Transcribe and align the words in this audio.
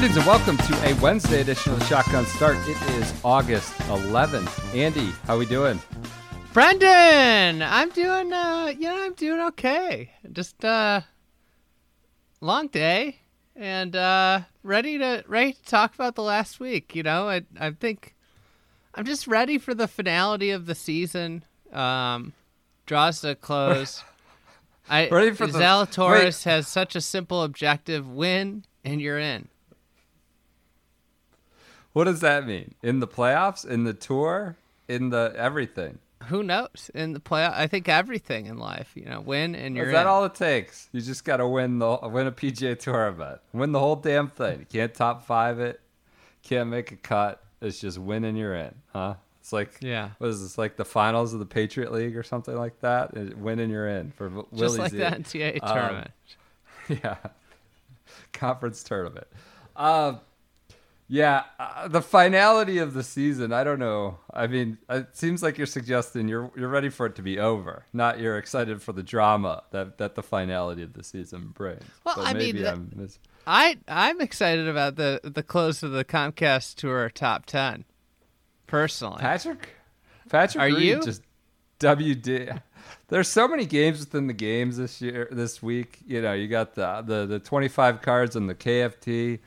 Greetings 0.00 0.16
and 0.16 0.26
welcome 0.26 0.56
to 0.56 0.88
a 0.88 0.94
Wednesday 1.02 1.42
edition 1.42 1.74
of 1.74 1.78
the 1.78 1.84
Shotgun 1.84 2.24
Start. 2.24 2.56
It 2.66 2.80
is 2.92 3.12
August 3.22 3.74
11th. 3.80 4.74
Andy, 4.74 5.12
how 5.26 5.34
are 5.34 5.38
we 5.38 5.44
doing? 5.44 5.78
Brendan, 6.54 7.60
I'm 7.60 7.90
doing 7.90 8.32
uh 8.32 8.72
you 8.74 8.88
know, 8.88 9.04
I'm 9.04 9.12
doing 9.12 9.40
okay. 9.48 10.10
Just 10.32 10.64
uh 10.64 11.02
long 12.40 12.68
day 12.68 13.18
and 13.54 13.94
uh 13.94 14.40
ready 14.62 14.96
to 14.96 15.22
ready 15.28 15.52
to 15.52 15.62
talk 15.64 15.94
about 15.94 16.14
the 16.14 16.22
last 16.22 16.60
week, 16.60 16.96
you 16.96 17.02
know. 17.02 17.28
I 17.28 17.42
I 17.60 17.72
think 17.72 18.14
I'm 18.94 19.04
just 19.04 19.26
ready 19.26 19.58
for 19.58 19.74
the 19.74 19.86
finality 19.86 20.48
of 20.48 20.64
the 20.64 20.74
season. 20.74 21.44
Um 21.74 22.32
draws 22.86 23.20
to 23.20 23.32
a 23.32 23.34
close. 23.34 24.02
I 24.88 25.10
Ready 25.10 25.32
for 25.32 25.46
the- 25.46 25.58
Zalatoris 25.58 26.44
has 26.44 26.66
such 26.66 26.96
a 26.96 27.02
simple 27.02 27.42
objective, 27.42 28.08
win 28.08 28.64
and 28.82 29.02
you're 29.02 29.18
in. 29.18 29.49
What 31.92 32.04
does 32.04 32.20
that 32.20 32.46
mean? 32.46 32.74
In 32.82 33.00
the 33.00 33.08
playoffs? 33.08 33.66
In 33.66 33.84
the 33.84 33.94
tour? 33.94 34.56
In 34.88 35.10
the 35.10 35.32
everything? 35.36 35.98
Who 36.24 36.42
knows? 36.42 36.90
In 36.94 37.12
the 37.14 37.20
play 37.20 37.44
I 37.46 37.66
think 37.66 37.88
everything 37.88 38.46
in 38.46 38.58
life, 38.58 38.92
you 38.94 39.06
know, 39.06 39.20
win 39.20 39.54
and 39.54 39.74
you're 39.74 39.86
Is 39.86 39.92
that 39.92 40.02
in. 40.02 40.06
all 40.06 40.24
it 40.24 40.34
takes? 40.34 40.88
You 40.92 41.00
just 41.00 41.24
got 41.24 41.38
to 41.38 41.48
win 41.48 41.78
the 41.78 41.98
win 42.02 42.26
a 42.26 42.32
PGA 42.32 42.78
Tour 42.78 43.08
event. 43.08 43.40
Win 43.52 43.72
the 43.72 43.78
whole 43.80 43.96
damn 43.96 44.28
thing. 44.28 44.60
You 44.60 44.66
can't 44.66 44.92
top 44.94 45.26
five 45.26 45.58
it. 45.60 45.80
Can't 46.42 46.68
make 46.68 46.92
a 46.92 46.96
cut. 46.96 47.42
It's 47.62 47.80
just 47.80 47.98
win 47.98 48.24
and 48.24 48.36
you're 48.38 48.54
in, 48.54 48.74
huh? 48.92 49.14
It's 49.40 49.52
like 49.52 49.78
Yeah. 49.80 50.10
What 50.18 50.28
is 50.28 50.42
this 50.42 50.58
like 50.58 50.76
the 50.76 50.84
finals 50.84 51.32
of 51.32 51.40
the 51.40 51.46
Patriot 51.46 51.90
League 51.92 52.16
or 52.16 52.22
something 52.22 52.54
like 52.56 52.78
that? 52.80 53.14
Win 53.38 53.58
and 53.58 53.72
you're 53.72 53.88
in 53.88 54.12
for 54.12 54.28
Willie's 54.28 54.60
just 54.60 54.78
like 54.78 54.92
E. 54.92 54.96
the 54.98 55.04
NCAA 55.04 55.58
Um, 55.62 55.74
tournament. 55.76 56.10
yeah 57.02 57.16
conference 58.32 58.82
tournament 58.82 59.26
uh, 59.76 60.14
yeah 61.12 61.42
uh, 61.58 61.88
the 61.88 62.00
finality 62.00 62.78
of 62.78 62.94
the 62.94 63.02
season 63.02 63.52
i 63.52 63.64
don't 63.64 63.80
know. 63.80 64.18
I 64.32 64.46
mean 64.46 64.78
it 64.88 65.08
seems 65.16 65.42
like 65.42 65.58
you're 65.58 65.66
suggesting 65.66 66.28
you're 66.28 66.50
you're 66.56 66.68
ready 66.68 66.88
for 66.88 67.04
it 67.06 67.16
to 67.16 67.22
be 67.22 67.38
over 67.40 67.84
not 67.92 68.20
you're 68.20 68.38
excited 68.38 68.80
for 68.80 68.92
the 68.92 69.02
drama 69.02 69.64
that 69.72 69.98
that 69.98 70.14
the 70.14 70.22
finality 70.22 70.82
of 70.82 70.92
the 70.92 71.02
season 71.02 71.48
brings. 71.52 71.82
Well, 72.04 72.14
But 72.16 72.26
I 72.28 72.32
mean, 72.32 72.38
maybe 72.38 72.62
that- 72.62 72.74
I'm 72.74 72.92
mis- 72.94 73.18
I 73.46 73.78
I'm 73.88 74.20
excited 74.20 74.68
about 74.68 74.94
the 74.94 75.20
the 75.24 75.42
close 75.42 75.82
of 75.82 75.90
the 75.90 76.04
Comcast 76.04 76.76
Tour 76.76 77.10
top 77.10 77.44
ten. 77.46 77.84
Personally, 78.68 79.18
patrick? 79.20 79.70
Patrick 80.28 80.62
Are 80.62 80.66
Reed 80.76 80.82
you? 80.82 81.02
just 81.02 81.22
wd 81.80 82.62
there's 83.08 83.26
so 83.28 83.48
many 83.48 83.64
games 83.66 83.98
within 84.00 84.26
the 84.28 84.32
games 84.34 84.76
this 84.76 85.00
year 85.02 85.26
this 85.32 85.60
week. 85.62 85.98
You 86.06 86.22
know 86.22 86.34
you 86.34 86.46
got 86.46 86.74
the 86.76 87.02
the, 87.04 87.26
the 87.26 87.38
25 87.40 88.00
cards 88.02 88.36
and 88.36 88.48
the 88.48 88.54
kft 88.54 89.40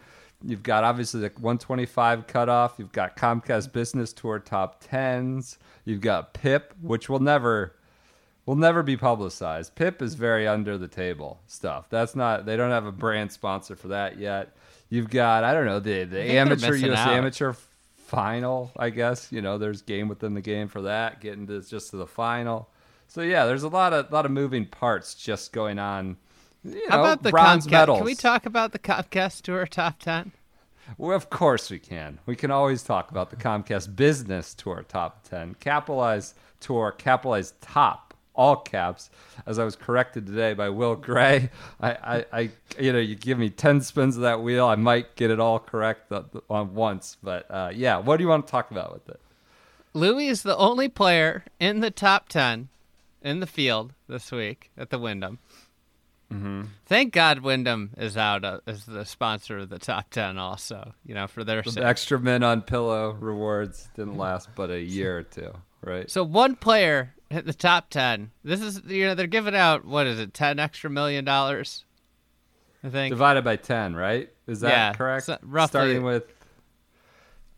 You've 0.46 0.64
got 0.64 0.84
obviously 0.84 1.22
the 1.22 1.28
125 1.28 2.28
cutoff. 2.28 2.76
You've 2.78 2.92
got 2.92 3.16
Comcast 3.16 3.72
Business 3.72 4.12
Tour 4.12 4.40
top 4.40 4.84
tens. 4.84 5.58
You've 5.86 6.02
got 6.02 6.34
PIP, 6.34 6.74
which 6.82 7.10
will 7.10 7.20
never 7.20 7.76
will 8.46 8.56
never 8.56 8.84
be 8.84 8.98
publicized. 8.98 9.76
PIP 9.76 10.02
is 10.02 10.16
very 10.16 10.48
under 10.48 10.78
the 10.78 10.88
table 10.88 11.40
stuff. 11.48 11.88
That's 11.90 12.16
not 12.16 12.46
they 12.46 12.58
don't 12.58 12.72
have 12.72 12.86
a 12.86 12.92
brand 12.92 13.32
sponsor 13.32 13.76
for 13.76 13.90
that 13.90 14.18
yet. 14.18 14.56
You've 14.90 15.10
got 15.10 15.44
I 15.44 15.54
don't 15.54 15.66
know 15.66 15.80
the 15.80 16.04
the 16.04 16.22
amateur 16.22 16.76
US 16.76 17.00
out. 17.00 17.14
amateur 17.14 17.54
final. 17.96 18.72
I 18.78 18.90
guess 18.90 19.32
you 19.32 19.42
know 19.42 19.58
there's 19.58 19.82
game 19.82 20.08
within 20.08 20.34
the 20.34 20.42
game 20.42 20.68
for 20.68 20.82
that. 20.84 21.22
Getting 21.22 21.48
to 21.48 21.62
just 21.62 21.92
to 21.92 21.98
the 21.98 22.08
final. 22.08 22.70
So 23.08 23.22
yeah, 23.22 23.46
there's 23.46 23.64
a 23.64 23.70
lot 23.70 23.94
of 23.94 24.12
lot 24.12 24.26
of 24.26 24.32
moving 24.32 24.66
parts 24.66 25.16
just 25.16 25.54
going 25.54 25.80
on. 25.80 26.18
You 26.64 26.82
how 26.90 26.98
know, 26.98 27.04
about 27.04 27.24
the 27.24 27.30
bronze 27.32 27.68
Comcast? 27.68 27.72
medals. 27.72 27.98
Can 28.00 28.06
we 28.06 28.16
talk 28.16 28.46
about 28.46 28.72
the 28.72 28.80
Comcast 28.80 29.42
Tour 29.42 29.66
top 29.66 30.00
ten? 30.00 30.32
Well, 30.98 31.16
of 31.16 31.30
course 31.30 31.70
we 31.70 31.80
can. 31.80 32.20
We 32.26 32.36
can 32.36 32.52
always 32.52 32.84
talk 32.84 33.12
about 33.12 33.30
the 33.30 33.36
Comcast 33.36 33.96
Business 33.96 34.54
Tour 34.54 34.84
Top 34.88 35.24
10. 35.30 35.56
Capitalize 35.56 36.36
Tour, 36.60 36.92
capitalize 36.92 37.54
top, 37.62 38.14
all 38.36 38.58
caps. 38.58 39.10
As 39.46 39.60
I 39.60 39.64
was 39.64 39.76
corrected 39.76 40.28
today 40.28 40.54
by 40.54 40.70
Will 40.70 40.96
Gray, 40.96 41.50
I, 41.80 41.92
I, 41.92 42.26
I 42.34 42.50
you 42.78 42.92
know, 42.92 43.00
you 43.00 43.16
give 43.16 43.40
me 43.40 43.50
10 43.50 43.82
spins 43.82 44.18
of 44.18 44.24
that 44.24 44.42
wheel, 44.42 44.66
I 44.66 44.76
might 44.76 45.16
get 45.16 45.32
it 45.32 45.40
all 45.40 45.60
correct 45.60 46.12
on 46.50 46.74
once. 46.76 47.18
But 47.24 47.50
uh, 47.50 47.72
yeah, 47.74 47.98
what 47.98 48.18
do 48.18 48.24
you 48.24 48.30
want 48.30 48.46
to 48.46 48.52
talk 48.52 48.72
about 48.72 48.94
with 48.94 49.08
it? 49.10 49.20
Louis 49.94 50.28
is 50.28 50.44
the 50.44 50.58
only 50.58 50.90
player 50.90 51.44
in 51.60 51.80
the 51.80 51.92
top 51.92 52.28
ten 52.28 52.70
in 53.22 53.40
the 53.40 53.48
field 53.48 53.94
this 54.08 54.32
week 54.32 54.70
at 54.78 54.90
the 54.90 55.00
Wyndham. 55.00 55.40
Mm-hmm. 56.34 56.62
Thank 56.86 57.14
God 57.14 57.40
Wyndham 57.40 57.92
is 57.98 58.18
out 58.18 58.44
uh, 58.44 58.60
as 58.68 58.86
the 58.86 59.06
sponsor 59.06 59.60
of 59.60 59.70
the 59.70 59.80
top 59.80 60.10
ten. 60.10 60.38
Also, 60.38 60.94
you 61.06 61.14
know, 61.14 61.28
for 61.28 61.44
their 61.44 61.62
The 61.62 61.72
sake. 61.72 61.84
extra 61.84 62.20
men 62.20 62.44
on 62.44 62.62
pillow 62.62 63.12
rewards 63.20 63.88
didn't 63.96 64.18
last 64.18 64.50
but 64.56 64.70
a 64.70 64.80
year 64.82 65.20
or 65.20 65.24
two, 65.24 65.54
right? 65.82 66.10
So 66.10 66.24
one 66.24 66.56
player 66.56 67.14
hit 67.30 67.46
the 67.46 67.54
top 67.54 67.90
ten. 67.90 68.32
This 68.44 68.62
is 68.62 68.82
you 68.86 69.06
know 69.06 69.16
they're 69.16 69.28
giving 69.28 69.56
out 69.56 69.86
what 69.86 70.08
is 70.08 70.20
it 70.20 70.34
ten 70.34 70.60
extra 70.60 70.90
million 70.90 71.24
dollars? 71.26 71.86
I 72.84 72.90
think. 72.90 73.12
Divided 73.14 73.44
by 73.46 73.56
10, 73.56 73.96
right? 73.96 74.30
Is 74.46 74.60
that 74.60 74.70
Yeah, 74.70 74.94
correct? 74.94 75.26
so 75.28 75.38
roughly- 75.42 75.70
Starting 75.70 76.04
with 76.04 76.26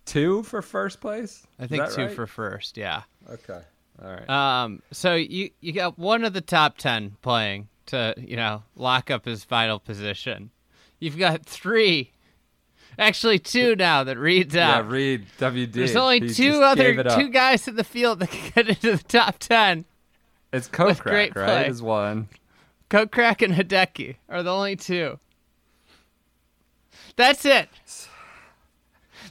two 0.06 0.44
for 0.44 0.62
first 0.62 1.02
place? 1.02 1.46
I 1.60 1.68
think 1.68 1.90
two 1.92 2.04
right? 2.06 2.16
for 2.16 2.28
first. 2.28 2.78
Yeah. 2.78 3.04
Okay. 3.30 3.62
All 4.04 4.10
right. 4.12 4.30
Um. 4.30 4.82
So 4.92 5.16
you 5.16 5.50
you 5.62 5.72
got 5.72 5.98
one 5.98 6.24
of 6.26 6.34
the 6.34 6.42
top 6.42 6.78
ten 6.78 7.16
playing 7.22 7.70
to 7.88 8.14
you 8.18 8.36
know 8.36 8.64
lock 8.76 9.10
up 9.12 9.26
his 9.26 9.44
final 9.44 9.80
position. 9.80 10.52
You've 11.00 11.18
got 11.18 11.46
three, 11.46 12.12
actually 12.98 13.40
two 13.40 13.76
now 13.76 14.04
that 14.04 14.18
reads 14.18 14.56
yeah. 14.56 14.82
Reed 14.86 15.26
WD. 15.40 15.74
There's 15.74 15.96
only 15.96 16.20
He 16.22 16.30
two 16.34 16.62
other 16.62 16.84
gave 16.84 17.00
it 17.00 17.08
up. 17.08 17.20
two 17.20 17.30
guys 17.30 17.68
in 17.68 17.76
the 17.76 17.84
field 17.84 18.20
that 18.20 18.30
can 18.32 18.52
get 18.56 18.70
into 18.70 18.98
the 18.98 19.04
top 19.04 19.38
ten. 19.40 19.86
It's 20.54 20.70
with 20.72 21.00
Kokrak, 21.00 21.06
right? 21.06 21.34
play. 21.34 21.68
Is 21.68 21.82
one. 21.82 22.30
Kokrak 22.90 23.42
and 23.42 23.54
Hideki 23.54 24.16
are 24.30 24.44
the 24.44 24.54
only 24.54 24.76
two. 24.76 25.20
That's 27.16 27.46
it. 27.46 27.70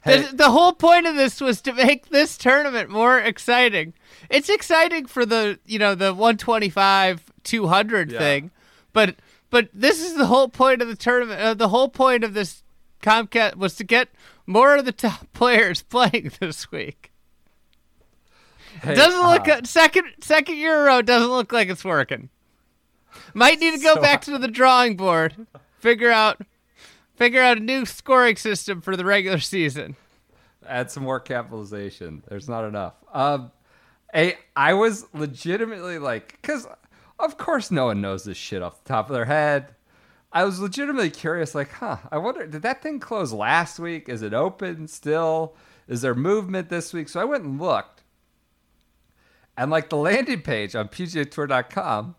Hey. 0.05 0.23
The, 0.23 0.37
the 0.37 0.51
whole 0.51 0.73
point 0.73 1.07
of 1.07 1.15
this 1.15 1.41
was 1.41 1.63
to 1.63 1.73
make 1.73 2.09
this 2.09 2.37
tournament 2.37 2.91
more 2.91 3.19
exciting. 3.19 3.95
It's 4.29 4.49
exciting 4.51 5.07
for 5.07 5.25
the 5.25 5.59
you 5.65 5.79
know 5.79 5.95
the 5.95 6.13
125 6.13 7.25
200 7.45 8.11
Yeah. 8.13 8.19
thing, 8.19 8.51
but 8.93 9.17
but 9.51 9.69
this 9.73 10.03
is 10.03 10.17
the 10.17 10.27
whole 10.27 10.49
point 10.49 10.83
of 10.83 10.89
the 10.89 10.97
tournament. 10.97 11.41
Uh, 11.41 11.55
the 11.55 11.69
whole 11.69 11.89
point 11.89 12.25
of 12.25 12.35
this 12.35 12.63
Comcast 13.03 13.57
was 13.57 13.77
to 13.77 13.85
get 13.85 14.09
more 14.47 14.75
of 14.77 14.85
the 14.85 14.93
top 15.07 15.33
players 15.33 15.83
playing 15.83 16.33
this 16.41 16.71
week. 16.73 17.13
Hey, 18.83 18.95
doesn't 18.95 19.21
look 19.31 19.47
uh, 19.49 19.61
second 19.65 20.07
second 20.21 20.57
year 20.57 20.75
in 20.75 20.81
a 20.81 20.85
row 20.85 21.03
doesn't 21.03 21.29
look 21.31 21.53
like 21.53 21.69
it's 21.69 21.85
working. 21.85 22.29
Might 23.33 23.61
need 23.61 23.73
to 23.75 23.79
go 23.83 23.95
So- 23.95 24.01
back 24.03 24.23
to 24.23 24.39
the 24.39 24.49
drawing 24.49 24.97
board. 24.97 25.47
Figure 25.79 26.11
out 26.11 26.41
figure 27.15 27.41
out 27.41 27.59
a 27.59 27.61
new 27.61 27.87
scoring 27.87 28.37
system 28.37 28.81
for 28.81 28.97
the 28.97 29.05
regular 29.05 29.39
season. 29.39 29.95
add 30.67 30.91
some 30.91 31.03
more 31.05 31.21
capitalization. 31.21 32.25
There's 32.29 32.49
not 32.49 32.65
enough. 32.65 32.95
Um, 33.13 33.53
a, 34.15 34.35
I 34.57 34.73
was 34.75 35.07
legitimately 35.13 35.99
like, 35.99 36.39
because 36.41 36.67
of 37.19 37.37
course 37.39 37.71
no 37.71 37.87
one 37.87 38.01
knows 38.01 38.25
this 38.25 38.37
shit 38.37 38.63
off 38.63 38.83
the 38.83 38.89
top 38.89 39.09
of 39.09 39.15
their 39.15 39.25
head. 39.27 39.75
I 40.33 40.45
was 40.45 40.59
legitimately 40.59 41.11
curious, 41.11 41.55
like, 41.55 41.71
huh? 41.71 41.99
I 42.11 42.19
wonder, 42.19 42.45
did 42.47 42.63
that 42.63 42.83
thing 42.83 42.99
close 42.99 43.33
last 43.33 43.79
week? 43.79 44.09
Is 44.09 44.21
it 44.23 44.35
open 44.35 44.89
still? 44.89 45.55
Is 45.87 46.03
there 46.03 46.15
movement 46.15 46.69
this 46.71 46.93
week? 46.93 47.09
So 47.09 47.21
I 47.21 47.25
went 47.25 47.45
and 47.45 47.61
looked, 47.61 48.03
and 49.57 49.71
like 49.71 49.91
the 49.91 49.97
landing 49.97 50.43
page 50.43 50.75
on 50.75 50.89
PGAtour.com, 50.89 52.17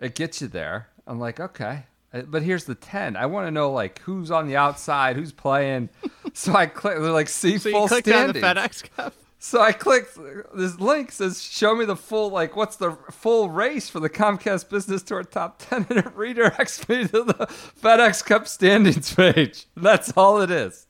it 0.00 0.14
gets 0.16 0.40
you 0.42 0.48
there. 0.48 0.88
I'm 1.06 1.20
like, 1.20 1.38
okay, 1.38 1.84
Uh, 2.12 2.22
but 2.22 2.42
here's 2.42 2.64
the 2.64 2.74
ten. 2.74 3.16
I 3.16 3.26
want 3.26 3.46
to 3.46 3.50
know 3.52 3.70
like 3.70 4.00
who's 4.00 4.30
on 4.32 4.48
the 4.48 4.56
outside, 4.56 5.14
who's 5.16 5.30
playing. 5.32 5.88
so 6.32 6.54
I 6.54 6.66
click, 6.66 6.98
they're 6.98 7.10
like 7.12 7.28
see 7.28 7.58
So 7.58 7.70
full 7.70 7.82
you 7.82 7.88
clicked 7.88 8.08
on 8.08 8.32
the. 8.32 8.40
FedEx 8.40 8.90
Cup. 8.96 9.14
So 9.44 9.60
I 9.60 9.72
clicked 9.72 10.16
this 10.54 10.78
link 10.78 11.10
says 11.10 11.42
show 11.42 11.74
me 11.74 11.84
the 11.84 11.96
full 11.96 12.30
like 12.30 12.54
what's 12.54 12.76
the 12.76 12.92
full 13.10 13.50
race 13.50 13.90
for 13.90 13.98
the 13.98 14.08
Comcast 14.08 14.70
Business 14.70 15.02
Tour 15.02 15.24
Top 15.24 15.58
10 15.58 15.86
and 15.90 15.98
it 15.98 16.04
redirects 16.16 16.88
me 16.88 17.08
to 17.08 17.24
the 17.24 17.34
FedEx 17.82 18.24
Cup 18.24 18.46
standings 18.46 19.12
page. 19.12 19.66
That's 19.76 20.12
all 20.16 20.40
it 20.40 20.52
is. 20.52 20.86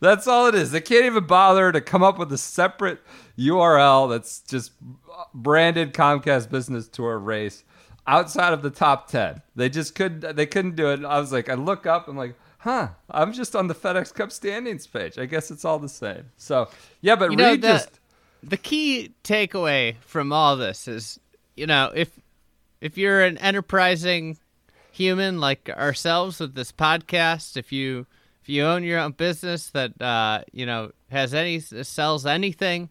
That's 0.00 0.26
all 0.26 0.48
it 0.48 0.56
is. 0.56 0.72
They 0.72 0.80
can't 0.80 1.04
even 1.04 1.28
bother 1.28 1.70
to 1.70 1.80
come 1.80 2.02
up 2.02 2.18
with 2.18 2.32
a 2.32 2.38
separate 2.38 2.98
URL 3.38 4.10
that's 4.10 4.40
just 4.40 4.72
branded 5.32 5.94
Comcast 5.94 6.50
Business 6.50 6.88
Tour 6.88 7.20
race 7.20 7.62
outside 8.04 8.52
of 8.52 8.62
the 8.62 8.70
top 8.70 9.06
10. 9.06 9.42
They 9.54 9.68
just 9.68 9.94
couldn't 9.94 10.34
they 10.34 10.46
couldn't 10.46 10.74
do 10.74 10.90
it. 10.90 11.04
I 11.04 11.20
was 11.20 11.30
like 11.32 11.48
I 11.48 11.54
look 11.54 11.86
up 11.86 12.08
I'm 12.08 12.16
like 12.16 12.34
huh, 12.60 12.88
I'm 13.10 13.32
just 13.32 13.56
on 13.56 13.66
the 13.66 13.74
FedEx 13.74 14.14
Cup 14.14 14.32
standings 14.32 14.86
page. 14.86 15.18
I 15.18 15.26
guess 15.26 15.50
it's 15.50 15.64
all 15.64 15.78
the 15.78 15.88
same. 15.88 16.30
So, 16.36 16.68
yeah, 17.00 17.16
but 17.16 17.30
You 17.30 17.36
know, 17.36 17.50
Reed 17.50 17.62
the, 17.62 17.68
just 17.68 18.00
the 18.42 18.56
key 18.56 19.14
takeaway 19.24 19.96
from 20.02 20.32
all 20.32 20.56
this 20.56 20.88
is, 20.88 21.18
you 21.56 21.66
know, 21.66 21.90
if 21.94 22.18
if 22.80 22.96
you're 22.96 23.22
an 23.22 23.36
enterprising 23.38 24.38
human 24.92 25.40
like 25.40 25.68
ourselves 25.70 26.40
with 26.40 26.54
this 26.54 26.72
podcast, 26.72 27.56
if 27.56 27.72
you 27.72 28.06
if 28.42 28.48
you 28.48 28.64
own 28.64 28.84
your 28.84 28.98
own 28.98 29.12
business 29.12 29.70
that 29.70 30.00
uh, 30.00 30.42
you 30.52 30.66
know 30.66 30.92
has 31.10 31.34
any 31.34 31.60
sells 31.60 32.26
anything, 32.26 32.88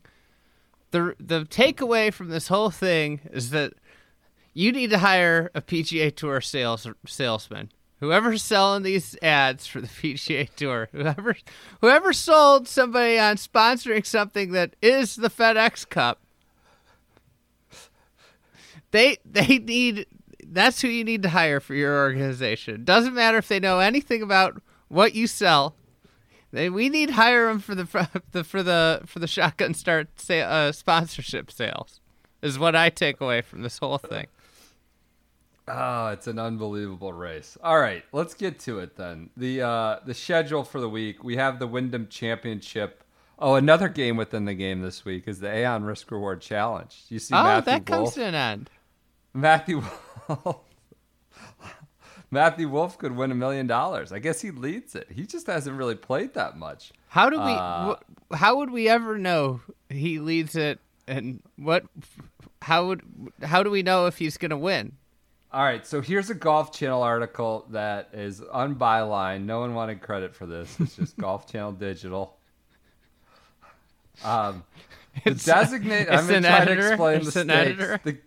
the 0.91 1.15
the 1.19 1.45
takeaway 1.45 2.11
from 2.13 2.29
this 2.29 2.47
whole 2.47 2.69
thing 2.71 3.21
is 3.31 3.51
that 3.51 3.73
you 4.53 4.71
need 4.71 4.89
to 4.89 4.97
hire 4.99 5.51
a 5.53 5.61
PGA 5.61 6.15
Tour 6.15 6.41
sales 6.41 6.87
salesman. 7.05 7.71
Whoever's 7.99 8.41
selling 8.41 8.83
these 8.83 9.17
ads 9.21 9.67
for 9.67 9.81
the 9.81 9.87
PGA 10.01 10.49
Tour, 10.55 10.89
whoever 10.91 11.35
whoever 11.81 12.13
sold 12.13 12.67
somebody 12.67 13.19
on 13.19 13.35
sponsoring 13.35 14.05
something 14.05 14.51
that 14.53 14.75
is 14.81 15.15
the 15.15 15.29
FedEx 15.29 15.87
Cup, 15.89 16.21
they 18.91 19.17
they 19.25 19.59
need 19.59 20.05
that's 20.51 20.81
who 20.81 20.87
you 20.87 21.03
need 21.03 21.23
to 21.23 21.29
hire 21.29 21.59
for 21.59 21.75
your 21.75 21.97
organization. 21.97 22.83
Doesn't 22.83 23.13
matter 23.13 23.37
if 23.37 23.47
they 23.47 23.59
know 23.59 23.79
anything 23.79 24.21
about 24.21 24.61
what 24.87 25.13
you 25.13 25.27
sell. 25.27 25.75
They, 26.51 26.69
we 26.69 26.89
need 26.89 27.11
hire 27.11 27.47
them 27.47 27.59
for 27.59 27.75
the 27.75 27.85
for 27.85 28.07
the 28.31 28.43
for 28.43 28.63
the 28.63 29.01
for 29.05 29.19
the 29.19 29.27
shotgun 29.27 29.73
start 29.73 30.07
sa- 30.19 30.33
uh, 30.33 30.71
sponsorship 30.71 31.51
sales. 31.51 31.99
Is 32.41 32.57
what 32.57 32.75
I 32.75 32.89
take 32.89 33.19
away 33.19 33.41
from 33.41 33.61
this 33.61 33.77
whole 33.77 33.97
thing. 33.97 34.27
Oh, 35.69 36.07
it's 36.07 36.27
an 36.27 36.39
unbelievable 36.39 37.13
race. 37.13 37.57
All 37.63 37.79
right, 37.79 38.03
let's 38.11 38.33
get 38.33 38.59
to 38.61 38.79
it 38.79 38.95
then. 38.95 39.29
The 39.37 39.61
uh, 39.61 39.99
the 40.05 40.13
schedule 40.13 40.63
for 40.63 40.79
the 40.79 40.89
week. 40.89 41.23
We 41.23 41.35
have 41.35 41.59
the 41.59 41.67
Wyndham 41.67 42.07
Championship. 42.07 43.03
Oh, 43.37 43.55
another 43.55 43.87
game 43.87 44.17
within 44.17 44.45
the 44.45 44.53
game 44.53 44.81
this 44.81 45.05
week 45.05 45.27
is 45.27 45.39
the 45.39 45.49
Aon 45.49 45.83
Risk 45.83 46.11
Reward 46.11 46.41
Challenge. 46.41 46.95
You 47.09 47.19
see 47.19 47.35
oh, 47.35 47.43
Matthew 47.43 47.71
that 47.71 47.85
comes 47.85 48.13
to 48.13 48.25
an 48.25 48.35
end. 48.35 48.69
Matthew 49.33 49.81
Wolff. 50.27 50.57
Matthew 52.31 52.69
Wolff 52.69 52.97
could 52.97 53.15
win 53.15 53.31
a 53.31 53.35
million 53.35 53.65
dollars. 53.65 54.11
I 54.11 54.19
guess 54.19 54.41
he 54.41 54.51
leads 54.51 54.95
it. 54.95 55.07
He 55.13 55.25
just 55.25 55.47
hasn't 55.47 55.77
really 55.77 55.95
played 55.95 56.33
that 56.33 56.57
much. 56.57 56.91
How 57.07 57.29
do 57.29 57.37
we? 57.37 57.51
Uh, 57.51 57.95
wh- 57.95 58.35
how 58.35 58.57
would 58.57 58.71
we 58.71 58.89
ever 58.89 59.17
know 59.17 59.61
he 59.89 60.19
leads 60.19 60.55
it? 60.55 60.79
And 61.07 61.41
what? 61.57 61.85
How 62.61 62.87
would? 62.87 63.03
How 63.41 63.63
do 63.63 63.71
we 63.71 63.83
know 63.83 64.05
if 64.05 64.17
he's 64.17 64.37
gonna 64.37 64.57
win? 64.57 64.93
All 65.51 65.63
right, 65.63 65.85
so 65.85 65.99
here's 66.01 66.29
a 66.29 66.35
Golf 66.35 66.71
Channel 66.77 67.01
article 67.01 67.65
that 67.71 68.09
is 68.13 68.41
on 68.41 68.75
Byline. 68.75 69.45
No 69.45 69.61
one 69.61 69.73
wanted 69.73 69.99
credit 70.01 70.35
for 70.35 70.45
this. 70.45 70.79
It's 70.79 70.95
just 70.95 71.17
Golf 71.17 71.51
Channel 71.51 71.71
Digital. 71.71 72.37
Um, 74.23 74.63
the 75.23 75.31
It's- 75.31 75.45
designate. 75.45 76.07
I'm 76.07 76.19
it's 76.19 76.27
going 76.27 76.43
to 76.43 76.49
try 76.49 76.65
to 76.65 76.87
explain 76.87 77.17
It's 77.21 77.33
the 77.33 77.41
an 77.41 77.47
stakes. 77.49 77.81
editor? 77.81 77.99
The 78.03 78.17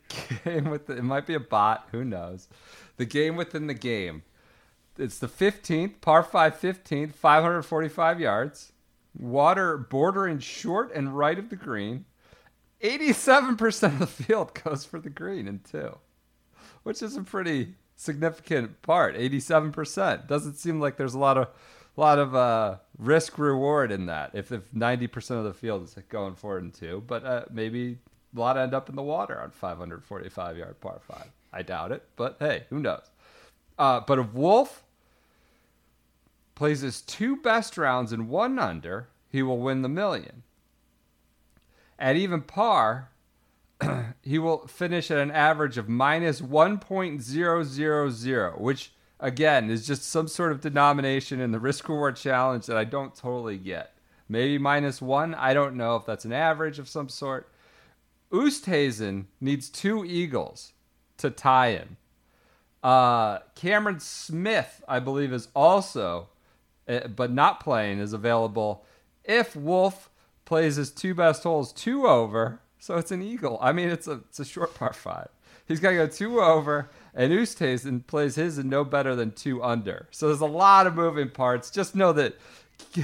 game 0.45 0.71
with 0.71 0.87
the, 0.87 0.97
it 0.97 1.05
might 1.05 1.27
be 1.27 1.35
a 1.35 1.41
bot. 1.41 1.87
Who 1.93 2.05
knows? 2.05 2.49
The 2.97 3.05
game 3.05 3.37
within 3.37 3.69
the 3.69 3.75
game. 3.75 4.25
It's 4.99 5.19
the 5.19 5.29
15th 5.29 6.01
par 6.01 6.23
five 6.25 6.61
15th, 6.61 7.13
545 7.15 8.21
yards. 8.21 8.73
Water 9.17 9.77
bordering 9.79 10.39
short 10.41 10.93
and 10.95 11.17
right 11.17 11.39
of 11.39 11.51
the 11.51 11.57
green. 11.57 12.05
87% 12.83 13.83
of 13.85 13.99
the 14.01 14.07
field 14.09 14.53
goes 14.65 14.85
for 14.85 14.99
the 14.99 15.09
green 15.11 15.47
in 15.47 15.61
two 15.61 15.99
which 16.83 17.03
is 17.03 17.17
a 17.17 17.23
pretty 17.23 17.75
significant 17.97 18.83
part. 18.83 19.15
Eighty-seven 19.17 19.73
percent 19.73 20.27
doesn't 20.27 20.55
seem 20.55 20.81
like 20.81 20.97
there's 20.97 21.15
a 21.15 21.19
lot 21.19 21.39
of 21.39 21.49
lot 21.97 22.19
of 22.19 22.35
uh, 22.35 22.77
risk 22.99 23.39
reward 23.39 23.93
in 23.93 24.07
that. 24.07 24.31
If 24.35 24.53
if 24.53 24.73
ninety 24.73 25.07
percent 25.07 25.39
of 25.39 25.45
the 25.45 25.55
field 25.55 25.85
is 25.85 25.97
going 26.09 26.35
for 26.35 26.59
and 26.59 26.73
two, 26.73 27.03
but 27.07 27.25
uh, 27.25 27.45
maybe 27.51 27.99
a 28.35 28.41
lot 28.41 28.57
end 28.57 28.75
up 28.75 28.89
in 28.89 28.97
the 28.97 29.03
water 29.03 29.41
on 29.41 29.51
545 29.51 30.57
yard 30.57 30.81
par 30.81 31.01
five. 31.07 31.31
I 31.53 31.63
doubt 31.63 31.93
it, 31.93 32.03
but 32.17 32.37
hey, 32.41 32.65
who 32.71 32.81
knows? 32.81 33.11
Uh, 33.79 34.01
but 34.01 34.19
if 34.19 34.33
Wolff 34.33 34.83
plays 36.55 36.81
his 36.81 37.01
two 37.03 37.37
best 37.37 37.77
rounds 37.77 38.13
in 38.13 38.29
one 38.29 38.59
under, 38.59 39.09
he 39.29 39.43
will 39.43 39.59
win 39.59 39.83
the 39.83 39.89
million. 39.89 40.43
At 41.99 42.17
even 42.17 42.43
par, 42.43 43.11
he 44.23 44.39
will 44.39 44.67
finish 44.67 45.11
at 45.11 45.19
an 45.19 45.31
average 45.31 45.79
of 45.79 45.89
minus 45.89 46.41
1.000, 46.41 48.61
which 48.61 48.93
again 49.21 49.71
is 49.71 49.87
just 49.87 50.05
some 50.05 50.29
sort 50.29 50.53
of 50.53 50.61
denomination 50.61 51.41
in 51.41 51.53
the 51.53 51.61
risk 51.61 51.89
reward 51.89 52.17
challenge 52.17 52.67
that 52.67 52.77
I 52.77 52.85
don't 52.85 53.15
totally 53.15 53.59
get. 53.59 53.95
Maybe 54.29 54.59
minus 54.59 55.03
one. 55.03 55.35
I 55.35 55.55
don't 55.55 55.77
know 55.77 55.97
if 55.97 56.07
that's 56.07 56.25
an 56.25 56.33
average 56.33 56.79
of 56.79 56.89
some 56.89 57.09
sort. 57.09 57.49
Oosthuizen 58.31 59.27
needs 59.41 59.69
two 59.69 60.05
eagles 60.05 60.73
to 61.19 61.31
tie 61.31 61.73
him. 61.73 61.97
Uh, 62.83 63.39
Cameron 63.55 64.01
Smith, 64.01 64.83
I 64.89 64.99
believe, 64.99 65.33
is 65.33 65.49
also, 65.55 66.31
uh, 66.89 67.09
but 67.09 67.31
not 67.31 67.61
playing, 67.61 67.99
is 67.99 68.13
available 68.13 68.85
if 69.25 69.55
Wolff 69.55 70.11
plays 70.45 70.77
his 70.77 70.91
two 70.91 71.15
best 71.15 71.45
holes 71.45 71.73
two 71.73 72.07
over. 72.07 72.61
So 72.83 72.97
it's 72.97 73.13
an 73.13 73.23
eagle. 73.23 73.59
I 73.61 73.71
mean, 73.71 73.91
it's 73.91 74.09
a 74.09 74.23
it's 74.29 74.41
a 74.41 74.45
short 74.45 74.75
par 74.75 74.93
five. 74.93 75.29
He's 75.69 75.79
got 75.79 75.91
to 75.91 75.97
go 75.99 76.09
two 76.09 76.41
over, 76.41 76.91
and 77.15 77.33
Oosthuizen 77.33 78.05
plays 78.09 78.35
his 78.35 78.59
and 78.59 78.69
no 78.69 78.83
better 78.85 79.15
than 79.15 79.31
two 79.31 79.63
under. 79.63 80.09
So 80.11 80.27
there's 80.27 80.41
a 80.41 80.47
lot 80.47 80.89
of 80.89 80.97
moving 80.97 81.31
parts. 81.31 81.71
Just 81.71 81.95
know 81.95 82.13
that 82.15 82.35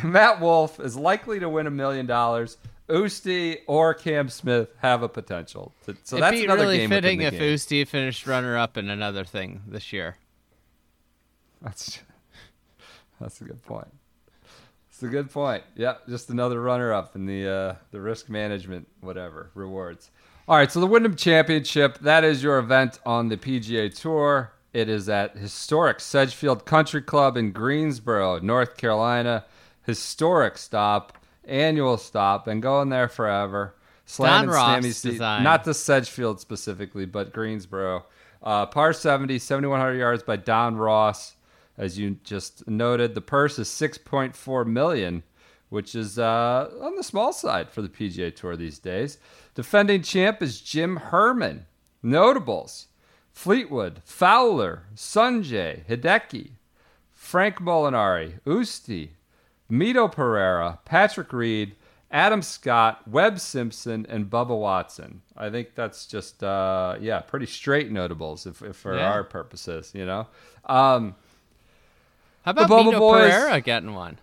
Matt 0.03 0.41
Wolff 0.41 0.81
is 0.81 0.97
likely 0.97 1.39
to 1.39 1.49
win 1.49 1.69
a 1.69 1.71
million 1.71 2.07
dollars. 2.07 2.57
Oosty 2.89 3.59
or 3.69 3.95
Cam 3.95 4.29
Smith 4.29 4.69
have 4.79 5.05
a 5.05 5.09
potential. 5.09 5.73
To, 5.87 5.97
so 6.03 6.17
It'd 6.17 6.25
that's 6.25 6.37
be 6.37 6.45
another 6.45 6.63
really 6.63 6.79
game 6.79 6.91
fitting 6.91 7.21
if 7.21 7.35
game. 7.35 7.41
Usti 7.41 7.87
finished 7.87 8.27
runner 8.27 8.59
up 8.59 8.77
in 8.77 8.91
another 8.91 9.23
thing 9.23 9.63
this 9.69 9.93
year. 9.93 10.17
That's 11.63 12.01
that's 13.21 13.41
a 13.41 13.45
good 13.45 13.63
point. 13.63 13.95
It's 14.99 15.05
a 15.05 15.07
good 15.07 15.31
point. 15.31 15.63
Yeah, 15.77 15.95
just 16.09 16.29
another 16.29 16.61
runner-up 16.61 17.15
in 17.15 17.25
the 17.25 17.49
uh, 17.49 17.75
the 17.93 18.01
risk 18.01 18.29
management 18.29 18.89
whatever 19.01 19.53
rewards. 19.55 20.11
All 20.49 20.57
right, 20.57 20.73
so 20.73 20.81
the 20.81 20.89
Wyndham 20.89 21.15
Championship 21.15 21.99
that 21.99 22.25
is 22.25 22.43
your 22.43 22.59
event 22.59 22.99
on 23.07 23.29
the 23.29 23.37
PGA 23.37 23.95
Tour. 23.95 24.51
It 24.73 24.89
is 24.89 25.09
at 25.09 25.37
historic 25.37 26.01
Sedgefield 26.01 26.65
Country 26.65 27.01
Club 27.01 27.37
in 27.37 27.53
Greensboro, 27.53 28.41
North 28.41 28.77
Carolina. 28.77 29.45
Historic 29.87 30.59
stop, 30.59 31.17
annual 31.45 31.97
stop, 31.97 32.47
been 32.47 32.61
going 32.61 32.89
there 32.89 33.09
forever. 33.09 33.77
Slam 34.05 34.43
and 34.43 34.51
Ross 34.51 35.03
design. 35.03 35.45
Not 35.45 35.63
the 35.63 35.75
Sedgefield 35.75 36.41
specifically, 36.41 37.07
but 37.07 37.33
Greensboro. 37.33 38.07
Uh, 38.43 38.67
par 38.67 38.93
70, 38.93 39.39
7,100 39.39 39.95
yards 39.95 40.25
by 40.25 40.35
Don 40.35 40.75
Ross. 40.75 41.37
As 41.79 41.99
you 41.99 42.17
just 42.25 42.67
noted, 42.69 43.15
the 43.15 43.21
purse 43.21 43.59
is 43.59 43.69
6.4 43.69 44.67
million, 44.67 45.23
which 45.69 45.95
is 45.95 46.19
uh, 46.19 46.69
on 46.83 46.97
the 46.97 47.05
small 47.05 47.33
side 47.33 47.71
for 47.71 47.81
the 47.83 47.89
PGA 47.89 48.35
Tour 48.35 48.57
these 48.57 48.79
days. 48.81 49.19
Defending 49.55 50.03
champ 50.03 50.43
is 50.43 50.61
Jim 50.61 50.97
Herman. 50.97 51.67
Notables: 52.03 52.87
Fleetwood, 53.33 54.01
Fowler, 54.05 54.85
Sungjae, 54.95 55.85
Hideki, 55.87 56.51
Frank 57.13 57.57
Molinari, 57.61 58.41
Usti, 58.47 59.11
Mito 59.71 60.11
Pereira, 60.11 60.79
Patrick 60.85 61.33
Reed, 61.33 61.75
Adam 62.11 62.41
Scott, 62.43 63.07
Webb 63.07 63.39
Simpson, 63.39 64.07
and 64.09 64.31
Bubba 64.31 64.59
Watson. 64.59 65.21
I 65.37 65.51
think 65.51 65.75
that's 65.75 66.07
just 66.07 66.43
uh, 66.43 66.97
yeah, 67.01 67.21
pretty 67.21 67.47
straight 67.47 67.91
notables 67.93 68.47
if, 68.47 68.63
if 68.63 68.77
for 68.77 68.97
Yeah. 68.97 69.11
our 69.11 69.23
purposes, 69.25 69.93
you 69.95 70.07
know. 70.07 70.27
Um, 70.65 71.15
How 72.45 72.53
about 72.53 72.69
Bubba 72.71 72.93
Mito 72.93 72.99
Boys- 72.99 73.31
Pereira 73.31 73.61
getting 73.61 73.95
one? 73.95 74.19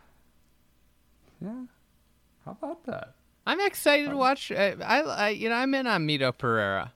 yeah, 1.41 1.65
how 2.45 2.51
about 2.51 2.83
that? 2.85 3.13
I'm 3.47 3.59
excited 3.59 4.05
to 4.05 4.11
um, 4.11 4.17
watch. 4.17 4.51
I, 4.51 4.75
I, 4.81 4.99
I 5.01 5.29
you 5.29 5.49
know, 5.49 5.55
I'm 5.55 5.73
in 5.73 5.85
on 5.85 6.07
Mito 6.07 6.35
Pereira. 6.35 6.91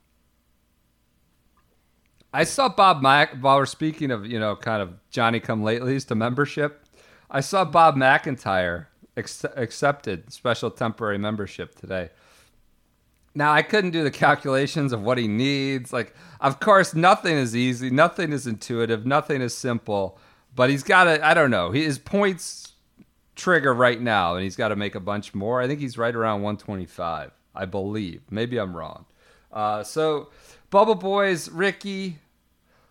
I 2.32 2.44
saw 2.44 2.68
Bob 2.68 3.02
Mac 3.02 3.36
while 3.40 3.56
we're 3.56 3.66
speaking 3.66 4.10
of, 4.10 4.24
you 4.24 4.38
know, 4.38 4.54
kind 4.54 4.82
of 4.82 4.94
Johnny 5.10 5.40
come 5.40 5.62
latelys 5.62 6.06
to 6.08 6.14
membership. 6.14 6.84
I 7.30 7.40
saw 7.40 7.64
Bob 7.64 7.96
MacIntyre 7.96 8.88
ex- 9.16 9.44
accepted 9.56 10.32
special 10.32 10.70
temporary 10.70 11.18
membership 11.18 11.74
today. 11.74 12.10
Now 13.34 13.52
I 13.52 13.62
couldn't 13.62 13.90
do 13.90 14.04
the 14.04 14.10
calculations 14.26 14.92
of 14.92 15.02
what 15.02 15.18
he 15.18 15.28
needs. 15.28 15.92
Like, 15.92 16.14
of 16.40 16.60
course, 16.60 16.94
nothing 16.94 17.36
is 17.36 17.54
easy, 17.54 17.90
nothing 17.90 18.32
is 18.32 18.46
intuitive, 18.46 19.06
nothing 19.06 19.40
is 19.40 19.54
simple. 19.54 20.18
But 20.54 20.70
he's 20.70 20.82
got 20.82 21.04
to. 21.04 21.24
I 21.24 21.34
don't 21.34 21.50
know. 21.50 21.70
He, 21.70 21.84
his 21.84 21.98
points 21.98 22.72
trigger 23.36 23.72
right 23.72 24.00
now, 24.00 24.34
and 24.34 24.44
he's 24.44 24.56
got 24.56 24.68
to 24.68 24.76
make 24.76 24.94
a 24.94 25.00
bunch 25.00 25.34
more. 25.34 25.60
I 25.60 25.66
think 25.66 25.80
he's 25.80 25.96
right 25.96 26.14
around 26.14 26.42
125. 26.42 27.32
I 27.54 27.64
believe. 27.64 28.22
Maybe 28.30 28.58
I'm 28.58 28.76
wrong. 28.76 29.06
Uh, 29.52 29.82
so, 29.82 30.28
Bubble 30.70 30.94
Boys, 30.94 31.48
Rickie. 31.48 32.18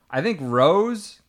I 0.10 0.22
think 0.22 0.40
Rose 0.42 1.22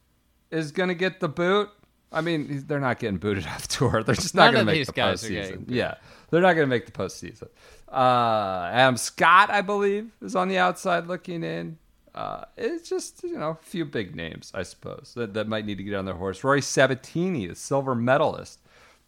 is 0.50 0.72
going 0.72 0.88
to 0.88 0.94
get 0.94 1.20
the 1.20 1.28
boot. 1.28 1.70
I 2.12 2.22
mean, 2.22 2.64
they're 2.66 2.80
not 2.80 2.98
getting 2.98 3.18
booted 3.18 3.46
off 3.46 3.68
tour. 3.68 4.02
They're 4.02 4.14
just 4.14 4.34
not 4.34 4.52
going 4.52 4.66
to 4.66 4.72
make 4.72 4.86
the 4.86 4.92
postseason. 4.92 5.64
Yeah, 5.68 5.94
they're 6.30 6.40
not 6.40 6.54
going 6.54 6.66
to 6.66 6.70
make 6.70 6.86
the 6.86 6.92
postseason. 6.92 7.48
Uh, 7.90 8.70
Adam 8.72 8.96
Scott, 8.96 9.50
I 9.50 9.62
believe, 9.62 10.10
is 10.22 10.34
on 10.34 10.48
the 10.48 10.58
outside 10.58 11.06
looking 11.06 11.44
in. 11.44 11.78
Uh, 12.14 12.44
it's 12.56 12.88
just 12.88 13.22
you 13.22 13.38
know 13.38 13.50
a 13.50 13.54
few 13.54 13.84
big 13.84 14.16
names, 14.16 14.50
I 14.54 14.62
suppose, 14.62 15.12
that, 15.16 15.34
that 15.34 15.48
might 15.48 15.64
need 15.64 15.78
to 15.78 15.84
get 15.84 15.94
on 15.94 16.04
their 16.04 16.14
horse. 16.14 16.42
Rory 16.42 16.60
Sabbatini, 16.60 17.48
the 17.48 17.54
silver 17.54 17.94
medalist, 17.94 18.60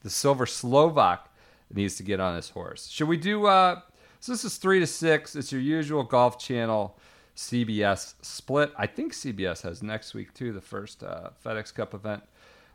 the 0.02 0.10
silver 0.10 0.46
Slovak, 0.46 1.28
needs 1.72 1.96
to 1.96 2.02
get 2.02 2.20
on 2.20 2.36
his 2.36 2.50
horse. 2.50 2.88
Should 2.88 3.08
we 3.08 3.16
do? 3.16 3.46
Uh, 3.46 3.80
so 4.20 4.32
this 4.32 4.44
is 4.44 4.56
three 4.56 4.78
to 4.78 4.86
six. 4.86 5.34
It's 5.34 5.50
your 5.50 5.60
usual 5.60 6.04
Golf 6.04 6.38
Channel 6.38 6.96
CBS 7.36 8.14
split. 8.22 8.72
I 8.76 8.86
think 8.86 9.12
CBS 9.12 9.62
has 9.62 9.82
next 9.82 10.14
week 10.14 10.32
too, 10.32 10.52
the 10.52 10.60
first 10.60 11.02
uh, 11.02 11.30
FedEx 11.44 11.74
Cup 11.74 11.94
event. 11.94 12.22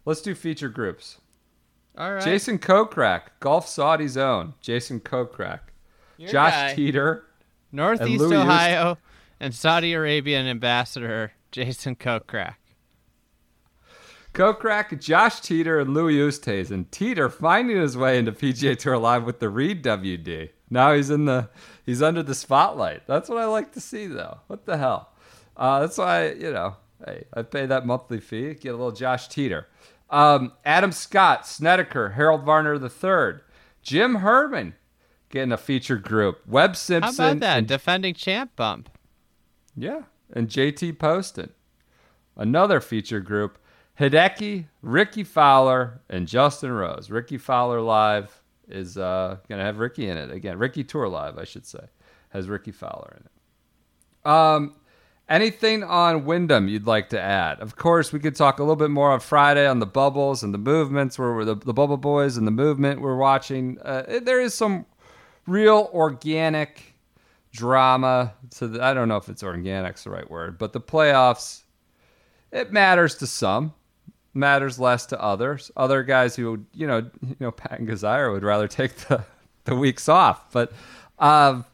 Let's 0.03 0.21
do 0.21 0.35
feature 0.35 0.69
groups. 0.69 1.19
All 1.97 2.13
right. 2.13 2.23
Jason 2.23 2.59
Kokrak, 2.59 3.21
Golf 3.39 3.67
Saudi 3.67 4.07
Zone. 4.07 4.53
Jason 4.61 4.99
Kokrak. 4.99 5.59
Your 6.17 6.29
Josh 6.29 6.51
guy. 6.51 6.73
Teater. 6.73 7.23
Northeast 7.71 8.23
Ohio 8.23 8.97
and 9.39 9.53
Saudi 9.53 9.93
Arabian 9.93 10.47
ambassador 10.47 11.33
Jason 11.51 11.95
Kokrak. 11.95 12.55
Kokrak, 14.33 15.01
Josh 15.01 15.39
Teater, 15.39 15.79
and 15.79 15.93
Louis 15.93 16.15
Oosthuizen. 16.17 16.89
Teater 16.91 17.29
finding 17.29 17.77
his 17.77 17.97
way 17.97 18.19
into 18.19 18.31
PGA 18.31 18.77
Tour 18.77 18.97
Live 18.97 19.23
with 19.23 19.39
the 19.39 19.49
Reed 19.49 19.83
WD. 19.83 20.49
Now 20.69 20.93
he's 20.93 21.09
in 21.09 21.25
the 21.25 21.49
he's 21.85 22.01
under 22.01 22.21
the 22.21 22.35
spotlight. 22.35 23.07
That's 23.07 23.29
what 23.29 23.39
I 23.39 23.45
like 23.45 23.71
to 23.73 23.81
see, 23.81 24.05
though. 24.05 24.39
What 24.47 24.65
the 24.65 24.77
hell? 24.77 25.09
Uh, 25.55 25.79
that's 25.79 25.97
why 25.97 26.31
you 26.33 26.51
know, 26.51 26.75
hey, 27.05 27.23
I 27.33 27.41
pay 27.43 27.65
that 27.65 27.85
monthly 27.87 28.19
fee. 28.19 28.53
Get 28.53 28.69
a 28.69 28.77
little 28.77 28.91
Josh 28.91 29.27
Teater. 29.27 29.67
Um, 30.09 30.53
Adam 30.63 30.91
Scott, 30.91 31.47
Snedeker, 31.47 32.09
Harold 32.09 32.43
Varner 32.43 32.75
III, 32.75 33.41
Jim 33.81 34.15
Herman 34.15 34.75
getting 35.29 35.51
a 35.51 35.57
featured 35.57 36.03
group. 36.03 36.41
Webb 36.47 36.71
How 36.71 36.75
Simpson, 36.75 37.25
about 37.25 37.39
that? 37.39 37.57
and 37.57 37.67
Defending 37.67 38.13
champ 38.13 38.51
bump. 38.55 38.89
Yeah, 39.77 40.01
and 40.33 40.49
JT 40.49 40.97
Poston. 40.97 41.51
Another 42.35 42.81
feature 42.81 43.19
group, 43.19 43.59
Hideki, 43.99 44.65
Rickie 44.81 45.23
Fowler, 45.23 46.01
and 46.09 46.27
Justin 46.27 46.71
Rose. 46.71 47.09
Rickie 47.09 47.37
Fowler 47.37 47.81
Live 47.81 48.41
is 48.67 48.97
uh, 48.97 49.37
going 49.47 49.59
to 49.59 49.65
have 49.65 49.77
Rickie 49.77 50.07
in 50.07 50.17
it 50.17 50.31
again. 50.31 50.57
Ricky 50.57 50.83
Tour 50.83 51.07
Live, 51.07 51.37
I 51.37 51.45
should 51.45 51.65
say, 51.65 51.85
has 52.29 52.49
Rickie 52.49 52.71
Fowler 52.71 53.17
in 53.19 53.25
it. 53.25 54.29
Um, 54.29 54.75
anything 55.29 55.83
on 55.83 56.25
Wyndham 56.25 56.67
you'd 56.67 56.87
like 56.87 57.09
to 57.09 57.21
add? 57.21 57.59
Of 57.59 57.75
course, 57.75 58.11
we 58.11 58.19
could 58.19 58.35
talk 58.35 58.59
a 58.59 58.63
little 58.63 58.75
bit 58.75 58.91
more 58.91 59.11
on 59.11 59.19
Friday 59.19 59.67
on 59.67 59.79
the 59.79 59.85
bubbles 59.85 60.43
and 60.43 60.53
the 60.53 60.59
movements 60.59 61.17
where 61.17 61.45
the, 61.45 61.55
the 61.55 61.73
Bubble 61.73 61.97
Boys 61.97 62.35
and 62.35 62.45
the 62.45 62.51
movement 62.51 62.99
we're 62.99 63.15
watching. 63.15 63.77
Uh, 63.83 64.19
there 64.21 64.41
is 64.41 64.53
some 64.53 64.85
real 65.45 65.89
organic 65.93 66.96
drama 67.57 68.33
to 68.51 68.67
the, 68.67 68.83
I 68.83 68.93
don't 68.93 69.07
know 69.07 69.17
if 69.17 69.27
it's 69.27 69.43
organic's 69.43 70.03
the 70.03 70.11
right 70.11 70.29
word, 70.29 70.57
but 70.57 70.73
the 70.73 70.79
playoffs 70.79 71.63
it 72.51 72.71
matters 72.71 73.15
to 73.15 73.27
some, 73.27 73.73
matters 74.33 74.79
less 74.79 75.07
to 75.07 75.21
others. 75.21 75.71
Other 75.75 76.03
guys 76.03 76.35
who 76.35 76.65
you 76.73 76.87
know, 76.87 77.09
you 77.21 77.35
know, 77.39 77.51
Pat 77.51 77.79
and 77.79 77.87
Gazire 77.89 78.31
would 78.31 78.43
rather 78.43 78.67
take 78.79 78.95
the 78.95 79.25
the 79.65 79.75
weeks 79.75 80.07
off, 80.07 80.51
but 80.51 80.71
um, 81.19 81.65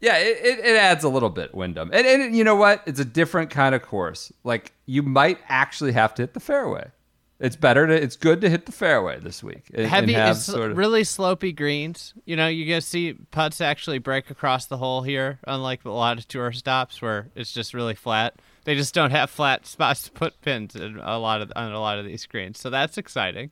yeah, 0.00 0.18
it, 0.18 0.38
it, 0.44 0.58
it 0.60 0.76
adds 0.76 1.02
a 1.02 1.08
little 1.08 1.30
bit 1.30 1.54
Wyndham, 1.54 1.90
and, 1.92 2.06
and 2.06 2.36
you 2.36 2.44
know 2.44 2.54
what? 2.54 2.82
It's 2.86 3.00
a 3.00 3.04
different 3.04 3.50
kind 3.50 3.74
of 3.74 3.82
course. 3.82 4.32
Like 4.44 4.72
you 4.84 5.02
might 5.02 5.38
actually 5.48 5.92
have 5.92 6.14
to 6.14 6.22
hit 6.22 6.34
the 6.34 6.40
fairway. 6.40 6.90
It's 7.38 7.56
better 7.56 7.86
to. 7.86 7.92
It's 7.92 8.16
good 8.16 8.40
to 8.40 8.48
hit 8.48 8.64
the 8.64 8.72
fairway 8.72 9.20
this 9.20 9.42
week. 9.42 9.70
and- 9.74 9.86
Heavy, 9.86 10.14
it's 10.14 10.44
sort 10.44 10.70
of- 10.70 10.76
really 10.78 11.04
slopy 11.04 11.52
greens. 11.52 12.14
You 12.24 12.34
know, 12.34 12.48
you 12.48 12.64
get 12.64 12.76
to 12.76 12.86
see 12.86 13.12
putts 13.30 13.60
actually 13.60 13.98
break 13.98 14.30
across 14.30 14.64
the 14.66 14.78
hole 14.78 15.02
here, 15.02 15.38
unlike 15.46 15.84
a 15.84 15.90
lot 15.90 16.16
of 16.16 16.26
tour 16.28 16.50
stops 16.52 17.02
where 17.02 17.28
it's 17.34 17.52
just 17.52 17.74
really 17.74 17.94
flat. 17.94 18.36
They 18.64 18.74
just 18.74 18.94
don't 18.94 19.10
have 19.10 19.28
flat 19.28 19.66
spots 19.66 20.04
to 20.04 20.10
put 20.12 20.40
pins 20.40 20.74
in 20.74 20.98
a 21.02 21.18
lot 21.18 21.42
of 21.42 21.52
on 21.54 21.72
a 21.72 21.80
lot 21.80 21.98
of 21.98 22.06
these 22.06 22.24
greens, 22.24 22.58
so 22.58 22.70
that's 22.70 22.96
exciting. 22.96 23.50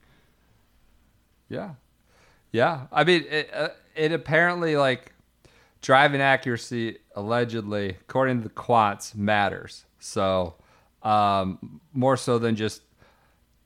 Yeah, 1.50 1.72
yeah. 2.52 2.86
I 2.90 3.04
mean, 3.04 3.24
it, 3.28 3.50
uh, 3.52 3.68
it 3.94 4.12
apparently 4.12 4.76
like 4.76 5.12
driving 5.82 6.22
accuracy 6.22 6.98
allegedly, 7.14 7.90
according 8.00 8.38
to 8.42 8.48
the 8.48 8.54
quants, 8.54 9.14
matters. 9.14 9.84
So 10.00 10.54
um, 11.02 11.80
more 11.92 12.16
so 12.16 12.38
than 12.38 12.56
just 12.56 12.80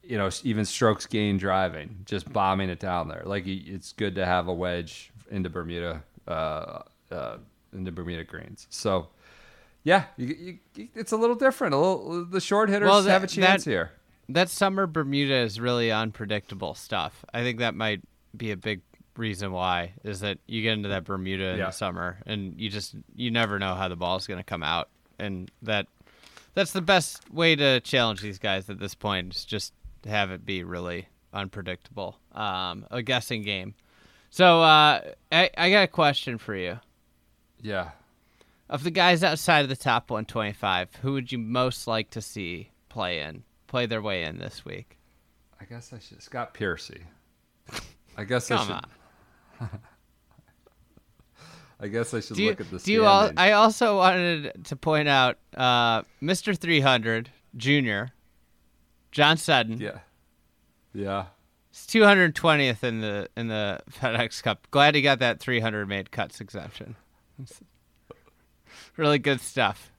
you 0.08 0.18
know 0.18 0.30
even 0.42 0.64
strokes 0.64 1.06
gain 1.06 1.36
driving, 1.38 2.00
just 2.06 2.32
bombing 2.32 2.70
it 2.70 2.80
down 2.80 3.08
there. 3.08 3.22
Like 3.24 3.46
it's 3.46 3.92
good 3.92 4.14
to 4.16 4.26
have 4.26 4.48
a 4.48 4.52
wedge 4.54 5.12
into 5.30 5.48
Bermuda, 5.50 6.02
uh, 6.26 6.80
uh, 7.12 7.36
into 7.72 7.92
Bermuda 7.92 8.24
greens. 8.24 8.66
So. 8.70 9.08
Yeah, 9.84 10.04
you, 10.18 10.58
you, 10.74 10.88
it's 10.94 11.12
a 11.12 11.16
little 11.16 11.36
different. 11.36 11.72
A 11.72 11.78
little 11.78 12.24
the 12.26 12.40
short 12.42 12.68
hitters 12.68 12.88
Well, 12.88 13.00
that- 13.02 13.10
have 13.10 13.24
a 13.24 13.28
chance 13.28 13.64
that- 13.64 13.70
here. 13.70 13.92
That 14.28 14.50
summer 14.50 14.86
Bermuda 14.86 15.36
is 15.36 15.58
really 15.58 15.90
unpredictable 15.90 16.74
stuff. 16.74 17.24
I 17.32 17.42
think 17.42 17.60
that 17.60 17.74
might 17.74 18.02
be 18.36 18.50
a 18.50 18.56
big 18.58 18.82
reason 19.16 19.50
why 19.52 19.92
is 20.04 20.20
that 20.20 20.38
you 20.46 20.60
get 20.62 20.74
into 20.74 20.90
that 20.90 21.04
Bermuda 21.04 21.50
in 21.52 21.58
Yeah. 21.58 21.66
the 21.66 21.70
summer 21.70 22.18
and 22.26 22.60
you 22.60 22.68
just 22.68 22.96
you 23.14 23.30
never 23.30 23.58
know 23.58 23.74
how 23.74 23.88
the 23.88 23.96
ball's 23.96 24.26
going 24.26 24.38
to 24.38 24.44
come 24.44 24.62
out 24.62 24.90
and 25.18 25.50
that 25.62 25.86
that's 26.54 26.72
the 26.72 26.82
best 26.82 27.30
way 27.32 27.56
to 27.56 27.80
challenge 27.80 28.20
these 28.20 28.38
guys 28.38 28.68
at 28.68 28.78
this 28.78 28.94
point 28.94 29.34
is 29.34 29.44
just 29.46 29.72
to 30.02 30.08
have 30.08 30.30
it 30.30 30.44
be 30.44 30.64
really 30.64 31.08
unpredictable. 31.32 32.18
Um, 32.32 32.86
a 32.90 33.02
guessing 33.02 33.42
game. 33.42 33.74
So 34.30 34.62
uh, 34.62 35.00
I, 35.32 35.50
I 35.56 35.70
got 35.70 35.84
a 35.84 35.88
question 35.88 36.38
for 36.38 36.54
you. 36.54 36.78
Yeah, 37.60 37.90
Of 38.68 38.84
the 38.84 38.90
guys 38.92 39.24
outside 39.24 39.62
of 39.62 39.68
the 39.68 39.76
top 39.76 40.10
125, 40.10 40.96
who 41.02 41.14
would 41.14 41.32
you 41.32 41.38
most 41.38 41.88
like 41.88 42.10
to 42.10 42.20
see 42.22 42.70
play 42.88 43.20
in, 43.20 43.42
play 43.66 43.86
their 43.86 44.00
way 44.00 44.22
in 44.22 44.38
this 44.38 44.64
week? 44.64 44.96
I 45.60 45.64
guess 45.64 45.92
I 45.92 45.98
should. 45.98 46.22
Scott 46.22 46.54
Piercy. 46.54 47.02
I 48.16 48.22
guess 48.24 48.48
I 48.50 48.62
should. 48.64 48.70
on. 48.70 48.84
I 51.80 51.88
guess 51.88 52.12
I 52.14 52.20
should 52.20 52.36
Do 52.36 52.42
you, 52.42 52.50
look 52.50 52.60
at 52.60 52.70
the 52.70 52.78
do 52.78 52.92
you 52.92 53.04
all. 53.04 53.30
I 53.36 53.52
also 53.52 53.96
wanted 53.96 54.64
to 54.64 54.76
point 54.76 55.08
out 55.08 55.38
uh, 55.56 56.02
Mr. 56.22 56.56
300 56.56 57.30
Junior, 57.56 58.10
John 59.18 59.36
Sutton. 59.36 59.80
yeah, 59.80 59.98
yeah. 60.94 61.24
It's 61.70 61.86
220th 61.86 62.84
in 62.84 63.00
the 63.00 63.28
in 63.36 63.48
the 63.48 63.80
FedEx 63.90 64.40
Cup. 64.44 64.68
Glad 64.70 64.94
he 64.94 65.02
got 65.02 65.18
that 65.18 65.40
300 65.40 65.86
made 65.86 66.12
cuts 66.12 66.40
exemption. 66.40 66.94
really 68.96 69.18
good 69.18 69.40
stuff. 69.40 69.90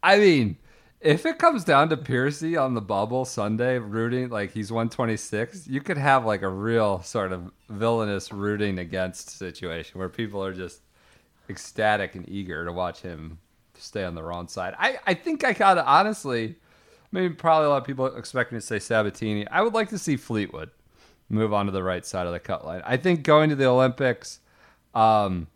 I 0.00 0.18
mean, 0.18 0.58
if 1.00 1.26
it 1.26 1.38
comes 1.38 1.64
down 1.64 1.88
to 1.88 1.96
Piercy 1.96 2.56
on 2.56 2.74
the 2.74 2.80
bubble 2.80 3.24
Sunday 3.24 3.80
rooting, 3.80 4.28
like 4.28 4.52
he's 4.52 4.70
126, 4.70 5.66
you 5.66 5.80
could 5.80 5.98
have 5.98 6.24
like 6.24 6.42
a 6.42 6.48
real 6.48 7.02
sort 7.02 7.32
of 7.32 7.50
villainous 7.68 8.32
rooting 8.32 8.78
against 8.78 9.30
situation 9.30 9.98
where 9.98 10.08
people 10.08 10.44
are 10.44 10.54
just 10.54 10.82
ecstatic 11.50 12.14
and 12.14 12.28
eager 12.28 12.64
to 12.64 12.70
watch 12.70 13.00
him 13.00 13.38
stay 13.76 14.04
on 14.04 14.14
the 14.14 14.22
wrong 14.22 14.46
side. 14.46 14.74
I, 14.78 15.00
I 15.04 15.14
think 15.14 15.42
I 15.42 15.50
of 15.50 15.84
honestly, 15.84 16.54
maybe 17.14 17.32
probably 17.32 17.66
a 17.66 17.70
lot 17.70 17.78
of 17.78 17.84
people 17.84 18.06
expect 18.06 18.52
me 18.52 18.58
to 18.58 18.60
say 18.60 18.76
Sabbatini. 18.76 19.46
I 19.50 19.62
would 19.62 19.72
like 19.72 19.88
to 19.90 19.98
see 19.98 20.16
Fleetwood 20.16 20.70
move 21.28 21.54
on 21.54 21.66
to 21.66 21.72
the 21.72 21.82
right 21.82 22.04
side 22.04 22.26
of 22.26 22.32
the 22.32 22.40
cut 22.40 22.66
line. 22.66 22.82
I 22.84 22.96
think 22.96 23.22
going 23.22 23.50
to 23.50 23.56
the 23.56 23.66
Olympics, 23.66 24.40
um, 24.94 25.46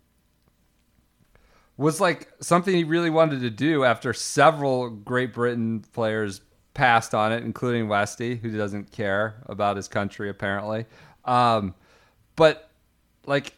was 1.77 2.01
like 2.01 2.29
something 2.41 2.73
he 2.73 2.83
really 2.83 3.09
wanted 3.09 3.41
to 3.41 3.49
do 3.49 3.83
after 3.83 4.13
several 4.13 4.89
Great 4.89 5.33
Britain 5.33 5.83
players 5.93 6.41
passed 6.73 7.13
on 7.13 7.31
it, 7.31 7.43
including 7.43 7.87
Westy, 7.87 8.37
who 8.37 8.57
doesn't 8.57 8.91
care 8.91 9.41
about 9.45 9.75
his 9.75 9.87
country 9.87 10.29
apparently. 10.29 10.85
Um, 11.25 11.75
but 12.35 12.69
like, 13.25 13.53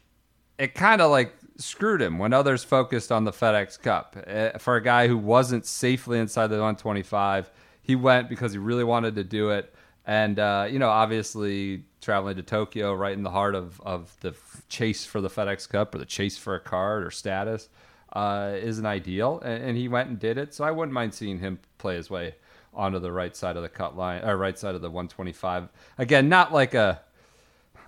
it 0.57 0.73
kind 0.73 1.01
of 1.01 1.11
like 1.11 1.33
screwed 1.57 2.01
him 2.01 2.17
when 2.17 2.33
others 2.33 2.63
focused 2.63 3.11
on 3.11 3.23
the 3.23 3.31
FedEx 3.31 3.79
Cup. 3.81 4.15
Uh, 4.27 4.57
For 4.57 4.75
a 4.75 4.83
guy 4.83 5.07
who 5.07 5.17
wasn't 5.17 5.65
safely 5.65 6.19
inside 6.19 6.47
the 6.47 6.55
125, 6.55 7.49
he 7.81 7.95
went 7.95 8.29
because 8.29 8.51
he 8.51 8.57
really 8.57 8.83
wanted 8.83 9.15
to 9.15 9.23
do 9.23 9.49
it. 9.51 9.73
and 10.05 10.39
uh, 10.39 10.67
you 10.69 10.79
know, 10.79 10.89
obviously 10.89 11.83
traveling 12.01 12.35
to 12.35 12.41
Tokyo, 12.41 12.93
right 12.93 13.13
in 13.13 13.23
the 13.23 13.29
heart 13.29 13.55
of 13.55 13.79
of 13.81 14.15
the 14.21 14.35
chase 14.69 15.05
for 15.05 15.21
the 15.21 15.29
FedEx 15.29 15.69
Cup 15.69 15.93
or 15.95 15.99
the 15.99 16.05
chase 16.05 16.37
for 16.37 16.55
a 16.55 16.59
card 16.59 17.03
or 17.03 17.11
status, 17.11 17.69
uh, 18.13 18.53
isn't 18.55 18.85
ideal. 18.85 19.39
And, 19.43 19.63
and 19.63 19.77
he 19.77 19.87
went 19.87 20.09
and 20.09 20.19
did 20.19 20.37
it, 20.37 20.53
so 20.53 20.63
I 20.63 20.71
wouldn't 20.71 20.93
mind 20.93 21.13
seeing 21.13 21.39
him 21.39 21.59
play 21.77 21.95
his 21.95 22.09
way 22.09 22.35
onto 22.73 22.99
the 22.99 23.11
right 23.11 23.35
side 23.35 23.57
of 23.57 23.63
the 23.63 23.69
cut 23.69 23.97
line, 23.97 24.23
or 24.23 24.37
right 24.37 24.57
side 24.57 24.75
of 24.75 24.81
the 24.81 24.89
125. 24.89 25.69
Again, 25.97 26.29
not 26.29 26.53
like 26.53 26.73
a 26.73 27.01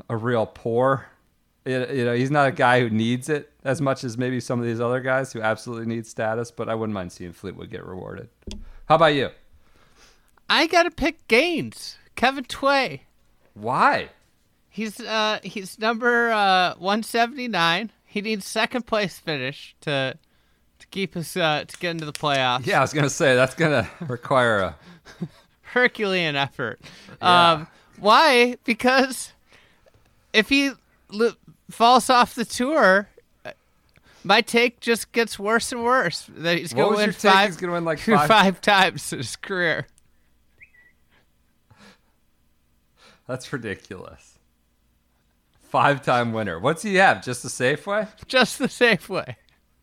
a 0.10 0.18
real 0.18 0.46
poor. 0.46 1.08
You 1.66 2.06
know, 2.06 2.14
he's 2.14 2.32
not 2.32 2.50
a 2.50 2.52
guy 2.52 2.82
who 2.82 2.90
needs 2.90 3.30
it 3.30 3.50
as 3.64 3.80
much 3.80 4.04
as 4.04 4.18
maybe 4.18 4.42
some 4.42 4.60
of 4.60 4.66
these 4.66 4.82
other 4.82 5.00
guys 5.00 5.32
who 5.32 5.42
absolutely 5.42 5.86
need 5.86 6.06
status. 6.06 6.52
But 6.52 6.68
I 6.68 6.76
wouldn't 6.76 6.94
mind 6.94 7.12
seeing 7.14 7.32
Fleetwood 7.32 7.70
get 7.70 7.86
rewarded. 7.86 8.28
How 8.88 8.96
about 8.96 9.14
you? 9.14 9.30
I 10.54 10.68
gotta 10.68 10.92
pick 10.92 11.28
Gaines. 11.28 11.98
Kevin 12.16 12.44
Tway. 12.44 13.02
Why? 13.56 14.10
He's 14.70 15.00
uh 15.00 15.40
he's 15.42 15.80
number 15.80 16.30
uh 16.32 16.76
179. 16.78 17.92
He 18.06 18.22
needs 18.22 18.46
second 18.46 18.86
place 18.86 19.18
finish 19.18 19.76
to 19.82 20.16
to 20.78 20.88
keep 20.92 21.18
us 21.18 21.36
uh 21.36 21.64
to 21.68 21.78
get 21.78 21.90
into 21.90 22.06
the 22.06 22.14
playoffs. 22.14 22.68
Yeah, 22.68 22.78
I 22.78 22.82
was 22.82 22.94
gonna 22.94 23.10
say 23.10 23.36
that's 23.36 23.56
gonna 23.56 23.90
require 24.08 24.60
a. 24.60 24.76
Herculean 25.64 26.36
effort. 26.36 26.80
Um 27.20 27.66
why? 28.00 28.58
Because 28.64 29.34
if 30.34 30.50
he 30.50 30.72
l- 31.12 31.36
falls 31.72 32.12
off 32.12 32.36
the 32.36 32.46
tour 32.46 33.10
my 34.24 34.42
take 34.42 34.80
just 34.80 35.12
gets 35.14 35.38
worse 35.40 35.72
and 35.72 35.84
worse. 35.84 36.30
That 36.38 36.60
he's 36.60 36.74
gonna 36.74 36.96
win 36.96 37.12
five. 37.12 37.48
He's 37.50 37.58
gonna 37.58 37.74
win 37.74 37.86
like 37.86 37.98
five 38.02 38.28
five- 38.28 38.62
times 38.62 39.12
in 39.12 39.18
his 39.18 39.36
career. 39.36 39.88
That's 43.28 43.52
ridiculous. 43.54 44.38
Five-time 45.62 46.34
winner. 46.34 46.60
What's 46.60 46.84
he 46.84 46.96
have? 46.96 47.24
Just 47.24 47.44
a 47.46 47.48
Safeway? 47.48 48.08
Just 48.28 48.60
the 48.60 48.70
safe 48.70 49.10
way. 49.10 49.38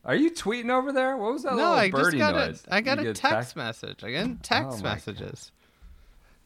Are 0.04 0.14
you 0.14 0.30
tweeting 0.30 0.70
over 0.70 0.92
there? 0.92 1.16
What 1.16 1.32
was 1.32 1.42
that 1.42 1.50
No, 1.56 1.56
little 1.56 1.72
I 1.72 1.90
just 1.90 2.16
got 2.16 2.34
noise? 2.34 2.64
a 2.68 2.74
I 2.74 2.80
got 2.80 2.98
You 2.98 3.02
a 3.02 3.06
get 3.12 3.16
text 3.16 3.56
message. 3.56 4.04
I 4.04 4.12
got 4.12 4.42
text 4.42 4.78
Oh 4.80 4.82
messages. 4.82 5.52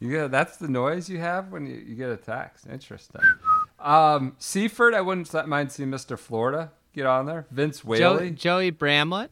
You 0.00 0.10
get 0.10 0.30
that's 0.30 0.56
the 0.56 0.66
noise 0.68 1.08
you 1.08 1.18
have 1.18 1.52
when 1.52 1.66
you, 1.66 1.76
you 1.76 1.94
get 1.94 2.10
a 2.10 2.16
text. 2.16 2.66
Interesting. 2.66 3.20
Um, 3.78 4.34
Seaford, 4.38 4.92
I 4.94 5.00
wouldn't 5.02 5.32
mind 5.46 5.70
seeing 5.70 5.90
Mr. 5.90 6.18
Florida 6.18 6.72
get 6.94 7.06
on 7.06 7.26
there. 7.26 7.46
Vince 7.50 7.84
Whaley, 7.84 8.30
Joey 8.30 8.70
Bramlett. 8.70 9.30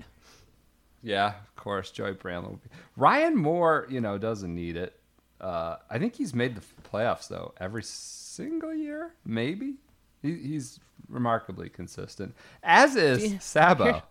yeah, 1.02 1.28
of 1.28 1.56
course. 1.56 1.90
Joey 1.90 2.12
Bramlett. 2.12 2.58
Ryan 2.96 3.36
Moore, 3.36 3.86
you 3.90 4.00
know, 4.00 4.18
doesn't 4.18 4.54
need 4.54 4.76
it. 4.76 4.98
Uh, 5.42 5.76
I 5.90 5.98
think 5.98 6.14
he's 6.14 6.34
made 6.34 6.54
the 6.54 6.62
playoffs 6.88 7.28
though 7.28 7.52
every 7.58 7.82
single 7.82 8.72
year. 8.72 9.12
Maybe 9.26 9.74
he, 10.22 10.36
he's 10.36 10.78
remarkably 11.08 11.68
consistent. 11.68 12.34
As 12.62 12.94
is 12.96 13.32
Yeah. 13.32 13.38
Sabo. 13.40 14.02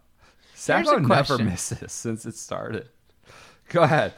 Sabo 0.54 0.98
never 0.98 1.38
misses 1.38 1.92
since 1.92 2.26
it 2.26 2.36
started. 2.36 2.90
Go 3.70 3.84
ahead. 3.84 4.14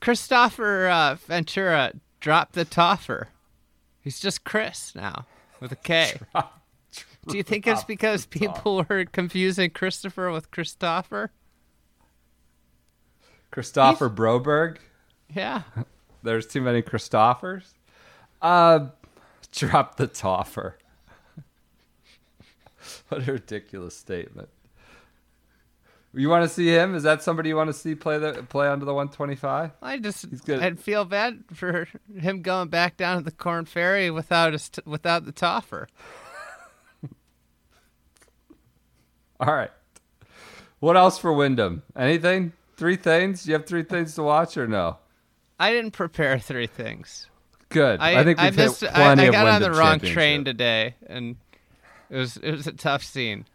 Kristoffer 0.00 0.90
uh, 0.90 1.14
Ventura 1.14 1.92
dropped 2.20 2.52
the 2.52 2.64
toffer. 2.64 3.28
He's 4.02 4.20
just 4.20 4.44
Chris 4.44 4.94
now 4.94 5.26
with 5.60 5.72
a 5.72 5.76
K. 5.76 6.18
Do 7.28 7.36
you 7.36 7.44
think 7.44 7.66
it's 7.68 7.84
because 7.84 8.26
people 8.26 8.84
were 8.88 9.04
confusing 9.06 9.70
Christopher 9.70 10.30
with 10.30 10.50
Christopher? 10.50 11.30
Christopher 13.52 14.10
Broberg. 14.10 14.78
Yeah. 15.34 15.62
There's 16.22 16.46
too 16.46 16.60
many 16.60 16.82
Christophers. 16.82 17.74
Uh, 18.40 18.88
drop 19.52 19.96
the 19.96 20.06
toffer. 20.06 20.74
what 23.08 23.26
a 23.26 23.32
ridiculous 23.32 23.96
statement. 23.96 24.48
You 26.14 26.28
want 26.28 26.42
to 26.44 26.48
see 26.48 26.68
him? 26.68 26.94
Is 26.94 27.04
that 27.04 27.22
somebody 27.22 27.48
you 27.48 27.56
want 27.56 27.68
to 27.68 27.74
see 27.74 27.94
play 27.94 28.18
the 28.18 28.42
play 28.42 28.68
under 28.68 28.84
the 28.84 28.92
125? 28.92 29.70
I 29.80 29.98
just 29.98 30.44
good. 30.44 30.60
I'd 30.60 30.78
feel 30.78 31.06
bad 31.06 31.44
for 31.54 31.88
him 32.14 32.42
going 32.42 32.68
back 32.68 32.98
down 32.98 33.16
to 33.16 33.24
the 33.24 33.30
Corn 33.30 33.64
Ferry 33.64 34.10
without 34.10 34.50
t- 34.52 34.82
without 34.84 35.24
the 35.24 35.32
toffer. 35.32 35.88
All 39.40 39.54
right. 39.54 39.70
What 40.80 40.98
else 40.98 41.16
for 41.18 41.32
Wyndham? 41.32 41.82
Anything? 41.96 42.52
Three 42.76 42.96
things? 42.96 43.46
You 43.46 43.54
have 43.54 43.64
three 43.64 43.84
things 43.84 44.14
to 44.16 44.22
watch 44.22 44.58
or 44.58 44.66
no? 44.66 44.98
I 45.62 45.72
didn't 45.72 45.92
prepare 45.92 46.40
three 46.40 46.66
things. 46.66 47.28
Good. 47.68 48.00
I, 48.00 48.18
I, 48.18 48.24
think 48.24 48.40
we've 48.40 48.56
missed, 48.56 48.80
hit 48.80 48.90
I, 48.90 48.94
plenty 48.94 49.22
I 49.22 49.26
of 49.26 49.32
got 49.32 49.46
on 49.46 49.62
the 49.62 49.70
wrong 49.70 50.00
train 50.00 50.44
today, 50.44 50.96
and 51.06 51.36
it 52.10 52.16
was 52.16 52.36
it 52.38 52.50
was 52.50 52.66
a 52.66 52.72
tough 52.72 53.04
scene. 53.04 53.46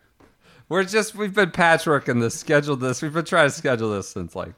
We're 0.70 0.86
just 0.86 1.15
we've 1.15 1.34
been 1.34 1.52
patchworking 1.52 2.22
this, 2.22 2.39
scheduled 2.39 2.80
this. 2.80 3.02
We've 3.02 3.12
been 3.12 3.26
trying 3.26 3.48
to 3.50 3.54
schedule 3.54 3.91
this 3.91 4.08
since 4.08 4.38
like 4.38 4.54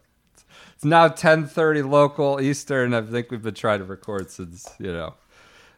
it's 0.76 0.86
now 0.86 1.08
ten 1.08 1.48
thirty 1.48 1.82
local 1.82 2.40
Eastern. 2.40 2.94
I 2.94 3.02
think 3.02 3.32
we've 3.32 3.42
been 3.42 3.56
trying 3.56 3.80
to 3.80 3.86
record 3.86 4.30
since 4.30 4.70
you 4.78 4.94
know 4.94 5.16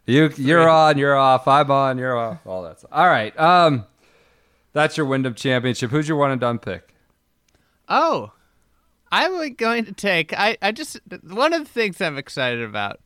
you 0.06 0.30
you're 0.36 0.68
on, 0.68 0.98
you're 0.98 1.16
off, 1.16 1.48
I'm 1.48 1.72
on, 1.72 1.98
you're 1.98 2.18
off, 2.18 2.46
all 2.46 2.64
that 2.64 2.80
stuff. 2.80 2.92
All 2.92 3.08
right, 3.08 3.38
um, 3.40 3.86
that's 4.74 4.98
your 4.98 5.06
Wyndham 5.06 5.36
Championship. 5.36 5.90
Who's 5.90 6.10
your 6.10 6.18
one 6.18 6.32
and 6.32 6.42
done 6.42 6.60
pick? 6.60 6.94
Oh, 7.88 8.34
I'm 9.12 9.54
going 9.56 9.86
to 9.86 9.92
take. 9.94 10.34
I, 10.38 10.58
I 10.62 10.72
just 10.72 11.00
one 11.24 11.54
of 11.54 11.64
the 11.66 11.70
things 11.70 12.00
I'm 12.02 12.18
excited 12.18 12.62
about 12.64 13.00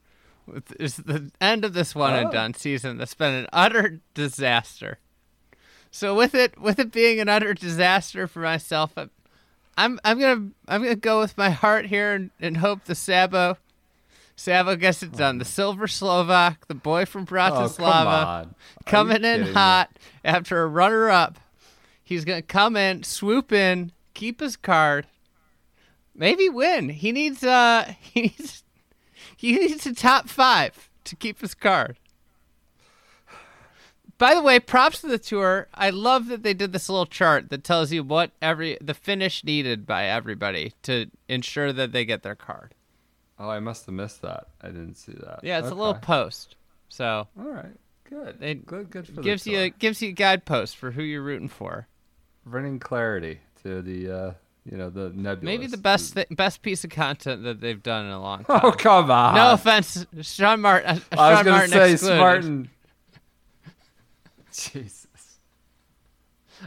is 0.80 0.98
the 0.98 1.32
end 1.42 1.66
of 1.66 1.74
this 1.74 1.96
one 1.96 2.14
and 2.14 2.28
Oh. 2.28 2.32
done 2.32 2.54
season 2.54 2.98
that's 2.98 3.16
been 3.16 3.34
an 3.34 3.48
utter 3.52 4.00
disaster. 4.14 5.00
So 5.92 6.14
with 6.14 6.36
it 6.36 6.60
with 6.60 6.78
it 6.78 6.92
being 6.92 7.20
an 7.20 7.30
utter 7.30 7.54
disaster 7.54 8.28
for 8.28 8.42
myself, 8.42 8.92
I'm 8.98 9.10
I'm, 9.78 10.00
I'm 10.04 10.20
gonna 10.20 10.50
I'm 10.68 10.84
gonna 10.84 10.96
go 10.96 11.20
with 11.20 11.38
my 11.38 11.50
heart 11.50 11.88
here 11.88 12.14
and, 12.14 12.30
and 12.40 12.58
hope 12.58 12.84
the 12.86 12.96
Sabo 12.96 13.58
Sabo 14.36 14.76
gets 14.76 15.02
it 15.02 15.14
done. 15.14 15.38
Oh. 15.38 15.40
The 15.40 15.46
Silver 15.46 15.88
Slovak, 15.88 16.68
the 16.68 16.76
boy 16.76 17.06
from 17.06 17.22
Oh, 17.24 17.26
come 17.26 17.38
Bratislava, 17.38 18.50
coming 18.86 19.16
in 19.18 19.22
kidding 19.24 19.48
me? 19.48 19.54
hot 19.54 19.90
after 20.24 20.62
a 20.62 20.68
runner 20.68 21.10
up. 21.10 21.40
He's 22.04 22.26
gonna 22.26 22.42
come 22.44 22.76
in, 22.76 23.02
swoop 23.04 23.52
in, 23.52 23.92
keep 24.14 24.42
his 24.42 24.58
card, 24.58 25.08
maybe 26.16 26.50
win. 26.50 26.90
He 26.90 27.12
needs 27.12 27.44
uh 27.44 27.94
he 28.00 28.22
needs 28.24 28.64
he 29.36 29.56
needs 29.56 29.86
a 29.86 29.94
top 29.94 30.30
five 30.30 30.90
to 31.04 31.16
keep 31.16 31.42
his 31.42 31.54
card. 31.54 31.98
By 34.18 34.34
the 34.34 34.42
way, 34.42 34.62
props 34.62 35.02
to 35.02 35.08
the 35.08 35.18
tour. 35.18 35.68
I 35.74 35.90
love 35.90 36.28
that 36.28 36.42
they 36.42 36.54
did 36.54 36.72
this 36.72 36.88
little 36.88 37.06
chart 37.06 37.50
that 37.50 37.66
tells 37.66 37.92
you 37.92 38.02
what 38.02 38.32
every 38.42 38.78
the 38.80 38.94
finish 38.94 39.44
needed 39.44 39.86
by 39.86 40.06
everybody 40.06 40.74
to 40.84 41.08
ensure 41.28 41.74
that 41.74 41.92
they 41.92 42.06
get 42.06 42.24
their 42.24 42.36
card. 42.36 42.74
Oh, 43.38 43.50
I 43.50 43.60
must 43.60 43.86
have 43.88 43.96
missed 43.96 44.22
that. 44.22 44.48
I 44.62 44.68
didn't 44.68 44.96
see 44.96 45.12
that. 45.12 45.42
Yeah, 45.44 45.60
it's 45.60 45.70
a 45.70 45.76
little 45.76 45.96
post. 45.96 46.56
So 46.88 47.28
All 47.38 47.50
right, 47.50 47.76
good. 48.10 48.42
It 48.42 48.66
good, 48.66 48.90
good 48.90 49.06
for 49.06 49.22
gives 49.22 49.44
the 49.44 49.52
you 49.52 49.60
a, 49.60 49.70
gives 49.70 50.02
you 50.02 50.10
a 50.10 50.14
guidepost 50.14 50.78
for 50.78 50.92
who 50.92 51.04
you're 51.04 51.22
rooting 51.22 51.50
for. 51.50 51.88
bringing 52.46 52.80
clarity 52.80 53.42
to 53.64 53.82
the 53.82 54.10
uh, 54.10 54.32
you 54.70 54.78
know 54.78 54.90
the 54.90 55.10
nebulous. 55.14 55.44
Maybe 55.44 55.68
the 55.68 55.78
best 55.78 56.14
thi- 56.16 56.26
best 56.32 56.62
piece 56.62 56.84
of 56.84 56.90
content 56.90 57.44
that 57.44 57.62
they've 57.62 57.82
done 57.82 58.06
in 58.06 58.12
a 58.12 58.22
long 58.22 58.44
time. 58.46 58.62
Oh 58.64 58.72
come 58.72 59.12
on! 59.12 59.36
no 59.36 59.54
offense, 59.54 60.06
Sean 60.22 60.62
Martin. 60.62 60.90
Uh, 60.90 61.00
I 61.18 61.30
was 61.30 61.38
Sean 61.38 61.46
gonna 61.46 61.50
Martin 61.58 61.72
say 61.72 61.92
excluded. 61.94 62.18
Spartan. 62.18 62.70
Jesus. 64.52 65.08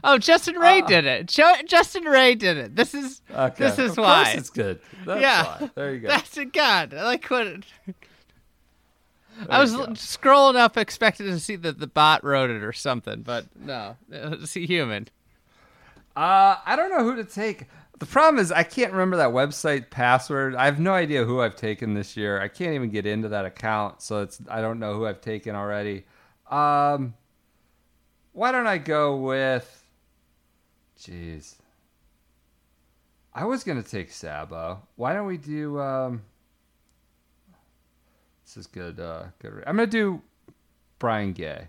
Oh, 0.05 0.19
Justin 0.19 0.57
Ray 0.57 0.83
did 0.83 1.07
it. 1.07 1.27
Jo- 1.27 1.55
Justin 1.67 2.05
Ray 2.05 2.35
did 2.35 2.57
it. 2.57 2.77
This 2.77 2.95
is 2.95 3.21
Uh. 3.35 3.51
Okay. 3.53 3.65
this 3.65 3.79
is 3.79 3.93
of 3.93 3.99
why. 3.99 4.33
it's 4.37 4.51
good. 4.51 4.81
That's 5.07 5.21
yeah, 5.21 5.45
why. 5.45 5.71
There 5.75 5.95
you 5.95 6.01
go. 6.01 6.09
That's 6.09 6.37
a 6.37 6.45
god. 6.45 6.95
I 6.95 7.05
like 7.05 7.25
what. 7.27 7.47
It, 7.47 7.65
I 9.49 9.61
was 9.61 9.73
go. 9.75 9.87
scrolling 9.89 10.57
up, 10.57 10.77
expecting 10.77 11.27
to 11.27 11.39
see 11.41 11.57
that 11.57 11.79
the 11.79 11.87
bot 11.87 12.23
wrote 12.25 12.51
it 12.51 12.63
or 12.63 12.73
something, 12.73 13.23
but 13.23 13.47
no, 13.59 13.97
it's 14.11 14.57
a 14.57 14.61
human. 14.67 15.09
Uh, 16.17 16.57
I 16.67 16.75
don't 16.77 16.91
know 16.91 17.05
who 17.05 17.17
to 17.17 17.25
take. 17.25 17.65
The 17.99 18.07
problem 18.07 18.41
is 18.41 18.53
I 18.53 18.63
can't 18.63 18.93
remember 18.93 19.17
that 19.17 19.31
website 19.31 19.91
password. 19.91 20.55
I 20.55 20.67
have 20.67 20.79
no 20.79 20.93
idea 20.93 21.25
who 21.25 21.41
I've 21.41 21.57
taken 21.57 21.95
this 21.95 22.17
year. 22.17 22.41
I 22.41 22.47
can't 22.47 22.75
even 22.75 22.91
get 22.91 23.07
into 23.07 23.29
that 23.31 23.45
account, 23.45 24.03
so 24.03 24.23
it's 24.23 24.41
I 24.49 24.61
don't 24.61 24.79
know 24.79 24.95
who 24.95 25.05
I've 25.05 25.21
taken 25.21 25.57
already. 25.57 26.05
Um, 26.49 27.15
why 28.33 28.53
don't 28.53 28.69
I 28.69 28.79
go 28.79 29.17
with? 29.17 29.85
Jeez, 30.97 31.57
I 33.35 33.45
was 33.45 33.65
gonna 33.65 33.83
take 33.83 34.13
Sabo. 34.13 34.81
Why 34.95 35.13
don't 35.13 35.27
we 35.27 35.37
do? 35.37 35.81
Um, 35.81 36.23
this 38.45 38.57
is 38.57 38.69
good. 38.69 39.01
Uh, 39.01 39.25
good. 39.41 39.65
I'm 39.67 39.77
gonna 39.77 39.89
do 39.89 40.23
Brian 41.01 41.33
Gay. 41.33 41.67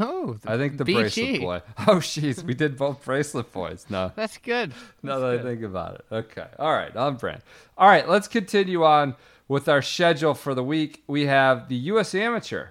Oh, 0.00 0.34
the 0.34 0.52
I 0.52 0.56
think 0.56 0.76
the 0.76 0.84
BG. 0.84 0.94
bracelet 0.94 1.40
boy. 1.40 1.62
Oh, 1.86 1.96
jeez, 1.96 2.42
we 2.44 2.54
did 2.54 2.76
both 2.76 3.04
bracelet 3.04 3.52
boys. 3.52 3.86
No, 3.88 4.12
That's 4.14 4.38
good. 4.38 4.72
now 5.02 5.18
that 5.18 5.40
I 5.40 5.42
think 5.42 5.62
about 5.62 5.96
it. 5.96 6.04
Okay. 6.12 6.46
All 6.58 6.72
right. 6.72 6.94
On 6.94 7.16
brand. 7.16 7.42
All 7.76 7.88
right. 7.88 8.08
Let's 8.08 8.28
continue 8.28 8.84
on 8.84 9.14
with 9.48 9.68
our 9.68 9.82
schedule 9.82 10.34
for 10.34 10.54
the 10.54 10.62
week, 10.62 11.02
we 11.06 11.26
have 11.26 11.68
the 11.68 11.76
U.S. 11.76 12.14
Amateur 12.14 12.68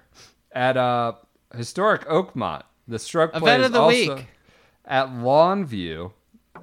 at 0.52 0.76
uh, 0.76 1.12
historic 1.54 2.06
Oakmont. 2.06 2.62
The 2.86 2.98
stroke 2.98 3.32
play 3.32 3.54
Event 3.56 3.60
is 3.62 3.66
of 3.66 3.72
the 3.72 3.80
also 3.80 4.14
week. 4.16 4.26
at 4.86 5.12
Longue 5.12 5.66
Vue. 5.66 6.12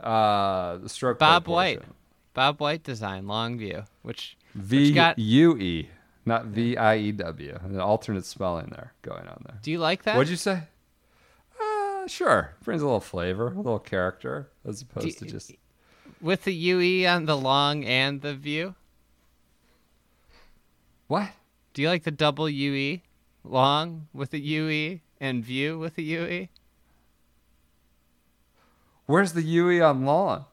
Uh, 0.01 0.77
the 0.77 0.89
stroke 0.89 1.19
Bob 1.19 1.47
White. 1.47 1.83
Bob 2.33 2.59
White 2.59 2.83
design, 2.83 3.27
Longue 3.27 3.59
Vue, 3.59 3.83
which 4.01 4.37
V. 4.55 4.99
U 5.17 5.57
E, 5.57 5.89
not 6.25 6.45
V 6.45 6.77
I 6.77 6.97
E 6.97 7.11
W. 7.11 7.59
An 7.63 7.79
alternate 7.79 8.25
spelling 8.25 8.67
there 8.67 8.93
going 9.01 9.27
on 9.27 9.43
there. 9.47 9.59
Do 9.61 9.71
you 9.71 9.79
like 9.79 10.03
that? 10.03 10.15
What'd 10.15 10.29
you 10.29 10.35
say? 10.35 10.63
Uh, 11.59 12.07
sure. 12.07 12.55
Brings 12.63 12.81
a 12.81 12.85
little 12.85 12.99
flavor, 12.99 13.47
a 13.47 13.57
little 13.57 13.79
character, 13.79 14.49
as 14.65 14.81
opposed 14.81 15.19
to 15.19 15.25
just. 15.25 15.51
With 16.21 16.43
the 16.43 16.53
UE 16.53 17.07
on 17.07 17.25
the 17.25 17.37
long 17.37 17.85
and 17.85 18.21
the 18.21 18.33
view? 18.33 18.75
What? 21.07 21.29
Do 21.73 21.81
you 21.81 21.89
like 21.89 22.03
the 22.03 22.11
double 22.11 22.49
UE? 22.49 23.01
Long 23.43 24.07
with 24.13 24.31
the 24.31 24.39
UE 24.39 24.99
and 25.19 25.43
view 25.43 25.77
with 25.77 25.95
the 25.95 26.03
E? 26.03 26.13
UE? 26.13 26.47
Where's 29.05 29.33
the 29.33 29.43
UE 29.43 29.83
on 29.83 30.05
long? 30.05 30.45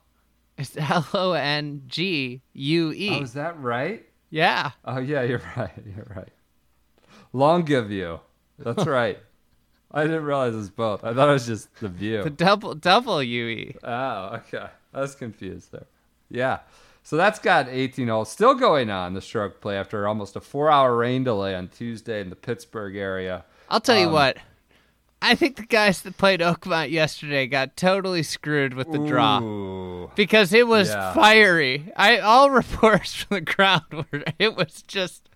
It's 0.59 0.77
L 0.77 1.07
O 1.15 1.33
N 1.33 1.83
G 1.87 2.43
U 2.53 2.93
E. 2.93 3.11
Oh, 3.19 3.23
is 3.23 3.33
that 3.33 3.59
right? 3.59 4.07
Yeah. 4.33 4.71
Oh, 4.87 4.99
yeah, 4.99 5.23
you're 5.23 5.43
right. 5.57 5.71
You're 5.95 6.11
right. 6.17 6.29
Long 7.35 7.63
give 7.65 7.91
you. 7.91 8.19
That's 8.59 8.87
right. 9.01 9.19
I 9.91 10.05
didn't 10.05 10.25
realize 10.25 10.55
it 10.55 10.57
was 10.57 10.71
both. 10.71 11.05
I 11.05 11.13
thought 11.13 11.29
it 11.29 11.33
was 11.33 11.47
just 11.47 11.69
the 11.81 11.89
view. 11.89 12.23
The 12.25 12.31
double 12.31 12.75
double 12.75 13.21
E. 13.23 13.27
UE. 13.27 13.75
Oh, 13.85 14.37
okay. 14.37 14.67
I 14.95 15.01
was 15.03 15.15
confused 15.15 15.71
there. 15.73 15.85
Yeah. 16.31 16.61
So 17.03 17.17
that's 17.17 17.39
got 17.39 17.69
18 17.69 18.09
holes 18.09 18.31
still 18.31 18.55
going 18.55 18.89
on 18.89 19.13
the 19.13 19.21
stroke 19.21 19.61
play 19.61 19.77
after 19.77 20.09
almost 20.09 20.35
a 20.35 20.41
four 20.41 20.71
hour 20.71 20.97
rain 20.97 21.25
delay 21.25 21.55
on 21.55 21.69
Tuesday 21.69 22.21
in 22.23 22.31
the 22.31 22.37
Pittsburgh 22.37 22.97
area. 22.97 23.45
I'll 23.69 23.81
tell 23.81 23.99
you 23.99 24.07
Um, 24.07 24.13
what. 24.13 24.39
I 25.23 25.35
think 25.37 25.57
the 25.57 25.63
guys 25.67 26.03
that 26.03 26.19
played 26.19 26.41
Oakmont 26.41 26.91
yesterday 26.91 27.47
got 27.47 27.77
totally 27.77 28.23
screwed 28.23 28.75
with 28.75 28.91
the 28.91 28.99
draw 28.99 29.41
Ooh. 29.41 30.11
because 30.17 30.53
it 30.53 30.67
was 30.67 30.89
Yeah. 30.91 31.13
fiery. 31.15 31.93
I 31.97 32.19
all 32.19 32.51
reports 32.63 33.15
from 33.15 33.37
the 33.37 33.43
crowd 33.53 33.85
were 33.93 34.25
it 34.39 34.57
was 34.57 34.83
just 34.83 35.29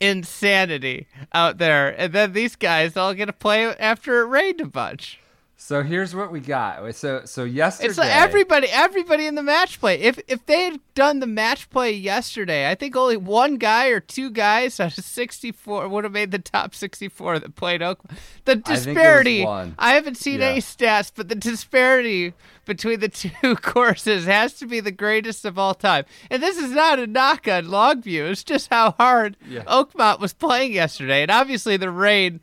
insanity 0.00 1.06
out 1.32 1.58
there, 1.58 1.88
and 1.98 2.12
then 2.12 2.32
these 2.32 2.56
guys 2.56 2.96
all 2.96 3.14
get 3.14 3.26
to 3.26 3.32
play 3.32 3.64
after 3.76 4.20
it 4.20 4.26
rained 4.26 4.60
a 4.60 4.66
bunch. 4.66 5.18
So 5.64 5.84
here's 5.84 6.12
what 6.12 6.32
we 6.32 6.40
got. 6.40 6.92
So 6.96 7.22
so 7.24 7.44
yesterday. 7.44 7.88
It's 7.88 7.96
like 7.96 8.10
everybody, 8.10 8.66
everybody 8.68 9.28
in 9.28 9.36
the 9.36 9.44
match 9.44 9.78
play. 9.78 10.00
If 10.00 10.18
if 10.26 10.44
they 10.46 10.64
had 10.64 10.80
done 10.96 11.20
the 11.20 11.26
match 11.28 11.70
play 11.70 11.92
yesterday, 11.92 12.68
I 12.68 12.74
think 12.74 12.96
only 12.96 13.16
one 13.16 13.58
guy 13.58 13.86
or 13.86 14.00
two 14.00 14.30
guys 14.30 14.80
out 14.80 14.98
of 14.98 15.04
sixty 15.04 15.52
four 15.52 15.88
would 15.88 16.02
have 16.02 16.12
made 16.12 16.32
the 16.32 16.40
top 16.40 16.74
sixty 16.74 17.08
four 17.08 17.38
that 17.38 17.54
played 17.54 17.80
Oakmont. 17.80 18.18
The 18.44 18.56
disparity. 18.56 19.44
one. 19.44 19.76
I 19.78 19.92
haven't 19.92 20.16
seen 20.16 20.40
Yeah. 20.40 20.48
any 20.48 20.60
stats, 20.60 21.12
but 21.14 21.28
the 21.28 21.36
disparity 21.36 22.34
between 22.64 22.98
the 22.98 23.08
two 23.40 23.54
courses 23.54 24.26
has 24.26 24.54
to 24.54 24.66
be 24.66 24.80
the 24.80 24.90
greatest 24.90 25.44
of 25.44 25.60
all 25.60 25.74
time. 25.74 26.04
And 26.28 26.42
this 26.42 26.58
is 26.58 26.72
not 26.72 26.98
a 26.98 27.06
knock 27.06 27.46
on 27.46 27.70
Longue 27.70 28.02
Vue. 28.02 28.26
It's 28.26 28.42
just 28.42 28.68
how 28.68 28.96
hard 28.98 29.36
Yeah. 29.48 29.62
Oakmont 29.62 30.18
was 30.18 30.32
playing 30.32 30.72
yesterday, 30.72 31.22
and 31.22 31.30
obviously 31.30 31.76
the 31.76 31.90
rain. 31.90 32.40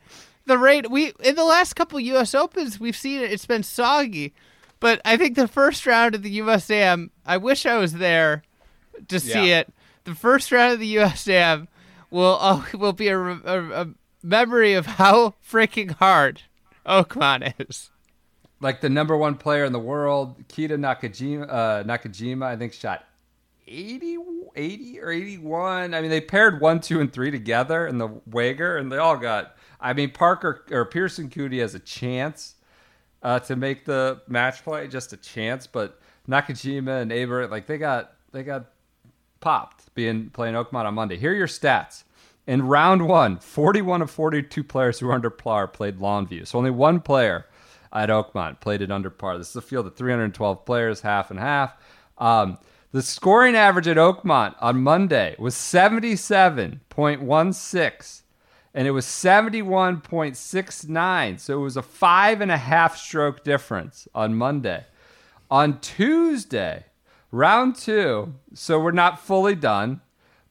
The 0.49 0.57
rain 0.57 0.85
we 0.89 1.13
in 1.23 1.35
the 1.35 1.43
last 1.45 1.75
couple 1.75 1.99
U.S. 1.99 2.33
Opens 2.33 2.79
we've 2.79 2.95
seen 2.97 3.21
it. 3.21 3.31
It's 3.31 3.45
been 3.45 3.61
soggy, 3.61 4.33
but 4.79 4.99
I 5.05 5.15
think 5.15 5.35
the 5.35 5.47
first 5.47 5.85
round 5.85 6.15
of 6.15 6.23
the 6.23 6.39
USAM. 6.39 7.11
I 7.23 7.37
wish 7.37 7.67
I 7.67 7.77
was 7.77 7.93
there 7.93 8.41
to 9.07 9.19
see 9.19 9.49
Yeah. 9.49 9.59
it. 9.59 9.73
The 10.05 10.15
first 10.15 10.51
round 10.51 10.73
of 10.73 10.79
the 10.79 10.95
USAM 10.95 11.67
will 12.09 12.37
oh, 12.41 12.67
will 12.73 12.93
be 12.93 13.09
a, 13.09 13.19
a, 13.19 13.81
a 13.83 13.87
memory 14.23 14.73
of 14.73 14.87
how 14.87 15.35
freaking 15.47 15.91
hard 15.91 16.41
Oakmont 16.83 17.53
is. 17.59 17.91
like 18.59 18.81
the 18.81 18.89
number 18.89 19.15
one 19.15 19.35
player 19.35 19.65
in 19.65 19.71
the 19.71 19.77
world, 19.79 20.35
Keita 20.47 20.71
Nakajima, 20.71 21.47
uh, 21.47 21.83
Nakajima, 21.83 22.45
I 22.47 22.55
think 22.55 22.73
shot 22.73 23.05
80, 23.67 24.17
80 24.55 24.99
or 24.99 25.11
81. 25.11 25.93
I 25.93 26.01
mean, 26.01 26.09
they 26.09 26.21
paired 26.21 26.59
one, 26.59 26.79
two, 26.79 26.99
and 27.01 27.13
three 27.13 27.29
together 27.29 27.85
in 27.85 27.99
the 27.99 28.09
Wager, 28.25 28.77
and 28.77 28.91
they 28.91 28.97
all 28.97 29.15
got. 29.17 29.55
I 29.79 29.93
mean, 29.93 30.11
Parker 30.11 30.65
or 30.71 30.85
Pearson 30.85 31.29
Coody 31.29 31.59
has 31.59 31.75
a 31.75 31.79
chance 31.79 32.55
uh, 33.23 33.39
to 33.39 33.55
make 33.55 33.85
the 33.85 34.21
match 34.27 34.63
play, 34.63 34.87
just 34.87 35.13
a 35.13 35.17
chance. 35.17 35.67
But 35.67 35.99
Nakajima 36.27 37.01
and 37.01 37.11
Aber, 37.11 37.47
like 37.47 37.67
they 37.67 37.77
got 37.77 38.13
they 38.31 38.43
got 38.43 38.65
popped 39.39 39.93
being 39.95 40.29
playing 40.29 40.55
Oakmont 40.55 40.85
on 40.85 40.93
Monday. 40.93 41.17
Here 41.17 41.31
are 41.31 41.35
your 41.35 41.47
stats. 41.47 42.03
In 42.47 42.61
round 42.63 43.07
one, 43.07 43.37
41 43.37 44.01
of 44.01 44.09
42 44.09 44.63
players 44.63 44.99
who 44.99 45.07
were 45.07 45.13
under 45.13 45.29
par 45.29 45.67
played 45.67 45.99
Longue 45.99 46.29
Vue. 46.29 46.45
So 46.45 46.57
only 46.57 46.71
one 46.71 46.99
player 46.99 47.45
at 47.93 48.09
Oakmont 48.09 48.59
played 48.59 48.81
it 48.81 48.91
under 48.91 49.11
par. 49.11 49.37
This 49.37 49.51
is 49.51 49.55
a 49.55 49.61
field 49.61 49.85
of 49.85 49.95
312 49.95 50.65
players, 50.65 51.01
half 51.01 51.29
and 51.29 51.39
half. 51.39 51.75
Um, 52.17 52.57
the 52.91 53.03
scoring 53.03 53.55
average 53.55 53.87
at 53.87 53.97
Oakmont 53.97 54.55
on 54.59 54.81
Monday 54.81 55.35
was 55.37 55.53
77.16, 55.53 58.18
and 58.73 58.87
it 58.87 58.91
was 58.91 59.05
71.69. 59.05 61.39
So 61.39 61.59
it 61.59 61.63
was 61.63 61.77
a 61.77 61.81
five 61.81 62.41
and 62.41 62.51
a 62.51 62.57
half 62.57 62.97
stroke 62.97 63.43
difference 63.43 64.07
on 64.13 64.35
Monday. 64.35 64.85
On 65.49 65.79
Tuesday, 65.79 66.85
round 67.31 67.75
two, 67.75 68.35
so 68.53 68.79
we're 68.79 68.91
not 68.91 69.19
fully 69.19 69.55
done, 69.55 70.01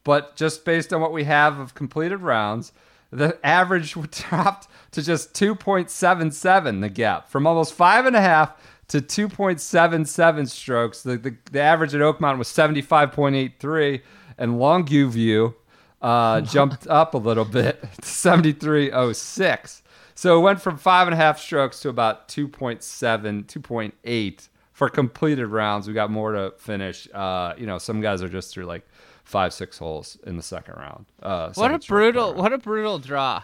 but 0.02 0.34
just 0.36 0.64
based 0.64 0.92
on 0.92 1.00
what 1.00 1.12
we 1.12 1.22
have 1.24 1.58
of 1.58 1.74
completed 1.74 2.22
rounds, 2.22 2.72
the 3.10 3.38
average 3.46 3.92
dropped 4.10 4.68
to 4.90 5.02
just 5.02 5.34
2.77, 5.34 6.80
the 6.80 6.88
gap 6.88 7.28
from 7.28 7.46
almost 7.46 7.74
five 7.74 8.06
and 8.06 8.16
a 8.16 8.20
half 8.20 8.54
to 8.88 9.00
2.77 9.00 10.48
strokes. 10.48 11.02
The, 11.02 11.16
the, 11.16 11.36
the 11.52 11.60
average 11.60 11.94
at 11.94 12.00
Oakmont 12.00 12.38
was 12.38 12.48
75.83, 12.48 14.02
and 14.38 14.58
Longue 14.58 14.88
Vue 14.88 15.10
View 15.10 15.54
uh, 16.02 16.40
jumped 16.42 16.86
up 16.86 17.14
a 17.14 17.18
little 17.18 17.44
bit 17.44 17.80
to 17.82 17.88
73.06. 18.02 19.82
So 20.14 20.38
it 20.38 20.42
went 20.42 20.60
from 20.60 20.76
five 20.76 21.06
and 21.06 21.14
a 21.14 21.16
half 21.16 21.38
strokes 21.38 21.80
to 21.80 21.88
about 21.88 22.28
2.7, 22.28 23.46
2.8 23.46 24.48
for 24.72 24.88
completed 24.88 25.46
rounds. 25.46 25.86
We 25.86 25.94
got 25.94 26.10
more 26.10 26.32
to 26.32 26.52
finish. 26.58 27.08
Uh, 27.12 27.54
you 27.56 27.66
know, 27.66 27.78
some 27.78 28.00
guys 28.00 28.22
are 28.22 28.28
just 28.28 28.52
through 28.52 28.66
like 28.66 28.86
five, 29.24 29.52
six 29.52 29.78
holes 29.78 30.18
in 30.26 30.36
the 30.36 30.42
second 30.42 30.74
round. 30.74 31.06
Uh, 31.22 31.52
What 31.54 31.72
a 31.72 31.78
brutal, 31.78 32.34
what 32.34 32.52
a 32.52 32.58
brutal 32.58 32.98
draw. 32.98 33.42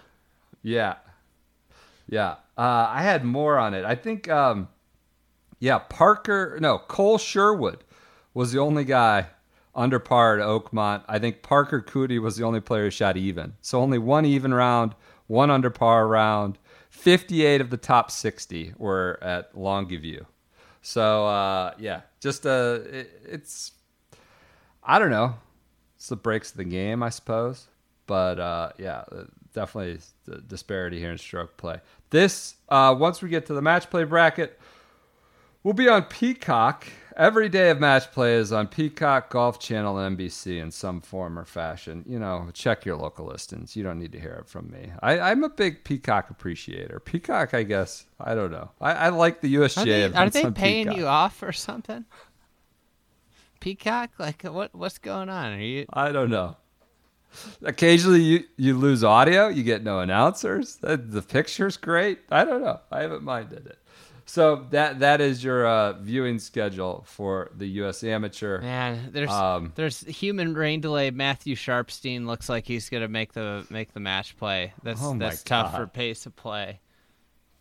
Yeah. 0.62 0.96
Yeah. 2.08 2.36
Uh, 2.56 2.86
I 2.90 3.02
had 3.02 3.24
more 3.24 3.58
on 3.58 3.74
it. 3.74 3.84
I 3.84 3.94
think, 3.94 4.28
um, 4.28 4.68
yeah, 5.60 5.78
Parker, 5.78 6.58
no, 6.60 6.78
Cole 6.78 7.18
Sherwood 7.18 7.84
was 8.32 8.52
the 8.52 8.58
only 8.60 8.84
guy 8.84 9.26
under 9.74 9.98
par 9.98 10.38
at 10.38 10.46
Oakmont. 10.46 11.02
I 11.08 11.18
think 11.18 11.42
Parker 11.42 11.80
Coody 11.80 12.20
was 12.20 12.36
the 12.36 12.44
only 12.44 12.60
player 12.60 12.84
who 12.84 12.90
shot 12.90 13.16
even. 13.16 13.54
So 13.60 13.80
only 13.80 13.98
one 13.98 14.24
even 14.24 14.54
round, 14.54 14.94
one 15.26 15.50
under 15.50 15.70
par 15.70 16.06
round. 16.06 16.58
58 16.90 17.60
of 17.60 17.70
the 17.70 17.76
top 17.76 18.10
60 18.10 18.74
were 18.78 19.18
at 19.20 19.56
Longue 19.56 19.88
Vue. 20.00 20.24
So, 20.80 21.26
uh, 21.26 21.72
yeah, 21.78 22.02
just 22.20 22.46
uh, 22.46 22.78
it, 22.84 23.10
it's, 23.24 23.72
I 24.82 24.98
don't 24.98 25.10
know. 25.10 25.34
It's 25.96 26.08
the 26.08 26.16
breaks 26.16 26.50
of 26.50 26.58
the 26.58 26.64
game, 26.64 27.02
I 27.02 27.08
suppose. 27.08 27.66
But 28.06 28.38
uh, 28.38 28.72
yeah, 28.78 29.04
uh, 29.10 29.24
definitely 29.54 30.00
the 30.26 30.38
disparity 30.42 30.98
here 30.98 31.10
in 31.10 31.18
stroke 31.18 31.56
play. 31.56 31.80
This, 32.10 32.56
uh, 32.68 32.94
once 32.98 33.22
we 33.22 33.28
get 33.28 33.46
to 33.46 33.54
the 33.54 33.62
match 33.62 33.88
play 33.88 34.04
bracket, 34.04 34.60
we'll 35.62 35.74
be 35.74 35.88
on 35.88 36.04
Peacock. 36.04 36.86
Every 37.16 37.48
day 37.48 37.70
of 37.70 37.78
match 37.78 38.10
play 38.10 38.34
is 38.34 38.52
on 38.52 38.66
Peacock, 38.66 39.30
Golf 39.30 39.60
Channel, 39.60 39.98
and 39.98 40.18
NBC 40.18 40.60
in 40.60 40.72
some 40.72 41.00
form 41.00 41.38
or 41.38 41.44
fashion. 41.44 42.04
You 42.08 42.18
know, 42.18 42.48
check 42.52 42.84
your 42.84 42.96
local 42.96 43.26
listings. 43.26 43.76
You 43.76 43.84
don't 43.84 44.00
need 44.00 44.10
to 44.12 44.20
hear 44.20 44.32
it 44.32 44.48
from 44.48 44.68
me. 44.70 44.90
I, 45.00 45.20
I'm 45.20 45.44
a 45.44 45.48
big 45.48 45.84
Peacock 45.84 46.30
appreciator. 46.30 46.98
Peacock, 46.98 47.54
I 47.54 47.62
guess, 47.62 48.04
I 48.18 48.34
don't 48.34 48.50
know. 48.50 48.70
I, 48.80 48.92
I 48.94 49.08
like 49.10 49.40
the 49.40 49.54
USGA. 49.54 50.06
Are 50.06 50.28
they, 50.28 50.42
are 50.42 50.50
they 50.50 50.50
paying 50.50 50.86
Peacock. 50.86 50.98
you 50.98 51.06
off 51.06 51.42
or 51.42 51.52
something? 51.52 52.04
Peacock, 53.60 54.10
like 54.18 54.42
what? 54.42 54.74
What's 54.74 54.98
going 54.98 55.28
on? 55.28 55.52
Are 55.52 55.60
you? 55.60 55.86
I 55.92 56.10
don't 56.10 56.30
know. 56.30 56.56
Occasionally, 57.62 58.22
you, 58.22 58.44
you 58.56 58.76
lose 58.76 59.04
audio. 59.04 59.48
You 59.48 59.62
get 59.62 59.82
no 59.82 60.00
announcers. 60.00 60.76
The, 60.76 60.96
the 60.96 61.22
picture's 61.22 61.76
great. 61.76 62.20
I 62.30 62.44
don't 62.44 62.62
know. 62.62 62.80
I 62.90 63.02
haven't 63.02 63.22
minded 63.22 63.66
it. 63.66 63.78
So 64.26 64.66
that 64.70 65.00
that 65.00 65.20
is 65.20 65.44
your 65.44 65.66
uh, 65.66 65.92
viewing 65.94 66.38
schedule 66.38 67.04
for 67.06 67.50
the 67.54 67.66
U.S. 67.80 68.02
Amateur. 68.02 68.60
Man, 68.62 69.10
there's 69.12 69.30
Um, 69.30 69.72
there's 69.74 70.00
human 70.00 70.54
rain 70.54 70.80
delay. 70.80 71.10
Matthew 71.10 71.54
Sharpstein 71.56 72.26
looks 72.26 72.48
like 72.48 72.66
he's 72.66 72.88
gonna 72.88 73.08
make 73.08 73.34
the 73.34 73.66
make 73.70 73.92
the 73.92 74.00
match 74.00 74.36
play. 74.38 74.72
That's 74.82 75.00
Oh 75.02 75.14
that's 75.18 75.42
tough 75.42 75.72
God. 75.72 75.78
for 75.78 75.86
pace 75.86 76.24
of 76.26 76.34
play 76.36 76.80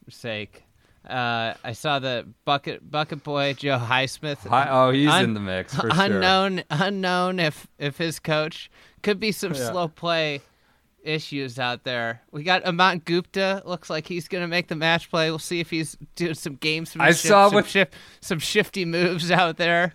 sake. 0.09 0.63
Uh, 1.07 1.53
I 1.65 1.73
saw 1.73 1.99
the 1.99 2.25
bucket 2.45 2.89
bucket 2.89 3.23
boy 3.23 3.53
Joe 3.53 3.77
Highsmith. 3.77 4.47
Hi, 4.47 4.67
oh, 4.69 4.91
he's 4.91 5.09
Un- 5.09 5.23
in 5.25 5.33
the 5.33 5.39
mix 5.41 5.75
for 5.75 5.89
sure. 5.91 6.01
unknown, 6.01 6.63
unknown 6.69 7.39
if 7.39 7.67
if 7.77 7.97
his 7.97 8.19
coach 8.19 8.71
could 9.01 9.19
be 9.19 9.33
some 9.33 9.53
Yeah. 9.53 9.69
slow 9.71 9.87
play 9.89 10.39
issues 11.03 11.59
out 11.59 11.83
there. 11.83 12.21
We 12.31 12.43
got 12.43 12.65
Aman 12.65 13.01
Gupta. 13.05 13.61
Looks 13.65 13.89
like 13.89 14.07
he's 14.07 14.27
gonna 14.27 14.47
make 14.47 14.67
the 14.67 14.75
match 14.75 15.09
play. 15.09 15.29
We'll 15.29 15.39
see 15.39 15.59
if 15.59 15.69
he's 15.69 15.97
doing 16.15 16.33
some 16.35 16.55
games. 16.55 16.95
I 16.99 17.11
saw 17.11 17.49
some, 17.49 17.55
with- 17.55 17.89
some 18.21 18.39
shifty 18.39 18.85
moves 18.85 19.29
out 19.31 19.57
there. 19.57 19.93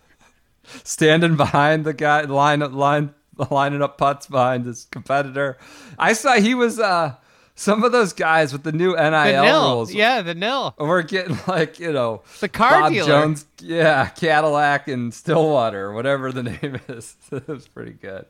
standing 0.85 1.37
behind 1.37 1.85
the 1.85 1.95
guy, 1.95 2.23
line 2.23 2.61
line 2.73 3.15
lining 3.51 3.83
up 3.83 3.99
putts 3.99 4.27
behind 4.27 4.67
his 4.67 4.87
competitor. 4.91 5.57
I 5.99 6.13
saw 6.13 6.35
he 6.35 6.55
was 6.55 6.79
uh 6.81 7.15
some 7.55 7.83
of 7.83 7.91
those 7.91 8.13
guys 8.13 8.53
with 8.53 8.63
the 8.63 8.71
new 8.73 8.95
NIL 8.95 9.11
The 9.11 9.43
nil, 9.43 9.75
rules. 9.75 9.93
yeah, 9.93 10.23
the 10.23 10.35
nil. 10.35 10.75
We're 10.79 11.03
getting 11.03 11.39
like 11.49 11.79
you 11.81 11.93
know 11.93 12.23
The 12.41 12.49
car 12.49 12.83
Bob 12.83 12.93
dealer. 12.93 13.07
Jones, 13.09 13.47
yeah, 13.61 14.09
Cadillac 14.11 14.87
and 14.89 15.13
Stillwater, 15.15 15.93
whatever 15.93 16.31
the 16.33 16.43
name 16.63 16.81
is. 16.89 17.17
it 17.33 17.49
was 17.49 17.67
pretty 17.67 17.93
good. 17.93 18.27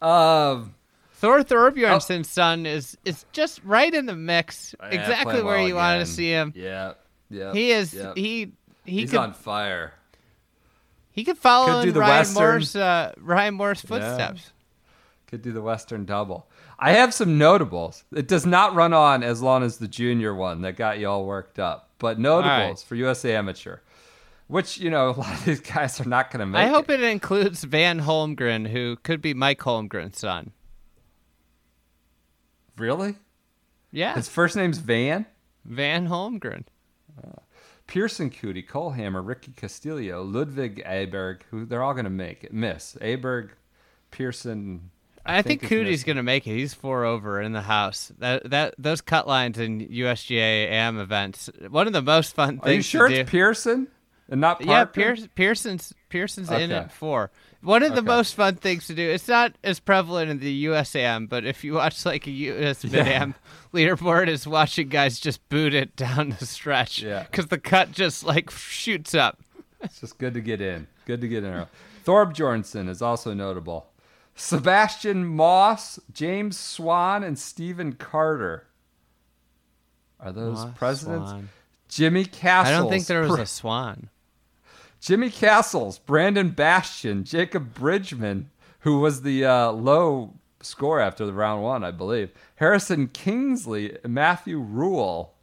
Um, 0.00 0.74
Thor 1.20 1.44
Oh. 1.86 1.98
Son 2.22 2.66
is 2.66 2.96
is 3.04 3.26
just 3.32 3.60
right 3.62 3.92
in 3.92 4.06
the 4.06 4.16
mix, 4.16 4.74
exactly 4.82 5.42
where 5.42 5.58
well 5.58 5.68
you 5.68 5.74
wanted 5.74 6.00
to 6.00 6.06
see 6.06 6.30
him. 6.30 6.52
Yeah, 6.56 6.94
yeah. 7.28 7.52
He 7.52 7.72
is 7.72 7.92
yeah. 7.92 8.12
he 8.14 8.52
he 8.86 9.00
He's 9.00 9.10
could 9.10 9.18
on 9.20 9.34
fire. 9.34 9.92
he 11.12 11.24
could 11.24 11.36
follow 11.36 11.82
Could 11.82 11.90
in 11.90 11.94
Ryan 11.94 12.18
Western. 12.20 12.42
Moore's 12.42 12.76
uh, 12.76 13.12
Ryan 13.18 13.54
Moore's 13.54 13.82
footsteps. 13.82 14.52
Could 15.26 15.42
do 15.42 15.52
the 15.52 15.62
Western 15.62 16.06
double. 16.06 16.48
I 16.78 16.92
have 16.92 17.12
some 17.12 17.36
notables. 17.36 18.04
It 18.12 18.26
does 18.26 18.46
not 18.46 18.74
run 18.74 18.94
on 18.94 19.22
as 19.22 19.42
long 19.42 19.62
as 19.62 19.76
the 19.76 19.86
junior 19.86 20.34
one 20.34 20.62
that 20.62 20.76
got 20.76 20.98
you 20.98 21.06
all 21.06 21.26
worked 21.26 21.58
up. 21.58 21.90
But 21.98 22.18
notables 22.18 22.82
right. 22.82 22.88
for 22.88 22.94
USA 22.94 23.36
Amateur, 23.36 23.80
which, 24.48 24.78
you 24.78 24.88
know, 24.88 25.10
a 25.10 25.12
lot 25.12 25.32
of 25.34 25.44
these 25.44 25.60
guys 25.60 26.00
are 26.00 26.08
not 26.08 26.30
going 26.30 26.40
to 26.40 26.46
make 26.46 26.62
I 26.62 26.68
hope 26.68 26.88
it. 26.88 27.00
it 27.00 27.04
includes 27.10 27.62
Van 27.64 28.00
Holmgren, 28.00 28.68
who 28.68 28.96
could 29.02 29.20
be 29.20 29.34
Mike 29.34 29.60
Holmgren's 29.60 30.18
son. 30.18 30.52
Really? 32.80 33.16
Yeah, 33.92 34.14
His 34.14 34.28
first 34.28 34.56
name's 34.56 34.78
Van? 34.78 35.26
Van 35.64 36.08
Holmgren. 36.08 36.64
Pearson 37.86 38.30
Coody, 38.30 38.62
Colehammer, 38.66 39.26
Ricky 39.26 39.52
Castillo, 39.52 40.22
Ludvig 40.22 40.82
Aberg, 40.86 41.40
who 41.50 41.66
they're 41.66 41.82
all 41.82 41.92
going 41.92 42.04
to 42.04 42.10
make 42.10 42.44
it. 42.44 42.52
Miss. 42.52 42.96
Aberg, 43.00 43.50
Pearson. 44.12 44.90
I, 45.26 45.42
think, 45.42 45.62
is 45.62 45.68
Coody's 45.68 46.04
gonna 46.04 46.22
make 46.22 46.46
it. 46.46 46.54
He's 46.54 46.72
four 46.72 47.04
over 47.04 47.40
in 47.42 47.52
the 47.52 47.60
house. 47.60 48.10
That 48.18 48.48
that 48.50 48.74
those 48.78 49.00
cut 49.02 49.28
lines 49.28 49.58
in 49.58 49.86
USGA 49.88 50.68
AM 50.70 50.98
events. 50.98 51.50
One 51.68 51.86
of 51.86 51.92
the 51.92 52.00
most 52.00 52.34
fun 52.34 52.58
things 52.58 52.66
Are 52.66 52.72
you 52.72 52.82
sure 52.82 53.08
to 53.08 53.20
it's 53.20 53.30
Pearson 53.30 53.88
and 54.30 54.40
not 54.40 54.60
Parker? 54.60 54.70
Yeah, 54.70 54.84
Pierce, 54.86 55.28
Pearson's 55.34 55.92
Pearson's 56.08 56.50
in 56.50 56.72
Okay. 56.72 56.84
it 56.86 56.90
four. 56.92 57.30
One 57.62 57.82
of 57.82 57.92
the 57.92 57.98
Okay. 57.98 58.06
most 58.06 58.34
fun 58.34 58.54
things 58.56 58.86
to 58.86 58.94
do. 58.94 59.02
It's 59.10 59.28
not 59.28 59.52
as 59.62 59.80
prevalent 59.80 60.30
in 60.30 60.38
the 60.38 60.64
USAM, 60.66 61.28
but 61.28 61.44
if 61.44 61.62
you 61.62 61.74
watch 61.74 62.06
like 62.06 62.26
a 62.26 62.30
US 62.30 62.84
Mid 62.84 63.06
Am 63.06 63.34
leaderboard, 63.74 64.28
is 64.28 64.46
watching 64.46 64.88
guys 64.88 65.20
just 65.20 65.46
boot 65.50 65.74
it 65.74 65.94
down 65.94 66.36
the 66.40 66.46
stretch. 66.46 67.02
Yeah. 67.02 67.24
because 67.24 67.48
the 67.48 67.58
cut 67.58 67.92
just 67.92 68.24
like 68.24 68.50
shoots 68.50 69.14
up. 69.14 69.40
It's 69.82 70.00
just 70.00 70.16
good 70.18 70.34
to 70.34 70.40
get 70.40 70.60
in. 70.60 70.86
Good 71.06 71.20
to 71.20 71.28
get 71.28 71.44
in. 71.44 71.66
Thorb 72.04 72.32
Jorgensen 72.34 72.88
is 72.88 73.02
also 73.02 73.34
notable. 73.34 73.86
Sebastian 74.34 75.26
Moss, 75.26 75.98
James 76.12 76.56
Swan, 76.58 77.22
and 77.22 77.38
Stephen 77.38 77.92
Carter. 77.92 78.66
Are 80.18 80.32
those 80.32 80.64
Moss, 80.64 80.78
presidents? 80.78 81.30
Swan. 81.30 81.48
I 81.52 81.58
Jimmy 81.88 82.24
Castles. 82.24 82.78
don't 82.78 82.90
think 82.90 83.06
there 83.06 83.20
was 83.22 83.36
Br- 83.36 83.40
a 83.42 83.46
swan. 83.46 84.08
Jimmy 85.00 85.30
Castles, 85.30 85.98
Brandon 85.98 86.50
Bastion, 86.50 87.24
Jacob 87.24 87.74
Bridgeman, 87.74 88.50
who 88.80 89.00
was 89.00 89.22
the 89.22 89.44
uh, 89.44 89.70
low 89.72 90.34
score 90.60 91.00
after 91.00 91.24
the 91.24 91.32
round 91.32 91.62
one, 91.62 91.82
I 91.82 91.90
believe. 91.90 92.30
Harrison 92.56 93.08
Kingsley, 93.08 93.96
Matthew 94.06 94.58
Rule. 94.58 95.34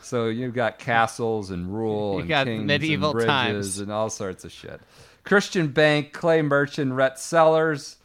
So 0.00 0.26
you've 0.26 0.54
got 0.54 0.78
Castles 0.78 1.50
and 1.50 1.74
Rule 1.74 2.14
You 2.14 2.20
and 2.20 2.28
got 2.28 2.46
Kings 2.46 2.66
medieval 2.66 3.10
and 3.10 3.18
Bridges 3.18 3.28
times. 3.28 3.78
and 3.78 3.90
all 3.92 4.10
sorts 4.10 4.44
of 4.44 4.52
shit. 4.52 4.80
Christian 5.22 5.68
Bank, 5.68 6.12
Clay 6.12 6.42
Merchant, 6.42 6.92
Rhett 6.92 7.18
Sellers, 7.18 7.96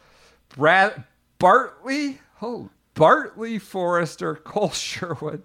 Brad 0.48 1.04
Bartley, 1.38 2.20
oh 2.40 2.70
Bartley 2.94 3.58
Forrester, 3.58 4.34
Cole 4.44 4.70
Sherwood, 4.70 5.42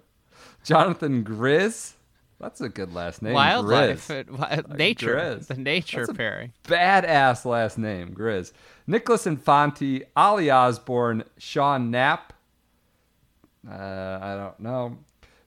Jonathan 0.63 1.23
Grizz. 1.25 1.94
That's 2.39 2.59
a 2.61 2.69
good 2.69 2.93
last 2.93 3.21
name. 3.21 3.33
Wildlife, 3.33 4.07
Grizz. 4.07 4.39
uh, 4.69 4.75
nature, 4.75 5.15
Grizz. 5.15 5.47
the 5.47 5.55
nature 5.55 6.05
That's 6.05 6.17
pairing. 6.17 6.51
Badass 6.65 7.45
last 7.45 7.77
name, 7.77 8.13
Grizz. 8.13 8.51
Nicholas 8.87 9.25
Infante, 9.25 10.03
Ali 10.15 10.51
Osborne, 10.51 11.23
Sean 11.37 11.89
Knapp. 11.91 12.33
Uh, 13.67 14.19
I 14.21 14.35
don't 14.35 14.59
know. 14.59 14.97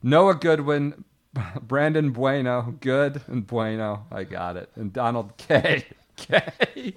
Noah 0.01 0.35
Goodwin, 0.35 1.03
Brandon 1.61 2.11
Bueno, 2.11 2.75
good 2.81 3.21
and 3.27 3.45
Bueno. 3.45 4.05
I 4.11 4.23
got 4.23 4.57
it. 4.57 4.69
And 4.75 4.91
Donald 4.91 5.37
K. 5.37 5.85
K. 6.17 6.95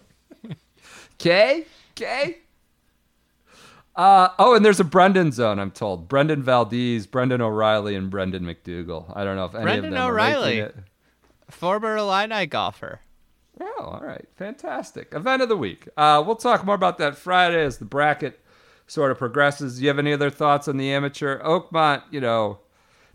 K. 1.18 1.64
K. 1.94 2.38
Uh, 3.94 4.28
oh, 4.38 4.55
and 4.55 4.64
there's 4.64 4.81
a 4.81 4.85
Brendan 4.85 5.33
zone, 5.33 5.59
I'm 5.59 5.70
told. 5.70 6.09
Brendan 6.09 6.42
Valdez, 6.42 7.07
Brendan 7.07 7.40
O'Reilly, 7.42 7.94
and 7.94 8.11
Brendan 8.11 8.44
McDougal. 8.44 9.12
I 9.14 9.24
don't 9.24 9.37
know 9.37 9.44
if 9.44 9.55
any 9.55 9.64
Brendan 9.64 9.85
of 9.87 9.92
them 9.92 10.02
O'Reilly. 10.11 10.61
are 10.61 10.64
making 10.66 10.78
it. 10.78 10.85
Former 11.52 11.96
Illini 11.96 12.46
golfer. 12.46 13.00
Oh, 13.61 13.85
all 13.85 14.00
right. 14.02 14.26
Fantastic. 14.37 15.12
Event 15.12 15.42
of 15.42 15.48
the 15.50 15.57
week. 15.57 15.87
Uh, 15.96 16.22
we'll 16.26 16.37
talk 16.37 16.64
more 16.64 16.74
about 16.74 16.96
that 16.98 17.16
Friday 17.16 17.62
as 17.62 17.76
the 17.78 17.85
bracket 17.85 18.40
sort 18.87 19.11
of 19.11 19.18
progresses. 19.18 19.76
Do 19.76 19.83
you 19.83 19.88
have 19.88 19.98
any 19.98 20.12
other 20.12 20.31
thoughts 20.31 20.68
on 20.68 20.78
the 20.78 20.90
amateur? 20.90 21.42
Oakmont, 21.42 22.02
you 22.11 22.20
know, 22.20 22.61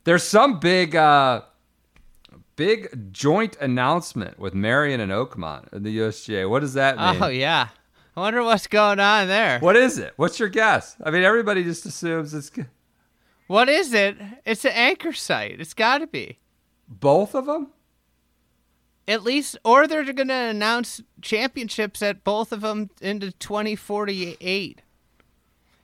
there's 0.03 0.23
some 0.23 0.59
big, 0.59 0.95
uh, 0.95 1.41
big 2.55 3.11
joint 3.11 3.57
announcement 3.59 4.37
with 4.37 4.53
Merion 4.53 4.99
and 4.99 5.11
Oakmont 5.11 5.73
in 5.73 5.81
the 5.83 5.97
USGA. 5.97 6.47
What 6.47 6.59
does 6.59 6.73
that 6.75 6.97
mean? 6.97 7.21
Oh 7.23 7.27
yeah, 7.27 7.69
I 8.17 8.21
wonder 8.21 8.43
what's 8.43 8.65
going 8.65 8.99
on 8.99 9.27
there. 9.27 9.59
What 9.59 9.75
is 9.75 9.99
it? 9.99 10.13
What's 10.15 10.39
your 10.39 10.49
guess? 10.49 10.95
I 11.03 11.11
mean, 11.11 11.21
everybody 11.21 11.63
just 11.63 11.85
assumes 11.85 12.33
it's 12.33 12.49
What 13.45 13.69
is 13.69 13.93
it? 13.93 14.17
It's 14.43 14.65
an 14.65 14.71
anchor 14.71 15.13
site. 15.13 15.61
It's 15.61 15.75
got 15.75 15.99
to 15.99 16.07
be. 16.07 16.39
both 16.87 17.35
of 17.35 17.45
them. 17.45 17.67
At 19.07 19.21
least, 19.21 19.55
or 19.63 19.85
they're 19.85 20.03
going 20.03 20.29
to 20.29 20.33
announce 20.33 20.99
championships 21.21 22.01
at 22.01 22.23
both 22.23 22.51
of 22.51 22.61
them 22.61 22.89
into 23.01 23.31
2048. 23.33 24.81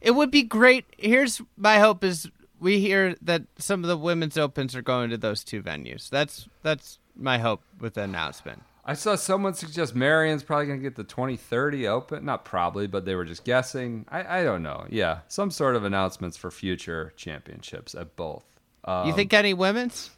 It 0.01 0.11
would 0.11 0.31
be 0.31 0.41
great. 0.41 0.85
Here's 0.97 1.39
my 1.55 1.77
hope: 1.77 2.03
is 2.03 2.31
we 2.59 2.79
hear 2.79 3.15
that 3.21 3.43
some 3.59 3.83
of 3.83 3.87
the 3.87 3.97
women's 3.97 4.39
opens 4.39 4.75
are 4.75 4.81
going 4.81 5.11
to 5.11 5.17
those 5.17 5.43
two 5.43 5.61
venues. 5.61 6.09
That's 6.09 6.49
that's 6.63 6.97
my 7.15 7.37
hope 7.37 7.61
with 7.79 7.93
the 7.93 8.01
announcement. 8.01 8.63
I 8.85 8.95
saw 8.95 9.15
someone 9.15 9.53
suggest 9.53 9.95
Merion's 9.95 10.43
probably 10.43 10.65
going 10.65 10.79
to 10.79 10.83
get 10.83 10.95
the 10.95 11.05
2030 11.05 11.87
Open. 11.87 12.25
Not 12.25 12.43
probably, 12.43 12.87
but 12.87 13.05
they 13.05 13.15
were 13.15 13.23
just 13.23 13.45
guessing. 13.45 14.05
I, 14.09 14.39
I 14.39 14.43
don't 14.43 14.61
know. 14.61 14.85
Yeah, 14.89 15.19
some 15.27 15.51
sort 15.51 15.75
of 15.75 15.85
announcements 15.85 16.35
for 16.35 16.51
future 16.51 17.13
championships 17.15 17.95
at 17.95 18.15
both. 18.15 18.43
Um, 18.83 19.07
you 19.07 19.13
think 19.13 19.33
any 19.33 19.53
women's? 19.53 20.09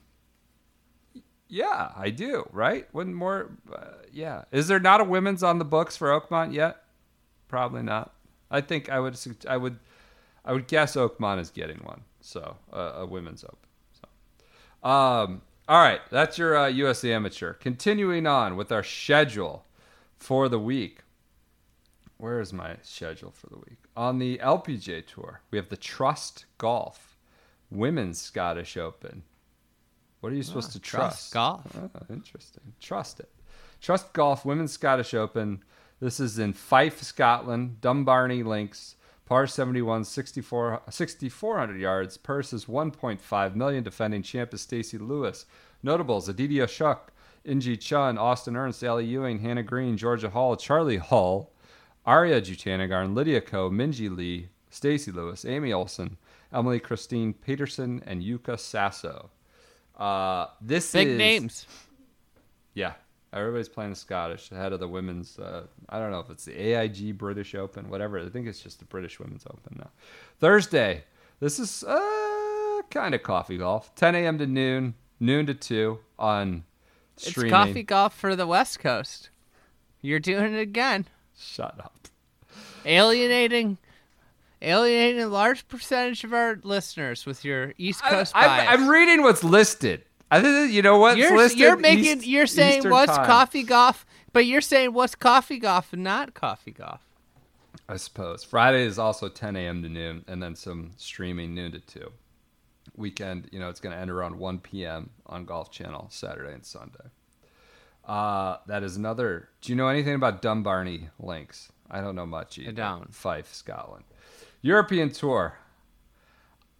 Yeah, 1.47 1.91
I 1.95 2.10
do. 2.10 2.49
Right? 2.51 2.91
Wouldn't 2.93 3.15
more? 3.15 3.51
Uh, 3.71 3.86
yeah. 4.12 4.45
Is 4.51 4.67
there 4.67 4.80
not 4.80 4.99
a 4.99 5.04
women's 5.04 5.43
on 5.43 5.60
the 5.60 5.65
books 5.65 5.95
for 5.95 6.10
Oakmont 6.10 6.54
yet? 6.54 6.78
Probably 7.47 7.84
not. 7.84 8.13
I 8.49 8.62
think 8.62 8.89
I 8.89 8.99
would. 8.99 9.17
I 9.47 9.58
would. 9.58 9.78
I 10.43 10.54
would 10.54 10.67
guess 10.67 10.95
Oakmont 10.95 11.39
is 11.39 11.51
getting 11.51 11.78
one. 11.78 12.01
So 12.21 12.58
uh, 12.73 12.93
a 12.95 13.06
women's 13.06 13.43
open. 13.43 13.58
So, 14.01 14.89
um, 14.89 15.41
all 15.67 15.80
right. 15.80 16.01
That's 16.12 16.38
your 16.38 16.56
uh, 16.58 16.67
USA 16.67 17.13
Amateur. 17.13 17.54
Continuing 17.54 18.28
on 18.28 18.56
with 18.56 18.71
our 18.71 18.84
schedule 18.84 19.65
for 20.17 20.47
the 20.49 20.60
week. 20.60 20.99
Where 22.17 22.39
is 22.39 22.54
my 22.54 22.78
schedule 22.82 23.32
for 23.32 23.47
the 23.47 23.58
week? 23.58 23.78
On 23.97 24.19
the 24.19 24.38
LPGA 24.38 25.06
Tour, 25.06 25.41
we 25.51 25.58
have 25.58 25.69
the 25.69 25.78
Trust 25.78 26.45
Golf 26.58 27.17
Women's 27.69 28.21
Scottish 28.21 28.78
Open. 28.78 29.23
What 30.21 30.32
are 30.32 30.36
you 30.36 30.43
supposed 30.43 30.71
to 30.71 30.80
Trust 30.80 31.32
trust? 31.32 31.34
Golf. 31.34 31.78
Oh, 31.78 32.13
interesting. 32.13 32.63
Trust 32.80 33.19
it. 33.19 33.30
Trust 33.82 34.13
Golf 34.13 34.45
Women's 34.45 34.71
Scottish 34.71 35.13
Open. 35.13 35.63
This 35.99 36.19
is 36.19 36.39
in 36.39 36.54
Fife, 36.54 37.04
Scotland. 37.04 37.82
Dumbarnie 37.82 38.43
Links. 38.43 38.95
Par 39.25 39.47
71, 39.47 40.05
6,400 40.05 41.79
yards. 41.79 42.17
Purse 42.17 42.53
is 42.53 42.65
1.5 42.65 43.55
million. 43.55 43.83
Defending 43.83 44.21
champ 44.21 44.53
is 44.53 44.61
Stacy 44.61 44.99
Lewis. 44.99 45.45
Notables: 45.81 46.29
Aditi 46.29 46.55
Ashok, 46.57 46.99
In 47.43 47.59
Gee 47.59 47.77
Chun, 47.77 48.17
Austin 48.17 48.55
Ernst, 48.55 48.83
Ally 48.83 49.01
Ewing, 49.01 49.39
Hannah 49.39 49.63
Green, 49.63 49.97
Georgia 49.97 50.29
Hall, 50.29 50.55
Charley 50.55 50.97
Hull, 50.97 51.51
Ariya 52.05 52.39
Jutanugarn, 52.39 53.15
Lydia 53.15 53.41
Ko, 53.41 53.69
Minjee 53.71 54.15
Lee, 54.15 54.49
Stacy 54.69 55.11
Lewis, 55.11 55.43
Amy 55.43 55.73
Olson, 55.73 56.17
Emily 56.53 56.79
Kristine 56.79 57.33
Pedersen, 57.33 58.03
and 58.05 58.21
Yuka 58.21 58.57
Saso. 58.57 59.29
Uh, 59.97 60.47
this 60.61 60.91
Big 60.91 61.07
is 61.07 61.17
names. 61.17 61.65
Yeah, 62.75 62.93
everybody's 63.35 63.69
playing 63.69 63.91
the 63.91 63.95
Scottish 63.95 64.51
ahead 64.51 64.73
of 64.73 64.79
the 64.79 64.87
women's. 64.87 65.37
Uh, 65.37 65.65
I 65.89 65.99
don't 65.99 66.11
know 66.11 66.19
if 66.19 66.29
it's 66.29 66.45
the 66.45 66.59
AIG 66.59 67.17
British 67.17 67.53
Open, 67.53 67.89
whatever. 67.89 68.19
I 68.19 68.29
think 68.29 68.47
it's 68.47 68.61
just 68.61 68.79
the 68.79 68.85
British 68.85 69.19
Women's 69.19 69.45
Open 69.45 69.77
now. 69.77 69.89
Thursday. 70.39 71.03
This 71.39 71.59
is 71.59 71.83
uh, 71.83 72.81
kind 72.89 73.13
of 73.13 73.21
coffee 73.21 73.57
golf. 73.57 73.93
10 73.95 74.15
a.m. 74.15 74.37
to 74.37 74.47
noon, 74.47 74.95
noon 75.19 75.45
to 75.47 75.53
two 75.53 75.99
on 76.17 76.63
streaming. 77.17 77.51
It's 77.51 77.53
coffee 77.53 77.83
golf 77.83 78.15
for 78.15 78.35
the 78.35 78.47
West 78.47 78.79
Coast. 78.79 79.29
You're 80.01 80.19
doing 80.19 80.53
it 80.53 80.59
again. 80.59 81.05
Shut 81.37 81.75
up. 81.79 82.07
Alienating 82.85 83.77
alienating 84.61 85.21
a 85.21 85.27
large 85.27 85.67
percentage 85.67 86.23
of 86.23 86.33
our 86.33 86.59
listeners 86.63 87.25
with 87.25 87.45
your 87.45 87.73
East 87.77 88.03
Coast 88.03 88.35
I, 88.35 88.47
bias. 88.47 88.69
am 88.79 88.87
reading 88.87 89.21
what's 89.21 89.43
listed. 89.43 90.03
I 90.31 90.41
think 90.41 90.71
you 90.71 90.81
know 90.81 90.97
what's 90.97 91.17
you're, 91.17 91.35
listed. 91.38 91.59
you're 91.59 91.77
making 91.77 92.17
East- 92.19 92.27
you're 92.27 92.47
saying 92.47 92.79
Eastern 92.79 92.91
what's 92.91 93.15
time. 93.15 93.25
coffee 93.25 93.63
golf, 93.63 94.05
but 94.33 94.45
you're 94.45 94.61
saying 94.61 94.93
what's 94.93 95.15
coffee 95.15 95.59
golf 95.59 95.93
not 95.93 96.33
coffee 96.33 96.71
golf. 96.71 97.01
I 97.88 97.97
suppose 97.97 98.43
Friday 98.43 98.83
is 98.83 98.97
also 98.97 99.29
10 99.29 99.55
a.m. 99.55 99.83
to 99.83 99.89
noon, 99.89 100.25
and 100.27 100.41
then 100.41 100.55
some 100.55 100.91
streaming 100.97 101.53
noon 101.53 101.71
to 101.73 101.79
two. 101.79 102.11
Weekend, 102.95 103.49
you 103.51 103.59
know, 103.59 103.69
it's 103.69 103.79
going 103.79 103.93
to 103.93 104.01
end 104.01 104.09
around 104.09 104.38
1 104.39 104.59
p.m. 104.59 105.09
on 105.27 105.45
Golf 105.45 105.69
Channel 105.69 106.07
Saturday 106.09 106.53
and 106.53 106.65
Sunday. 106.65 107.09
Uh, 108.05 108.57
that 108.67 108.83
is 108.83 108.95
another. 108.95 109.49
Do 109.61 109.71
you 109.71 109.75
know 109.75 109.88
anything 109.88 110.15
about 110.15 110.41
Dumbarnie 110.41 111.09
Links? 111.19 111.71
I 111.91 112.01
don't 112.01 112.15
know 112.15 112.25
much 112.25 112.57
either. 112.57 112.71
don't. 112.71 113.13
Fife, 113.13 113.53
Scotland. 113.53 114.05
European 114.61 115.11
Tour. 115.11 115.57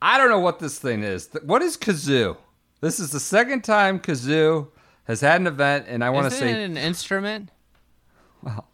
I 0.02 0.18
don't 0.18 0.30
know 0.30 0.40
what 0.40 0.60
this 0.60 0.80
thing 0.80 1.04
is. 1.04 1.30
What 1.44 1.62
is 1.62 1.78
Kazoo? 1.78 2.38
This 2.86 3.00
is 3.00 3.10
the 3.10 3.20
second 3.20 3.64
time 3.64 4.00
Kazoo 4.00 4.68
has 5.06 5.20
had 5.22 5.42
an 5.42 5.48
event, 5.48 5.88
and 5.88 6.04
I 6.04 6.12
want 6.12 6.30
to 6.30 6.36
Isn't 6.36 6.48
say 6.48 6.62
it 6.62 6.66
an 6.66 6.78
instrument? 6.78 7.50
Well. 8.44 8.68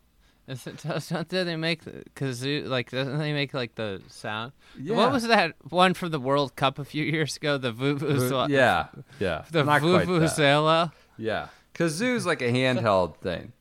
Is 0.50 0.68
it, 0.68 0.84
don't 0.84 1.30
they 1.30 1.56
make 1.56 1.86
the 1.86 2.04
kazoo? 2.14 2.68
Like, 2.68 2.92
doesn't 2.92 3.20
they 3.20 3.32
make 3.32 3.54
like 3.54 3.76
the 3.76 4.02
sound? 4.10 4.52
Yeah. 4.78 4.98
What 4.98 5.14
was 5.14 5.26
that 5.28 5.56
one 5.70 5.94
from 5.94 6.12
the 6.12 6.20
World 6.20 6.58
Cup 6.58 6.78
a 6.78 6.84
few 6.84 7.06
years 7.06 7.38
ago? 7.38 7.58
The 7.58 7.72
vuvuzela. 7.72 8.50
yeah, 8.50 8.88
yeah, 9.18 9.46
The 9.52 9.64
not 9.64 9.82
vuvuzela. 9.82 10.92
Yeah, 11.18 11.48
kazoo's 11.74 12.26
like 12.26 12.42
a 12.42 12.52
handheld 12.52 13.16
thing. 13.16 13.54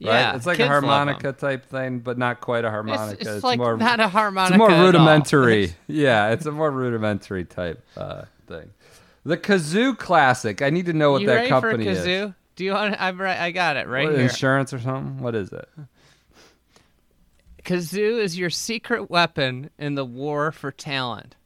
Right? 0.00 0.10
Yeah, 0.10 0.34
it's 0.34 0.46
like 0.46 0.58
a 0.58 0.66
harmonica 0.66 1.32
type 1.34 1.66
thing, 1.66 2.00
but 2.00 2.18
not 2.18 2.40
quite 2.40 2.64
a 2.64 2.66
It's, 2.66 2.72
harmonica. 2.72 3.36
it's 3.36 3.44
like 3.44 3.58
more, 3.58 3.76
not 3.76 4.00
a 4.00 4.08
harmonica. 4.08 4.54
it's 4.54 4.58
harmonica. 4.58 4.58
more 4.58 4.70
at 4.70 4.76
all. 4.80 4.86
rudimentary. 4.86 5.74
yeah, 5.86 6.30
it's 6.30 6.46
a 6.46 6.52
more 6.52 6.72
rudimentary 6.72 7.44
type 7.44 7.84
uh, 7.96 8.22
thing. 8.48 8.70
The 9.28 9.36
Kazoo 9.36 9.96
Classic. 9.98 10.62
I 10.62 10.70
need 10.70 10.86
to 10.86 10.94
know 10.94 11.12
what 11.12 11.20
you 11.20 11.26
that 11.26 11.34
ready 11.34 11.48
company 11.50 11.84
for 11.84 11.90
is. 11.90 11.98
kazoo? 11.98 12.34
Do 12.56 12.64
you 12.64 12.72
want? 12.72 12.96
I'm 12.98 13.20
right. 13.20 13.38
I 13.38 13.50
got 13.50 13.76
it 13.76 13.86
right 13.86 14.06
What, 14.06 14.14
here. 14.14 14.22
Insurance 14.22 14.72
or 14.72 14.78
something? 14.80 15.18
What 15.18 15.34
is 15.34 15.52
it? 15.52 15.68
Kazoo 17.62 18.18
is 18.22 18.38
your 18.38 18.48
secret 18.48 19.10
weapon 19.10 19.68
in 19.78 19.96
the 19.96 20.04
war 20.06 20.50
for 20.50 20.72
talent. 20.72 21.36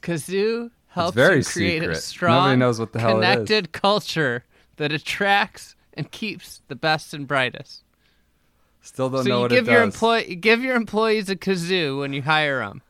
Kazoo 0.00 0.70
helps 0.86 1.16
very 1.16 1.38
you 1.38 1.44
create 1.44 1.80
secret. 1.80 1.96
a 1.96 2.00
strong, 2.00 2.36
Nobody 2.44 2.56
knows 2.60 2.78
what 2.78 2.92
the 2.92 3.00
hell 3.00 3.20
it 3.20 3.24
is. 3.28 3.34
connected 3.34 3.72
culture 3.72 4.44
that 4.76 4.92
attracts 4.92 5.74
and 5.94 6.10
keeps 6.12 6.62
the 6.68 6.76
best 6.76 7.12
and 7.12 7.26
brightest. 7.26 7.82
Still 8.82 9.10
don't 9.10 9.24
so 9.24 9.28
know 9.28 9.36
you 9.36 9.42
what 9.42 9.50
give 9.50 9.68
it 9.68 9.72
your 9.72 9.84
does. 9.84 9.94
employee, 9.94 10.36
give 10.36 10.62
your 10.62 10.76
employees 10.76 11.28
a 11.28 11.34
kazoo 11.34 11.98
when 11.98 12.12
you 12.12 12.22
hire 12.22 12.60
them, 12.60 12.82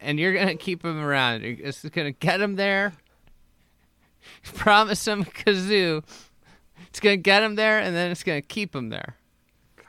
and 0.00 0.18
you're 0.18 0.34
gonna 0.34 0.56
keep 0.56 0.82
them 0.82 0.98
around. 0.98 1.42
You're 1.42 1.56
just 1.56 1.90
gonna 1.92 2.12
get 2.12 2.38
them 2.38 2.56
there. 2.56 2.92
Promise 4.54 5.04
them 5.04 5.22
a 5.22 5.24
kazoo. 5.24 6.04
It's 6.88 7.00
gonna 7.00 7.16
get 7.16 7.40
them 7.40 7.54
there, 7.54 7.78
and 7.78 7.94
then 7.94 8.10
it's 8.10 8.22
gonna 8.22 8.42
keep 8.42 8.72
them 8.72 8.88
there. 8.90 9.16
God, 9.76 9.84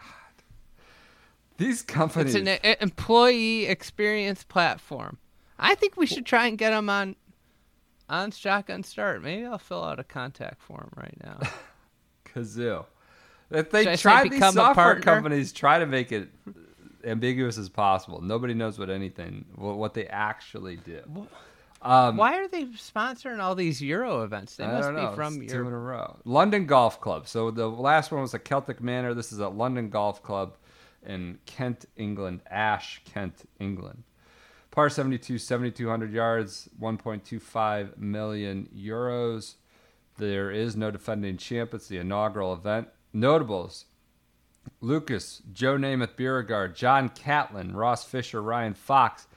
these 1.58 1.82
companies. 1.82 2.36
It's 2.36 2.48
an 2.48 2.60
e- 2.64 2.76
employee 2.82 3.66
experience 3.66 4.44
platform. 4.44 5.18
I 5.60 5.76
think 5.76 5.98
we 5.98 6.06
should 6.06 6.26
try 6.26 6.48
and 6.48 6.58
get 6.58 6.72
them 6.72 6.90
on 6.90 7.16
on 8.10 8.32
Shotgun 8.32 8.84
Start. 8.84 9.24
Maybe 9.24 9.46
I'll 9.46 9.58
fill 9.58 9.84
out 9.84 10.00
a 10.00 10.04
contact 10.04 10.62
form 10.62 10.92
right 10.96 11.16
now. 11.24 11.40
Kazoo. 12.26 12.86
If 13.52 13.70
they 13.70 13.84
Should 13.84 14.00
try 14.00 14.28
these 14.28 14.40
software 14.40 15.00
companies 15.00 15.52
try 15.52 15.78
to 15.80 15.86
make 15.86 16.12
it 16.12 16.30
ambiguous 17.04 17.58
as 17.58 17.70
possible. 17.70 18.22
Nobody 18.22 18.54
knows 18.54 18.80
what 18.80 18.90
anything 18.90 19.46
what, 19.56 19.94
they 19.94 20.08
actually 20.08 20.78
do. 20.78 21.02
Um, 21.82 22.16
Why 22.16 22.38
are 22.38 22.48
they 22.48 22.66
sponsoring 22.66 23.40
all 23.40 23.56
these 23.56 23.82
Euro 23.82 24.24
events? 24.24 24.56
They 24.56 24.64
I 24.64 24.72
must 24.80 24.96
be 24.96 25.16
from 25.16 25.42
It's 25.42 25.52
two 25.52 25.68
in 25.68 25.74
a 25.74 25.78
row. 25.78 26.18
London 26.24 26.66
Golf 26.66 27.02
Club. 27.02 27.28
So 27.28 27.52
the 27.52 27.68
last 27.68 28.12
one 28.12 28.22
was 28.22 28.34
a 28.34 28.40
Celtic 28.40 28.82
Manor. 28.82 29.14
This 29.14 29.34
is 29.34 29.40
a 29.40 29.50
London 29.50 29.90
Golf 29.90 30.24
Club 30.24 30.56
in 31.06 31.40
Kent, 31.46 31.86
England. 31.98 32.42
Ash, 32.50 33.02
Kent, 33.06 33.50
England. 33.60 34.04
Par 34.72 34.90
72, 34.90 35.38
7,200 35.38 36.12
yards, 36.12 36.68
1.25 36.82 37.98
million 37.98 38.68
euros. 38.76 39.56
There 40.18 40.52
is 40.52 40.76
no 40.76 40.90
defending 40.90 41.38
champ. 41.38 41.74
It's 41.74 41.88
the 41.88 41.98
inaugural 41.98 42.54
event. 42.54 42.88
Notables 43.12 43.86
Lucas, 44.82 45.42
Joe 45.52 45.78
Namath, 45.78 46.16
Beauregard, 46.16 46.76
John 46.76 47.10
Catlin, 47.10 47.76
Ross 47.76 48.04
Fisher, 48.04 48.42
Ryan 48.42 48.74
Fox, 48.74 49.28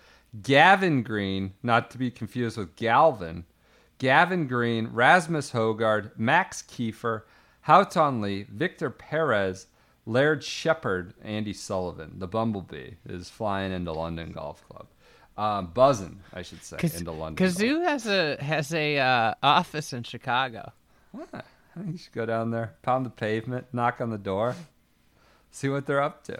Gavin 0.42 1.02
Green, 1.02 1.54
not 1.62 1.90
to 1.92 1.98
be 1.98 2.10
confused 2.10 2.56
with 2.58 2.76
Galvin, 2.76 3.44
Gavin 3.98 4.46
Green, 4.46 4.88
Rasmus 4.88 5.52
Højgaard, 5.52 6.10
Max 6.18 6.62
Kiefer, 6.62 7.22
Haotong 7.66 8.20
Li, 8.20 8.46
Victor 8.50 8.90
Perez, 8.90 9.66
Laird 10.04 10.44
Shepherd, 10.44 11.14
Andy 11.22 11.52
Sullivan. 11.52 12.18
The 12.18 12.28
Bumblebee 12.28 12.92
is 13.08 13.28
flying 13.28 13.72
into 13.72 13.92
London 13.92 14.32
Golf 14.32 14.66
Club. 14.68 14.86
Um, 15.36 15.66
buzzing, 15.74 16.20
I 16.32 16.42
should 16.42 16.62
say, 16.62 16.78
into 16.82 17.12
London. 17.12 17.46
Kazoo 17.46 17.84
has 17.84 18.06
a 18.06 18.42
has 18.42 18.72
a 18.72 18.98
uh, 18.98 19.34
office 19.42 19.92
in 19.92 20.02
Chicago. 20.02 20.72
Golf. 21.14 21.30
You 21.86 21.98
should 21.98 22.12
go 22.12 22.24
down 22.24 22.50
there, 22.50 22.74
pound 22.80 23.04
the 23.04 23.10
pavement, 23.10 23.66
knock 23.72 24.00
on 24.00 24.08
the 24.08 24.16
door, 24.16 24.54
see 25.56 25.68
what 25.68 25.86
they're 25.86 26.02
up 26.02 26.22
to. 26.24 26.38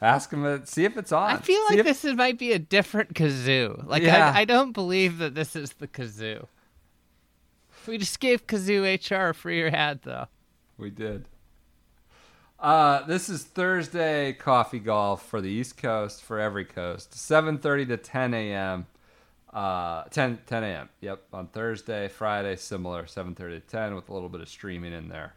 Ask 0.00 0.30
them, 0.30 0.62
see 0.66 0.84
if 0.84 0.96
it's 0.96 1.12
on. 1.12 1.30
I 1.30 1.36
feel 1.36 1.60
See 1.68 1.74
like 1.74 1.78
if- 1.78 1.86
this 1.86 2.04
is, 2.04 2.14
might 2.14 2.36
be 2.36 2.52
a 2.52 2.58
different 2.58 3.14
kazoo. 3.14 3.86
Like 3.86 4.02
Yeah. 4.02 4.32
I, 4.34 4.40
I 4.40 4.44
don't 4.44 4.72
believe 4.72 5.18
that 5.18 5.36
this 5.36 5.54
is 5.54 5.74
the 5.74 5.86
kazoo. 5.86 6.46
We 7.86 7.98
just 7.98 8.20
gave 8.20 8.46
Kazoo 8.46 8.82
HR 8.84 9.30
a 9.30 9.34
free 9.34 9.64
ad 9.66 10.00
though. 10.02 10.26
We 10.78 10.90
did. 10.90 11.24
Uh, 12.58 13.04
this 13.06 13.28
is 13.28 13.42
Thursday 13.42 14.32
coffee 14.34 14.78
golf 14.78 15.26
for 15.28 15.40
the 15.40 15.48
East 15.48 15.76
Coast 15.76 16.22
for 16.22 16.38
every 16.38 16.64
coast. 16.64 17.12
7:30 17.12 17.88
to 17.88 17.96
10 17.96 18.34
a.m. 18.34 18.86
Uh, 19.52 20.04
10 20.04 20.38
10 20.46 20.62
a.m. 20.64 20.88
Yep, 21.00 21.22
on 21.32 21.48
Thursday, 21.48 22.06
Friday, 22.08 22.54
similar 22.54 23.04
7:30 23.04 23.34
to 23.36 23.60
10 23.60 23.94
with 23.96 24.08
a 24.08 24.14
little 24.14 24.28
bit 24.28 24.40
of 24.40 24.48
streaming 24.48 24.92
in 24.92 25.08
there. 25.08 25.34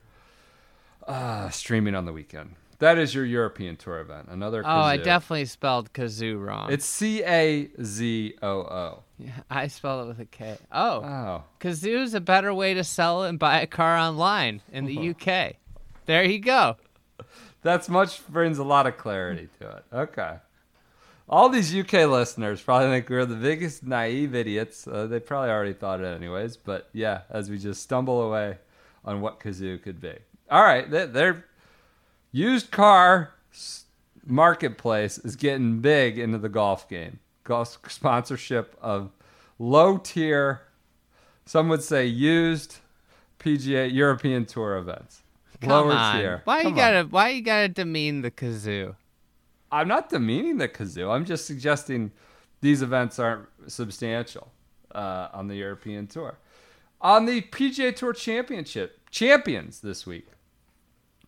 Uh, 1.07 1.49
streaming 1.49 1.95
on 1.95 2.05
the 2.05 2.13
weekend. 2.13 2.55
That 2.79 2.97
is 2.97 3.15
your 3.15 3.23
European 3.25 3.77
tour 3.77 3.99
event. 3.99 4.27
Another. 4.29 4.61
Oh, 4.65 4.69
I 4.69 4.97
definitely 4.97 5.45
spelled 5.45 5.93
kazoo 5.93 6.43
wrong. 6.43 6.71
It's 6.71 6.85
C 6.85 7.23
A 7.23 7.69
Z 7.81 8.35
O 8.41 8.49
O. 8.49 9.03
Yeah, 9.17 9.31
I 9.49 9.67
spelled 9.67 10.05
it 10.05 10.07
with 10.09 10.19
a 10.19 10.25
K. 10.25 10.57
Oh, 10.71 11.01
Oh, 11.01 11.43
kazoo's 11.59 12.13
a 12.13 12.19
better 12.19 12.53
way 12.53 12.73
to 12.73 12.83
sell 12.83 13.23
and 13.23 13.39
buy 13.39 13.61
a 13.61 13.67
car 13.67 13.97
online 13.97 14.61
in 14.73 14.85
the 14.85 15.09
UK. 15.11 15.55
There 16.05 16.23
you 16.25 16.39
go. 16.39 16.75
That's 17.61 17.87
much 17.87 18.27
brings 18.27 18.57
a 18.57 18.63
lot 18.63 18.87
of 18.87 18.97
clarity 18.97 19.47
to 19.59 19.69
it. 19.77 19.83
Okay. 19.93 20.37
All 21.27 21.49
these 21.49 21.73
UK 21.73 21.93
listeners 22.07 22.61
probably 22.61 22.89
think 22.89 23.09
we're 23.09 23.25
the 23.25 23.35
biggest 23.35 23.83
naive 23.83 24.35
idiots. 24.35 24.85
Uh, 24.87 25.07
they 25.07 25.19
probably 25.19 25.49
already 25.49 25.73
thought 25.73 26.01
it 26.01 26.05
anyways. 26.05 26.57
But 26.57 26.89
yeah, 26.93 27.21
as 27.29 27.49
we 27.49 27.57
just 27.57 27.81
stumble 27.81 28.21
away 28.21 28.57
on 29.03 29.21
what 29.21 29.39
Kazoo 29.39 29.81
could 29.81 29.99
be. 30.01 30.15
All 30.49 30.63
right, 30.63 30.89
their 30.89 31.45
used 32.31 32.71
car 32.71 33.33
marketplace 34.25 35.17
is 35.19 35.35
getting 35.35 35.79
big 35.79 36.17
into 36.19 36.37
the 36.37 36.49
golf 36.49 36.87
game. 36.89 37.19
Golf 37.43 37.77
sponsorship 37.87 38.75
of 38.81 39.11
low 39.59 39.97
tier, 39.97 40.61
some 41.45 41.67
would 41.69 41.83
say 41.83 42.05
used 42.05 42.77
PGA 43.39 43.91
European 43.91 44.45
Tour 44.45 44.77
events. 44.77 45.21
Come 45.61 45.69
Lower 45.69 45.93
on. 45.93 46.15
tier. 46.17 46.41
Why 46.45 46.63
Come 46.63 46.75
you 46.75 46.81
on. 46.81 46.91
gotta 46.91 47.03
why 47.09 47.29
you 47.29 47.41
gotta 47.41 47.69
demean 47.69 48.21
the 48.21 48.31
kazoo? 48.31 48.95
I'm 49.71 49.87
not 49.87 50.09
demeaning 50.09 50.57
the 50.57 50.67
kazoo. 50.67 51.09
I'm 51.13 51.25
just 51.25 51.45
suggesting 51.45 52.11
these 52.61 52.81
events 52.81 53.19
aren't 53.19 53.47
substantial 53.67 54.51
uh, 54.93 55.29
on 55.33 55.47
the 55.47 55.55
European 55.55 56.07
Tour. 56.07 56.37
On 57.01 57.25
the 57.25 57.41
PGA 57.41 57.95
Tour 57.95 58.13
Championship, 58.13 58.99
champions 59.11 59.81
this 59.81 60.05
week. 60.05 60.27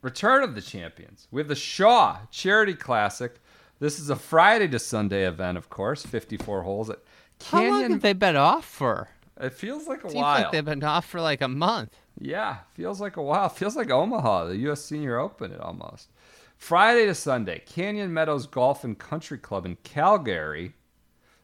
Return 0.08 0.42
of 0.42 0.56
the 0.56 0.62
champions. 0.62 1.28
We 1.32 1.42
have 1.42 1.50
the 1.50 1.56
Shaw 1.56 2.20
Charity 2.32 2.76
Classic. 2.76 3.42
This 3.82 4.00
is 4.00 4.10
a 4.10 4.16
Friday 4.16 4.70
to 4.70 4.80
Sunday 4.80 5.28
event, 5.28 5.58
of 5.58 5.70
course. 5.70 6.06
54 6.06 6.62
holes 6.62 6.90
at 6.90 7.00
Canyon. 7.40 7.72
How 7.74 7.82
long 7.82 7.92
have 7.92 8.02
they 8.02 8.14
been 8.14 8.38
off 8.38 8.64
for? 8.64 9.10
It 9.38 9.52
feels 9.52 9.86
like 9.86 10.06
a 10.06 10.10
Seems 10.10 10.16
while. 10.16 10.44
like 10.44 10.54
they've 10.54 10.64
been 10.64 10.82
off 10.82 11.06
for 11.10 11.20
like 11.20 11.42
a 11.42 11.50
month. 11.50 11.94
Yeah, 12.22 12.60
feels 12.74 13.02
like 13.02 13.18
a 13.18 13.22
while. 13.22 13.50
Feels 13.50 13.76
like 13.76 13.90
Omaha, 13.90 14.46
the 14.46 14.56
U.S. 14.60 14.82
Senior 14.82 15.20
Open, 15.20 15.52
it 15.52 15.60
almost. 15.60 16.08
Friday 16.56 17.06
to 17.08 17.14
Sunday, 17.14 17.62
Canyon 17.66 18.14
Meadows 18.14 18.48
Golf 18.48 18.86
and 18.86 18.98
Country 18.98 19.38
Club 19.38 19.66
in 19.66 19.76
Calgary, 19.84 20.72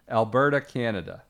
Alberta, 0.09 0.61
Canada. 0.61 1.23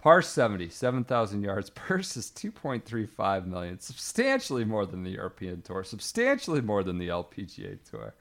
Par 0.00 0.22
70, 0.22 0.70
7,000 0.70 1.42
yards. 1.42 1.68
Purse 1.74 2.16
is 2.16 2.30
2.35 2.30 3.46
million, 3.46 3.78
substantially 3.78 4.64
more 4.64 4.86
than 4.86 5.04
the 5.04 5.10
European 5.10 5.60
Tour, 5.60 5.84
substantially 5.84 6.62
more 6.62 6.82
than 6.82 6.96
the 6.96 7.08
LPGA 7.08 7.78
Tour. 7.90 8.14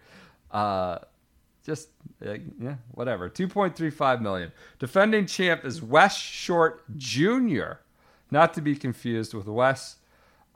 Uh, 0.51 0.97
just 1.65 1.87
uh, 2.25 2.33
yeah, 2.59 2.75
whatever. 2.91 3.29
2.35 3.29 4.19
million. 4.19 4.51
Defending 4.77 5.25
champ 5.25 5.63
is 5.63 5.81
Wes 5.81 6.17
Short 6.17 6.83
Jr., 6.97 7.77
not 8.29 8.53
to 8.55 8.61
be 8.61 8.75
confused 8.75 9.33
with 9.33 9.47
Wes 9.47 9.95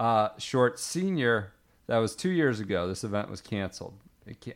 uh, 0.01 0.29
Short 0.37 0.77
Sr. 0.77 1.53
That 1.87 1.99
was 1.99 2.17
two 2.17 2.31
years 2.31 2.59
ago. 2.59 2.85
This 2.85 3.05
event 3.05 3.29
was 3.29 3.39
canceled. 3.39 3.93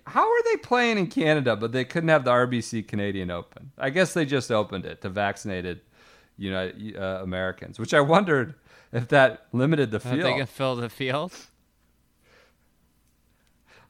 How 0.05 0.29
are 0.29 0.43
they 0.43 0.57
playing 0.57 0.97
in 0.97 1.07
Canada, 1.07 1.55
but 1.55 1.71
they 1.71 1.85
couldn't 1.85 2.09
have 2.09 2.25
the 2.25 2.31
RBC 2.31 2.89
Canadian 2.89 3.31
Open? 3.31 3.71
I 3.77 3.89
guess 3.89 4.13
they 4.13 4.25
just 4.25 4.51
opened 4.51 4.85
it 4.85 5.01
to 5.01 5.09
vaccinated 5.09 5.81
United 6.37 6.95
uh, 6.97 7.19
Americans, 7.23 7.79
which 7.79 7.93
I 7.93 7.99
wondered 8.01 8.55
if 8.91 9.07
that 9.09 9.47
limited 9.51 9.91
the 9.91 9.99
they 9.99 10.09
field. 10.11 10.23
gonna 10.23 10.45
fill 10.45 10.75
the 10.75 10.89
field? 10.89 11.33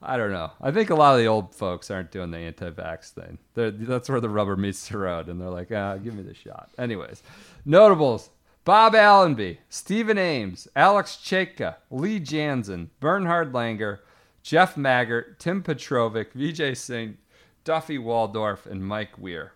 I 0.01 0.15
don't 0.15 0.31
know. 0.31 0.51
I 0.61 0.71
think 0.71 0.89
a 0.91 0.95
lot 0.95 1.13
of 1.15 1.19
the 1.19 1.27
old 1.27 1.55
folks 1.55 1.89
aren't 1.89 2.11
doing 2.11 2.29
the 2.29 2.37
anti-vax 2.37 3.09
thing. 3.09 3.39
They're, 3.55 3.71
that's 3.71 4.09
where 4.09 4.21
the 4.21 4.29
rubber 4.29 4.55
meets 4.55 4.87
the 4.87 4.99
road, 4.99 5.27
and 5.27 5.41
they're 5.41 5.49
like, 5.49 5.71
ah, 5.71 5.97
give 5.97 6.13
me 6.13 6.21
the 6.21 6.35
shot. 6.35 6.69
Anyways, 6.77 7.23
notables: 7.65 8.29
Bob 8.63 8.93
Allenby, 8.93 9.59
Stephen 9.69 10.17
Ames, 10.17 10.67
Alex 10.75 11.17
Cejka, 11.23 11.77
Lee 11.89 12.19
Janzen, 12.19 12.89
Bernhard 12.99 13.53
Langer, 13.53 13.99
Jeff 14.43 14.75
Maggart, 14.75 15.39
Tim 15.39 15.63
Petrovic, 15.63 16.33
Vijay 16.33 16.77
Singh, 16.77 17.17
Duffy 17.63 17.97
Waldorf, 17.97 18.65
and 18.67 18.85
Mike 18.85 19.17
Weir. 19.17 19.53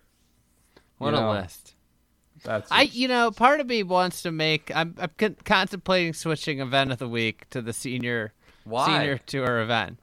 What 0.97 1.11
You 1.11 1.17
a 1.17 1.21
know, 1.21 1.31
list. 1.33 1.75
That's 2.43 2.71
I, 2.71 2.83
you 2.83 3.07
know, 3.07 3.31
part 3.31 3.59
of 3.59 3.67
me 3.67 3.83
wants 3.83 4.23
to 4.23 4.31
make. 4.31 4.71
I'm, 4.75 4.95
I'm 4.97 5.11
con- 5.17 5.37
contemplating 5.45 6.13
switching 6.13 6.59
event 6.59 6.91
of 6.91 6.97
the 6.97 7.07
week 7.07 7.49
to 7.51 7.61
the 7.61 7.73
senior 7.73 8.33
Why? 8.63 8.87
senior 8.87 9.17
tour 9.19 9.61
event, 9.61 9.99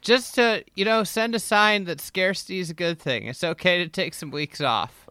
just 0.00 0.34
to 0.34 0.64
you 0.74 0.84
know 0.84 1.04
send 1.04 1.34
a 1.34 1.38
sign 1.38 1.84
that 1.84 2.00
scarcity 2.00 2.58
is 2.58 2.70
a 2.70 2.74
good 2.74 2.98
thing. 2.98 3.26
It's 3.26 3.44
okay 3.44 3.78
to 3.78 3.88
take 3.88 4.14
some 4.14 4.30
weeks 4.30 4.60
off. 4.60 5.08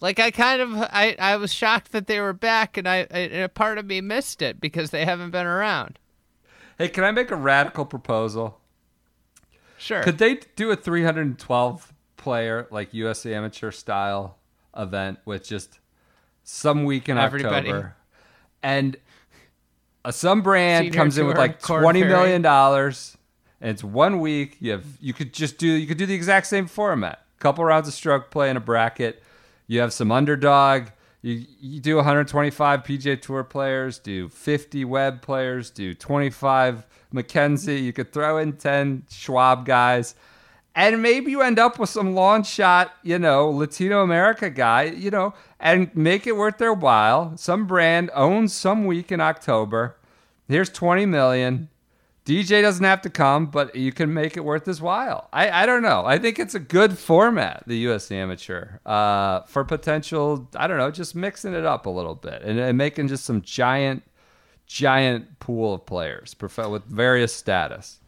Like 0.00 0.18
I 0.18 0.30
kind 0.30 0.60
of, 0.60 0.76
I, 0.76 1.16
I 1.18 1.36
was 1.36 1.52
shocked 1.52 1.92
that 1.92 2.06
they 2.06 2.20
were 2.20 2.32
back, 2.32 2.76
and 2.76 2.88
I, 2.88 2.98
and 3.10 3.42
a 3.42 3.48
part 3.48 3.78
of 3.78 3.86
me 3.86 4.00
missed 4.00 4.42
it 4.42 4.60
because 4.60 4.90
they 4.90 5.04
haven't 5.04 5.30
been 5.30 5.46
around. 5.46 5.98
Hey, 6.78 6.88
can 6.88 7.04
I 7.04 7.10
make 7.10 7.30
a 7.30 7.36
radical 7.36 7.84
proposal? 7.84 8.60
Sure. 9.78 10.02
Could 10.02 10.18
they 10.18 10.40
do 10.56 10.70
a 10.70 10.76
312 10.76 11.92
player 12.16 12.66
like 12.70 12.92
US 12.92 13.24
amateur 13.24 13.70
style 13.70 14.37
event 14.78 15.18
with 15.24 15.44
just 15.44 15.80
some 16.44 16.84
week 16.84 17.08
in 17.08 17.18
Everybody. 17.18 17.68
October, 17.68 17.96
and 18.62 18.96
uh, 20.04 20.10
some 20.10 20.40
brand 20.42 20.86
Senior 20.86 20.96
comes 20.96 21.18
in 21.18 21.26
with 21.26 21.36
like 21.36 21.60
twenty 21.60 22.02
million 22.02 22.40
dollars, 22.40 23.16
and 23.60 23.70
it's 23.70 23.84
one 23.84 24.20
week. 24.20 24.56
You 24.60 24.72
have 24.72 24.86
you 25.00 25.12
could 25.12 25.34
just 25.34 25.58
do 25.58 25.66
you 25.66 25.86
could 25.86 25.98
do 25.98 26.06
the 26.06 26.14
exact 26.14 26.46
same 26.46 26.66
format. 26.66 27.24
Couple 27.38 27.64
rounds 27.64 27.86
of 27.86 27.94
stroke 27.94 28.30
play 28.30 28.50
in 28.50 28.56
a 28.56 28.60
bracket. 28.60 29.22
You 29.66 29.80
have 29.80 29.92
some 29.92 30.10
underdog. 30.10 30.88
You, 31.20 31.44
you 31.60 31.80
do 31.80 31.96
125 31.96 32.82
PJ 32.84 33.20
Tour 33.22 33.44
players, 33.44 33.98
do 33.98 34.28
50 34.28 34.84
Web 34.84 35.20
players, 35.20 35.70
do 35.70 35.92
25 35.92 36.86
Mackenzie. 37.12 37.80
You 37.80 37.92
could 37.92 38.12
throw 38.12 38.38
in 38.38 38.52
10 38.52 39.04
Schwab 39.10 39.66
guys, 39.66 40.14
and 40.74 41.02
maybe 41.02 41.30
you 41.30 41.42
end 41.42 41.58
up 41.58 41.78
with 41.78 41.90
some 41.90 42.14
long 42.14 42.42
shot, 42.42 42.92
you 43.02 43.18
know, 43.18 43.50
Latino 43.50 44.02
America 44.02 44.48
guy, 44.48 44.84
you 44.84 45.10
know, 45.10 45.34
and 45.58 45.94
make 45.94 46.26
it 46.26 46.36
worth 46.36 46.58
their 46.58 46.72
while. 46.72 47.36
Some 47.36 47.66
brand 47.66 48.10
owns 48.14 48.52
some 48.52 48.86
week 48.86 49.10
in 49.10 49.20
October. 49.20 49.96
Here's 50.46 50.70
20 50.70 51.06
million. 51.06 51.68
DJ 52.28 52.60
doesn't 52.60 52.84
have 52.84 53.00
to 53.00 53.10
come, 53.10 53.46
but 53.46 53.74
you 53.74 53.90
can 53.90 54.12
make 54.12 54.36
it 54.36 54.44
worth 54.44 54.66
his 54.66 54.82
while. 54.82 55.28
I, 55.32 55.62
I 55.62 55.66
don't 55.66 55.80
know. 55.80 56.04
I 56.04 56.18
think 56.18 56.38
it's 56.38 56.54
a 56.54 56.60
good 56.60 56.98
format, 56.98 57.62
the 57.66 57.78
U.S. 57.78 58.10
Amateur, 58.12 58.80
uh, 58.84 59.40
for 59.44 59.64
potential. 59.64 60.46
I 60.54 60.66
don't 60.66 60.76
know, 60.76 60.90
just 60.90 61.14
mixing 61.14 61.54
it 61.54 61.64
up 61.64 61.86
a 61.86 61.90
little 61.90 62.14
bit 62.14 62.42
and, 62.42 62.58
and 62.60 62.76
making 62.76 63.08
just 63.08 63.24
some 63.24 63.40
giant, 63.40 64.02
giant 64.66 65.40
pool 65.40 65.72
of 65.72 65.86
players 65.86 66.36
with 66.38 66.84
various 66.84 67.34
status. 67.34 67.98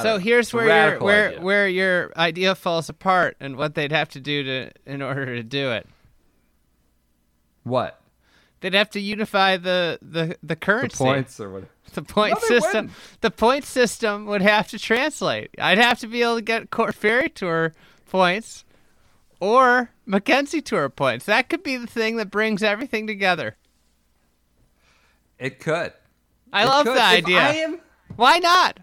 So 0.00 0.18
here's 0.18 0.52
where 0.54 0.66
your 0.90 1.00
where 1.00 1.28
idea. 1.30 1.40
where 1.40 1.68
your 1.68 2.12
idea 2.16 2.54
falls 2.54 2.88
apart, 2.88 3.36
and 3.40 3.56
what 3.56 3.74
they'd 3.74 3.92
have 3.92 4.08
to 4.10 4.20
do 4.20 4.42
to 4.44 4.70
in 4.86 5.02
order 5.02 5.26
to 5.26 5.42
do 5.42 5.72
it. 5.72 5.86
what 7.64 7.98
They'd 8.60 8.74
have 8.74 8.90
to 8.90 9.00
unify 9.00 9.56
the 9.56 9.98
the 10.00 10.26
the 10.26 10.36
the 10.42 10.56
currency. 10.56 10.96
points 10.96 11.40
or 11.40 11.50
what? 11.50 11.64
The 11.94 12.00
point 12.02 12.32
No, 12.34 12.38
system. 12.48 12.86
wouldn't. 12.86 12.92
The 13.20 13.30
point 13.30 13.64
system 13.64 14.24
would 14.26 14.40
have 14.40 14.68
to 14.68 14.78
translate. 14.78 15.50
I'd 15.58 15.76
have 15.76 15.98
to 15.98 16.06
be 16.06 16.22
able 16.22 16.36
to 16.36 16.40
get 16.42 16.70
Korn 16.70 16.92
Ferry 16.92 17.28
Tour 17.28 17.74
points 18.08 18.64
or 19.40 19.90
Mackenzie 20.06 20.62
Tour 20.62 20.88
points. 20.88 21.26
That 21.26 21.50
could 21.50 21.62
be 21.62 21.76
the 21.76 21.86
thing 21.86 22.16
that 22.16 22.30
brings 22.30 22.62
everything 22.62 23.06
together. 23.06 23.56
It 25.38 25.60
could. 25.60 25.92
I 26.50 26.62
It 26.62 26.66
love 26.66 26.86
could. 26.86 26.96
the 26.96 27.02
idea. 27.02 27.40
I 27.40 27.50
am 27.56 27.80
Why 28.16 28.38
not? 28.38 28.78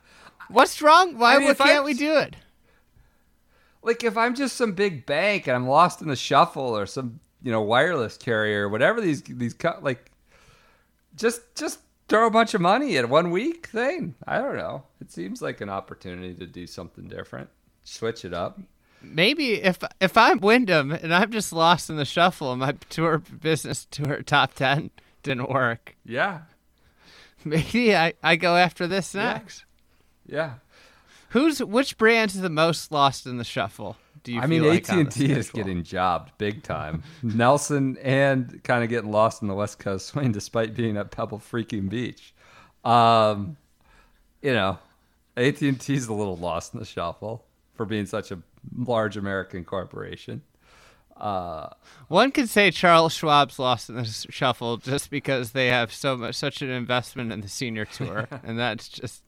What's 0.50 0.82
wrong? 0.82 1.18
Why 1.18 1.36
I 1.36 1.38
mean, 1.38 1.46
what 1.46 1.52
if 1.52 1.62
I- 1.62 1.68
can't 1.68 1.86
we 1.86 1.94
do 1.94 2.18
it? 2.18 2.36
like 3.82 4.04
if 4.04 4.18
I'm 4.18 4.36
just 4.36 4.58
some 4.58 4.74
big 4.74 5.06
bank 5.06 5.48
and 5.48 5.56
I'm 5.56 5.68
lost 5.68 6.02
in 6.02 6.10
the 6.10 6.16
shuffle 6.16 6.78
or 6.78 6.86
some 6.86 7.20
you 7.42 7.52
know 7.52 7.62
wireless 7.62 8.18
carrier, 8.18 8.68
whatever 8.68 9.00
these 9.00 9.22
these 9.24 9.56
like, 9.82 10.12
just 11.16 11.42
just 11.56 11.80
throw 12.10 12.28
a 12.28 12.32
bunch 12.32 12.54
of 12.54 12.62
money 12.62 12.98
at 12.98 13.08
one 13.10 13.32
week 13.32 13.68
thing. 13.68 14.16
I 14.28 14.40
don't 14.40 14.58
know. 14.58 14.84
It 15.00 15.12
seems 15.12 15.42
like 15.42 15.62
an 15.62 15.70
opportunity 15.70 16.34
to 16.36 16.46
do 16.46 16.68
something 16.68 17.08
different, 17.08 17.50
switch 17.84 18.26
it 18.26 18.34
up. 18.34 18.60
Maybe 19.02 19.54
if 19.62 19.80
if 20.02 20.18
I'm 20.18 20.40
Wyndham 20.42 20.92
and 20.92 21.14
I'm 21.14 21.32
just 21.32 21.54
lost 21.54 21.90
in 21.90 21.96
the 21.96 22.04
shuffle 22.06 22.52
and 22.52 22.60
my 22.60 22.74
tour 22.90 23.20
business 23.20 23.88
tour 23.90 24.22
top 24.24 24.56
ten 24.56 24.90
didn't 25.24 25.50
work, 25.50 25.96
Yeah, 26.04 26.42
maybe 27.46 27.96
I, 27.96 28.14
I 28.22 28.36
go 28.36 28.58
after 28.58 28.88
this 28.88 29.14
next. 29.16 29.60
yeah. 29.60 29.66
Who's 31.30 31.60
which 31.64 31.98
brand 31.98 32.32
is 32.32 32.42
the 32.42 32.50
most 32.50 32.92
lost 32.92 33.26
in 33.26 33.38
the 33.38 33.44
shuffle? 33.44 33.98
Do 34.24 34.34
you 34.34 34.42
I 34.42 34.48
mean, 34.48 34.68
like 34.68 34.90
AT 34.90 34.98
and 34.98 35.12
T 35.12 35.32
is 35.32 35.50
getting 35.50 35.84
jobbed 35.84 36.32
big 36.38 36.64
time. 36.64 37.04
Nelson 37.24 37.98
and 38.02 38.62
kind 38.64 38.84
of 38.84 38.90
getting 38.90 39.12
lost 39.12 39.42
in 39.42 39.48
the 39.48 39.54
West 39.54 39.80
Coast 39.80 40.08
swing, 40.10 40.32
despite 40.32 40.76
being 40.76 40.98
at 40.98 41.12
Pebble 41.12 41.40
freaking 41.40 41.90
Beach. 41.90 42.34
Um, 42.84 43.58
you 44.42 44.54
know, 44.54 44.80
AT 45.38 45.62
and 45.62 45.80
T 45.80 45.94
is 45.94 46.08
a 46.08 46.14
little 46.14 46.38
lost 46.38 46.74
in 46.74 46.80
the 46.80 46.86
shuffle 46.86 47.46
for 47.76 47.86
being 47.86 48.06
such 48.06 48.32
a 48.32 48.40
large 48.76 49.16
American 49.16 49.64
corporation. 49.64 50.42
Uh, 51.16 51.70
One 52.08 52.32
could 52.32 52.50
say 52.50 52.72
Charles 52.72 53.14
Schwab's 53.14 53.60
lost 53.60 53.90
in 53.90 53.96
the 53.96 54.06
shuffle 54.06 54.78
just 54.78 55.10
because 55.10 55.52
they 55.52 55.68
have 55.68 55.94
so 55.94 56.16
much 56.16 56.36
such 56.36 56.62
an 56.62 56.70
investment 56.70 57.32
in 57.32 57.42
the 57.42 57.50
senior 57.50 57.86
tour, 57.86 58.28
and 58.44 58.58
that's 58.58 58.88
just 58.88 59.24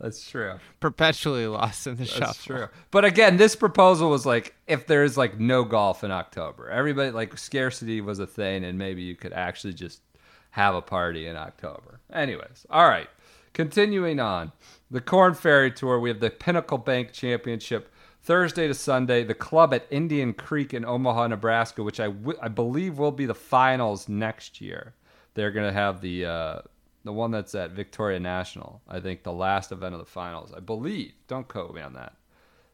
that's 0.00 0.28
true. 0.30 0.54
perpetually 0.80 1.46
lost 1.46 1.86
in 1.86 1.96
the 1.96 2.04
shop. 2.04 2.20
That's 2.20 2.42
shuffle. 2.44 2.56
true. 2.56 2.68
But 2.90 3.04
again, 3.04 3.36
this 3.36 3.56
proposal 3.56 4.10
was 4.10 4.24
like 4.24 4.54
if 4.66 4.86
there's 4.86 5.16
like 5.16 5.38
no 5.40 5.64
golf 5.64 6.04
in 6.04 6.10
October, 6.10 6.70
everybody 6.70 7.10
like 7.10 7.36
scarcity 7.36 8.00
was 8.00 8.18
a 8.18 8.26
thing, 8.26 8.64
and 8.64 8.78
maybe 8.78 9.02
you 9.02 9.16
could 9.16 9.32
actually 9.32 9.74
just 9.74 10.00
have 10.50 10.74
a 10.74 10.82
party 10.82 11.26
in 11.26 11.36
October. 11.36 12.00
Anyways, 12.12 12.66
all 12.70 12.88
right. 12.88 13.08
Continuing 13.54 14.20
on, 14.20 14.52
the 14.90 15.00
Korn 15.00 15.34
Ferry 15.34 15.72
Tour, 15.72 15.98
we 15.98 16.10
have 16.10 16.20
the 16.20 16.30
Pinnacle 16.30 16.78
Bank 16.78 17.12
Championship 17.12 17.92
Thursday 18.22 18.68
to 18.68 18.74
Sunday. 18.74 19.24
The 19.24 19.34
club 19.34 19.74
at 19.74 19.86
Indian 19.90 20.32
Creek 20.32 20.72
in 20.74 20.84
Omaha, 20.84 21.28
Nebraska, 21.28 21.82
which 21.82 21.98
I 21.98 22.12
I 22.40 22.48
believe 22.48 22.98
will 22.98 23.10
be 23.10 23.26
the 23.26 23.34
finals 23.34 24.08
next 24.08 24.60
year. 24.60 24.94
They're 25.34 25.50
gonna 25.50 25.72
have 25.72 26.00
the 26.00 26.24
uh, 26.26 26.58
the 27.04 27.12
one 27.12 27.30
that's 27.30 27.54
at 27.54 27.72
Victoria 27.72 28.20
National. 28.20 28.82
I 28.88 29.00
think 29.00 29.22
the 29.22 29.32
last 29.32 29.72
event 29.72 29.94
of 29.94 30.00
the 30.00 30.06
finals. 30.06 30.52
I 30.56 30.60
believe. 30.60 31.12
Don't 31.26 31.48
quote 31.48 31.74
me 31.74 31.82
on 31.82 31.94
that 31.94 32.14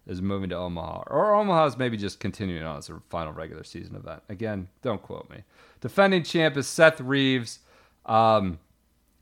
is 0.06 0.20
moving 0.20 0.50
to 0.50 0.56
Omaha. 0.56 1.04
Or 1.06 1.34
Omaha 1.34 1.66
is 1.66 1.78
maybe 1.78 1.96
just 1.96 2.20
continuing 2.20 2.62
on 2.62 2.78
as 2.78 2.90
a 2.90 3.00
final 3.08 3.32
regular 3.32 3.64
season 3.64 3.96
event. 3.96 4.22
Again, 4.28 4.68
don't 4.82 5.02
quote 5.02 5.30
me. 5.30 5.44
Defending 5.80 6.22
champ 6.22 6.56
is 6.56 6.66
Seth 6.66 7.00
Reeves. 7.00 7.60
Um, 8.04 8.58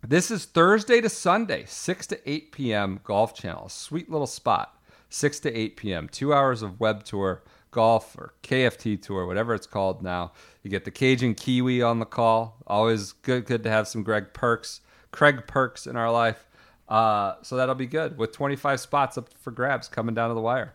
this 0.06 0.30
is 0.32 0.44
Thursday 0.44 1.00
to 1.00 1.08
Sunday, 1.08 1.64
6 1.66 2.06
to 2.08 2.30
8 2.30 2.52
p.m. 2.52 3.00
Golf 3.04 3.34
Channel. 3.34 3.68
Sweet 3.68 4.10
little 4.10 4.26
spot. 4.26 4.76
6 5.10 5.40
to 5.40 5.56
8 5.56 5.76
p.m. 5.76 6.08
Two 6.08 6.34
hours 6.34 6.62
of 6.62 6.80
web 6.80 7.04
tour. 7.04 7.42
Golf 7.72 8.16
or 8.18 8.34
KFT 8.42 9.00
Tour, 9.00 9.26
whatever 9.26 9.54
it's 9.54 9.66
called 9.66 10.02
now. 10.02 10.32
You 10.62 10.70
get 10.70 10.84
the 10.84 10.90
Cajun 10.90 11.34
Kiwi 11.34 11.80
on 11.82 12.00
the 12.00 12.04
call. 12.04 12.58
Always 12.66 13.12
good, 13.12 13.46
good 13.46 13.62
to 13.64 13.70
have 13.70 13.88
some 13.88 14.02
Greg 14.02 14.34
Perks, 14.34 14.82
Craig 15.12 15.46
Perks 15.46 15.86
in 15.86 15.96
our 15.96 16.10
life. 16.10 16.46
Uh, 16.88 17.36
so 17.42 17.56
that'll 17.56 17.74
be 17.74 17.86
good 17.86 18.18
with 18.18 18.32
25 18.32 18.80
spots 18.80 19.16
up 19.16 19.32
for 19.38 19.50
grabs 19.50 19.88
coming 19.88 20.14
down 20.14 20.28
to 20.28 20.34
the 20.34 20.40
wire. 20.40 20.74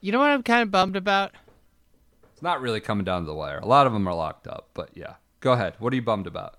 You 0.00 0.12
know 0.12 0.18
what 0.18 0.30
I'm 0.30 0.42
kind 0.42 0.62
of 0.62 0.70
bummed 0.70 0.96
about? 0.96 1.32
It's 2.32 2.42
not 2.42 2.60
really 2.60 2.80
coming 2.80 3.04
down 3.04 3.22
to 3.22 3.26
the 3.26 3.34
wire. 3.34 3.58
A 3.58 3.66
lot 3.66 3.86
of 3.86 3.92
them 3.92 4.06
are 4.06 4.14
locked 4.14 4.46
up, 4.46 4.68
but 4.74 4.90
yeah. 4.94 5.14
Go 5.40 5.52
ahead. 5.52 5.74
What 5.78 5.92
are 5.92 5.96
you 5.96 6.02
bummed 6.02 6.26
about? 6.26 6.56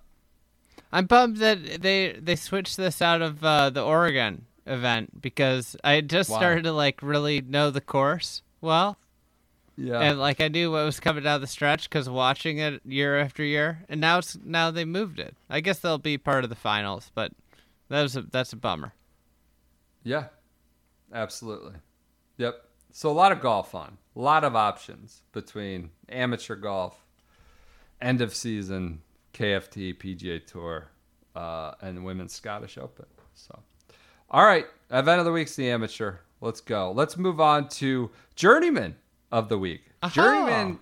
I'm 0.92 1.06
bummed 1.06 1.38
that 1.38 1.82
they 1.82 2.18
they 2.22 2.36
switched 2.36 2.78
this 2.78 3.02
out 3.02 3.22
of 3.22 3.44
uh, 3.44 3.70
the 3.70 3.84
Oregon 3.84 4.46
event 4.66 5.22
because 5.22 5.76
I 5.84 6.02
just 6.02 6.30
Why? 6.30 6.38
started 6.38 6.64
to 6.64 6.72
like 6.72 7.02
really 7.02 7.42
know 7.42 7.72
the 7.72 7.82
course 7.82 8.42
well, 8.62 8.98
Yeah. 9.78 10.00
and 10.00 10.20
like 10.20 10.40
I 10.40 10.48
knew 10.48 10.72
what 10.72 10.86
was 10.86 11.00
coming 11.00 11.24
down 11.24 11.42
the 11.42 11.48
stretch 11.48 11.90
because 11.90 12.10
watching 12.10 12.60
it 12.60 12.82
year 12.86 13.20
after 13.20 13.44
year, 13.44 13.84
and 13.90 14.00
now 14.00 14.20
it's 14.20 14.38
now 14.44 14.72
they 14.72 14.86
moved 14.86 15.20
it. 15.20 15.36
I 15.50 15.60
guess 15.60 15.80
they'll 15.80 15.98
be 15.98 16.18
part 16.18 16.44
of 16.44 16.50
the 16.50 16.56
finals, 16.56 17.12
but 17.14 17.32
that 17.90 18.02
was 18.02 18.16
a, 18.16 18.22
that's 18.22 18.54
a 18.54 18.58
bummer. 18.58 18.94
Yeah, 20.04 20.28
absolutely. 21.14 21.74
Yep. 22.38 22.56
So 22.92 23.10
a 23.10 23.14
lot 23.14 23.32
of 23.32 23.42
golf 23.42 23.76
on, 23.76 23.98
a 24.16 24.20
lot 24.20 24.44
of 24.44 24.56
options 24.56 25.24
between 25.34 25.90
amateur 26.08 26.56
golf, 26.56 27.06
end 28.02 28.22
of 28.22 28.34
season, 28.34 29.02
KFT, 29.34 29.98
PGA 29.98 30.46
Tour, 30.46 30.90
uh, 31.36 31.74
and 31.82 32.06
Women's 32.06 32.34
Scottish 32.34 32.78
Open. 32.78 33.06
So, 33.34 33.60
all 34.30 34.46
right, 34.46 34.66
event 34.90 35.20
of 35.20 35.26
the 35.26 35.32
week's 35.34 35.56
the 35.56 35.70
amateur. 35.70 36.18
Let's 36.40 36.62
go. 36.62 36.92
Let's 36.92 37.18
move 37.18 37.42
on 37.42 37.68
to 37.70 38.12
Journeyman 38.36 38.96
of 39.32 39.50
the 39.50 39.58
week. 39.58 39.84
Aha. 40.02 40.14
Journeyman 40.14 40.80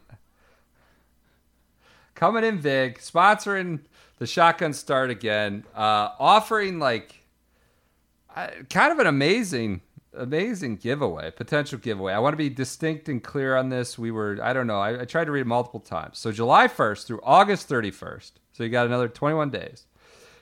coming 2.15 2.43
in 2.43 2.61
big, 2.61 2.99
sponsoring 2.99 3.79
the 4.19 4.25
Shotgun 4.25 4.73
Start 4.73 5.09
again, 5.09 5.65
uh, 5.75 6.09
offering 6.19 6.79
like 6.79 7.23
uh, 8.35 8.47
kind 8.69 8.91
of 8.91 8.99
an 8.99 9.07
amazing, 9.07 9.81
amazing 10.13 10.77
giveaway, 10.77 11.31
potential 11.31 11.77
giveaway. 11.79 12.13
I 12.13 12.19
want 12.19 12.33
to 12.33 12.37
be 12.37 12.49
distinct 12.49 13.09
and 13.09 13.23
clear 13.23 13.55
on 13.55 13.69
this. 13.69 13.97
We 13.97 14.11
were, 14.11 14.39
I 14.41 14.53
don't 14.53 14.67
know, 14.67 14.79
I, 14.79 15.01
I 15.01 15.05
tried 15.05 15.25
to 15.25 15.31
read 15.31 15.41
it 15.41 15.47
multiple 15.47 15.79
times. 15.79 16.17
So 16.19 16.31
July 16.31 16.67
1st 16.67 17.05
through 17.05 17.19
August 17.23 17.69
31st, 17.69 18.31
so 18.53 18.63
you 18.63 18.69
got 18.69 18.85
another 18.85 19.07
21 19.07 19.49
days. 19.49 19.85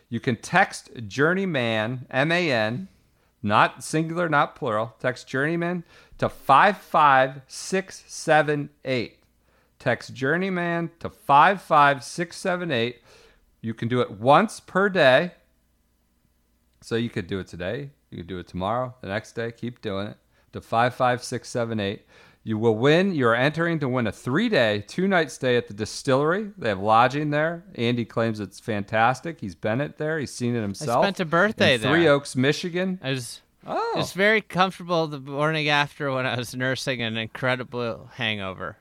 You 0.10 0.20
can 0.20 0.36
text 0.36 0.92
Journeyman, 1.08 2.06
M 2.12 2.32
A 2.32 2.52
N, 2.52 2.90
not 3.42 3.84
singular, 3.84 4.28
not 4.28 4.56
plural. 4.56 4.94
Text 5.00 5.28
Journeyman 5.28 5.84
to 6.22 6.30
55678. 6.30 9.18
Text 9.80 10.14
Journeyman 10.14 10.92
to 11.00 11.10
55678. 11.10 13.02
You 13.62 13.74
can 13.74 13.88
do 13.88 14.02
it 14.02 14.12
once 14.12 14.60
per 14.60 14.88
day. 14.88 15.32
So 16.82 16.96
you 16.96 17.10
could 17.10 17.26
do 17.26 17.40
it 17.40 17.48
today. 17.48 17.90
You 18.12 18.18
could 18.18 18.28
do 18.28 18.38
it 18.38 18.48
tomorrow, 18.48 18.94
the 19.02 19.08
next 19.08 19.32
day. 19.32 19.52
Keep 19.52 19.82
doing 19.82 20.10
it 20.10 20.18
to 20.54 20.62
55678. 20.62 22.06
You 22.44 22.60
will 22.60 22.76
win. 22.76 23.16
You're 23.16 23.34
entering 23.34 23.80
to 23.80 23.90
win 23.90 24.06
a 24.06 24.12
three 24.12 24.48
day, 24.48 24.84
two 24.88 25.08
night 25.08 25.32
stay 25.32 25.58
at 25.58 25.68
the 25.68 25.74
distillery. 25.74 26.52
They 26.56 26.70
have 26.70 26.80
lodging 26.80 27.32
there. 27.32 27.64
Andy 27.74 28.06
claims 28.06 28.40
it's 28.40 28.60
fantastic. 28.60 29.42
He's 29.42 29.56
been 29.56 29.82
it 29.82 29.98
there, 29.98 30.20
he's 30.20 30.32
seen 30.32 30.56
it 30.56 30.62
himself. 30.62 31.00
I 31.00 31.06
spent 31.06 31.20
a 31.20 31.26
birthday 31.26 31.74
in 31.76 31.82
Three. 31.82 32.08
Oaks, 32.08 32.36
Michigan. 32.36 33.00
I 33.02 33.10
was 33.10 33.42
Oh, 33.66 33.92
it 33.96 33.98
was 33.98 34.14
very 34.14 34.42
comfortable 34.42 35.08
the 35.08 35.20
morning 35.20 35.70
after 35.70 36.12
when 36.12 36.26
I 36.26 36.36
was 36.36 36.56
nursing 36.56 37.02
an 37.02 37.18
incredible 37.18 38.10
hangover, 38.16 38.78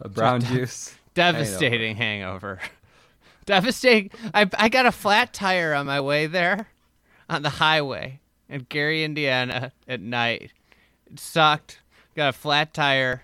a 0.00 0.08
brown 0.08 0.40
juice. 0.40 0.94
devastating 1.14 1.96
hangover, 1.96 2.60
devastating. 3.46 4.10
I 4.32 4.48
I 4.58 4.68
got 4.68 4.86
a 4.86 4.92
flat 4.92 5.32
tire 5.32 5.72
on 5.74 5.86
my 5.86 6.00
way 6.00 6.26
there, 6.26 6.68
on 7.28 7.42
the 7.42 7.50
highway 7.50 8.20
in 8.48 8.66
Gary, 8.68 9.04
Indiana, 9.04 9.72
at 9.86 10.00
night. 10.00 10.50
It 11.06 11.20
sucked. 11.20 11.80
Got 12.16 12.30
a 12.30 12.32
flat 12.32 12.74
tire, 12.74 13.22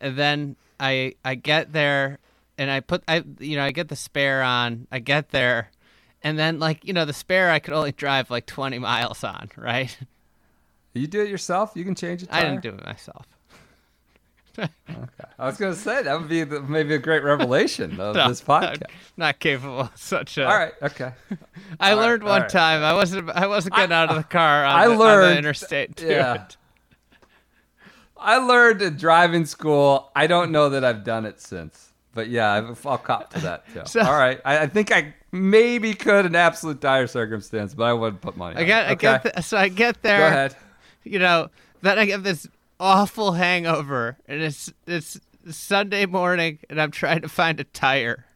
and 0.00 0.16
then 0.16 0.56
I 0.78 1.14
I 1.24 1.34
get 1.34 1.72
there 1.72 2.18
and 2.58 2.70
I 2.70 2.80
put 2.80 3.02
I 3.08 3.24
you 3.38 3.56
know 3.56 3.64
I 3.64 3.72
get 3.72 3.88
the 3.88 3.96
spare 3.96 4.42
on. 4.42 4.86
I 4.92 4.98
get 4.98 5.30
there, 5.30 5.70
and 6.22 6.38
then 6.38 6.58
like 6.58 6.84
you 6.84 6.92
know 6.92 7.04
the 7.04 7.12
spare 7.12 7.50
I 7.50 7.58
could 7.58 7.74
only 7.74 7.92
drive 7.92 8.30
like 8.30 8.46
20 8.46 8.78
miles 8.78 9.22
on, 9.24 9.50
right? 9.56 9.96
You 10.94 11.06
do 11.06 11.22
it 11.22 11.28
yourself. 11.28 11.72
You 11.74 11.84
can 11.84 11.94
change 11.94 12.22
it. 12.22 12.28
I 12.30 12.42
didn't 12.42 12.60
do 12.62 12.68
it 12.70 12.84
myself. 12.84 13.26
I 14.58 15.46
was 15.46 15.56
going 15.56 15.72
to 15.72 15.78
say 15.78 16.02
that 16.02 16.20
would 16.20 16.28
be 16.28 16.44
the, 16.44 16.60
maybe 16.60 16.94
a 16.94 16.98
great 16.98 17.24
revelation 17.24 17.92
of 18.00 18.14
No, 18.14 18.28
this 18.28 18.42
podcast. 18.42 18.82
Not 19.16 19.38
capable 19.38 19.80
of 19.80 19.90
such 19.94 20.36
a. 20.36 20.46
All 20.46 20.54
right. 20.54 20.72
Okay. 20.82 21.12
I 21.80 21.92
all 21.92 21.96
right, 21.96 22.02
learned 22.02 22.22
all 22.24 22.28
one 22.28 22.42
right. 22.42 22.50
time. 22.50 22.82
I 22.82 22.92
wasn't. 22.92 23.30
I 23.30 23.46
wasn't 23.46 23.74
getting 23.74 23.94
out 23.94 24.10
of 24.10 24.16
the 24.16 24.24
car 24.24 24.64
on, 24.66 24.74
I 24.74 24.84
the, 24.86 24.92
on 24.92 24.98
the 24.98 25.04
learned- 25.04 25.38
interstate. 25.38 25.96
To 25.96 26.06
yeah. 26.06 26.34
it. 26.44 26.56
I 28.18 28.36
learned 28.36 28.82
in 28.82 28.96
driving 28.96 29.46
school. 29.46 30.12
I 30.14 30.26
don't 30.26 30.52
know 30.52 30.68
that 30.68 30.84
I've 30.84 31.02
done 31.02 31.24
it 31.24 31.40
since, 31.40 31.91
but 32.14 32.28
yeah, 32.28 32.52
I've, 32.52 32.86
I'll 32.86 32.98
cop 32.98 33.32
to 33.34 33.40
that 33.40 33.64
too. 33.72 33.82
So- 33.86 34.00
All 34.00 34.12
right, 34.12 34.40
I, 34.44 34.60
I 34.60 34.66
think 34.66 34.92
I 34.92 35.14
maybe 35.30 35.94
could 35.94 36.26
in 36.26 36.34
absolute 36.34 36.80
dire 36.80 37.06
circumstance, 37.06 37.74
but 37.74 37.84
I 37.84 37.92
wouldn't 37.92 38.20
put 38.20 38.36
money. 38.36 38.56
I 38.56 38.60
on 38.60 38.66
get. 38.66 38.86
I 38.86 38.94
get. 38.94 39.22
Th- 39.22 39.44
so 39.44 39.56
I 39.56 39.68
get 39.68 40.02
there. 40.02 40.18
Go 40.18 40.26
ahead. 40.26 40.56
You 41.04 41.18
know. 41.18 41.48
Then 41.80 41.98
I 41.98 42.06
get 42.06 42.22
this 42.22 42.46
awful 42.78 43.32
hangover, 43.32 44.16
and 44.26 44.40
it's 44.40 44.72
it's 44.86 45.18
Sunday 45.50 46.06
morning, 46.06 46.58
and 46.70 46.80
I'm 46.80 46.90
trying 46.90 47.22
to 47.22 47.28
find 47.28 47.58
a 47.58 47.64
tire 47.64 48.26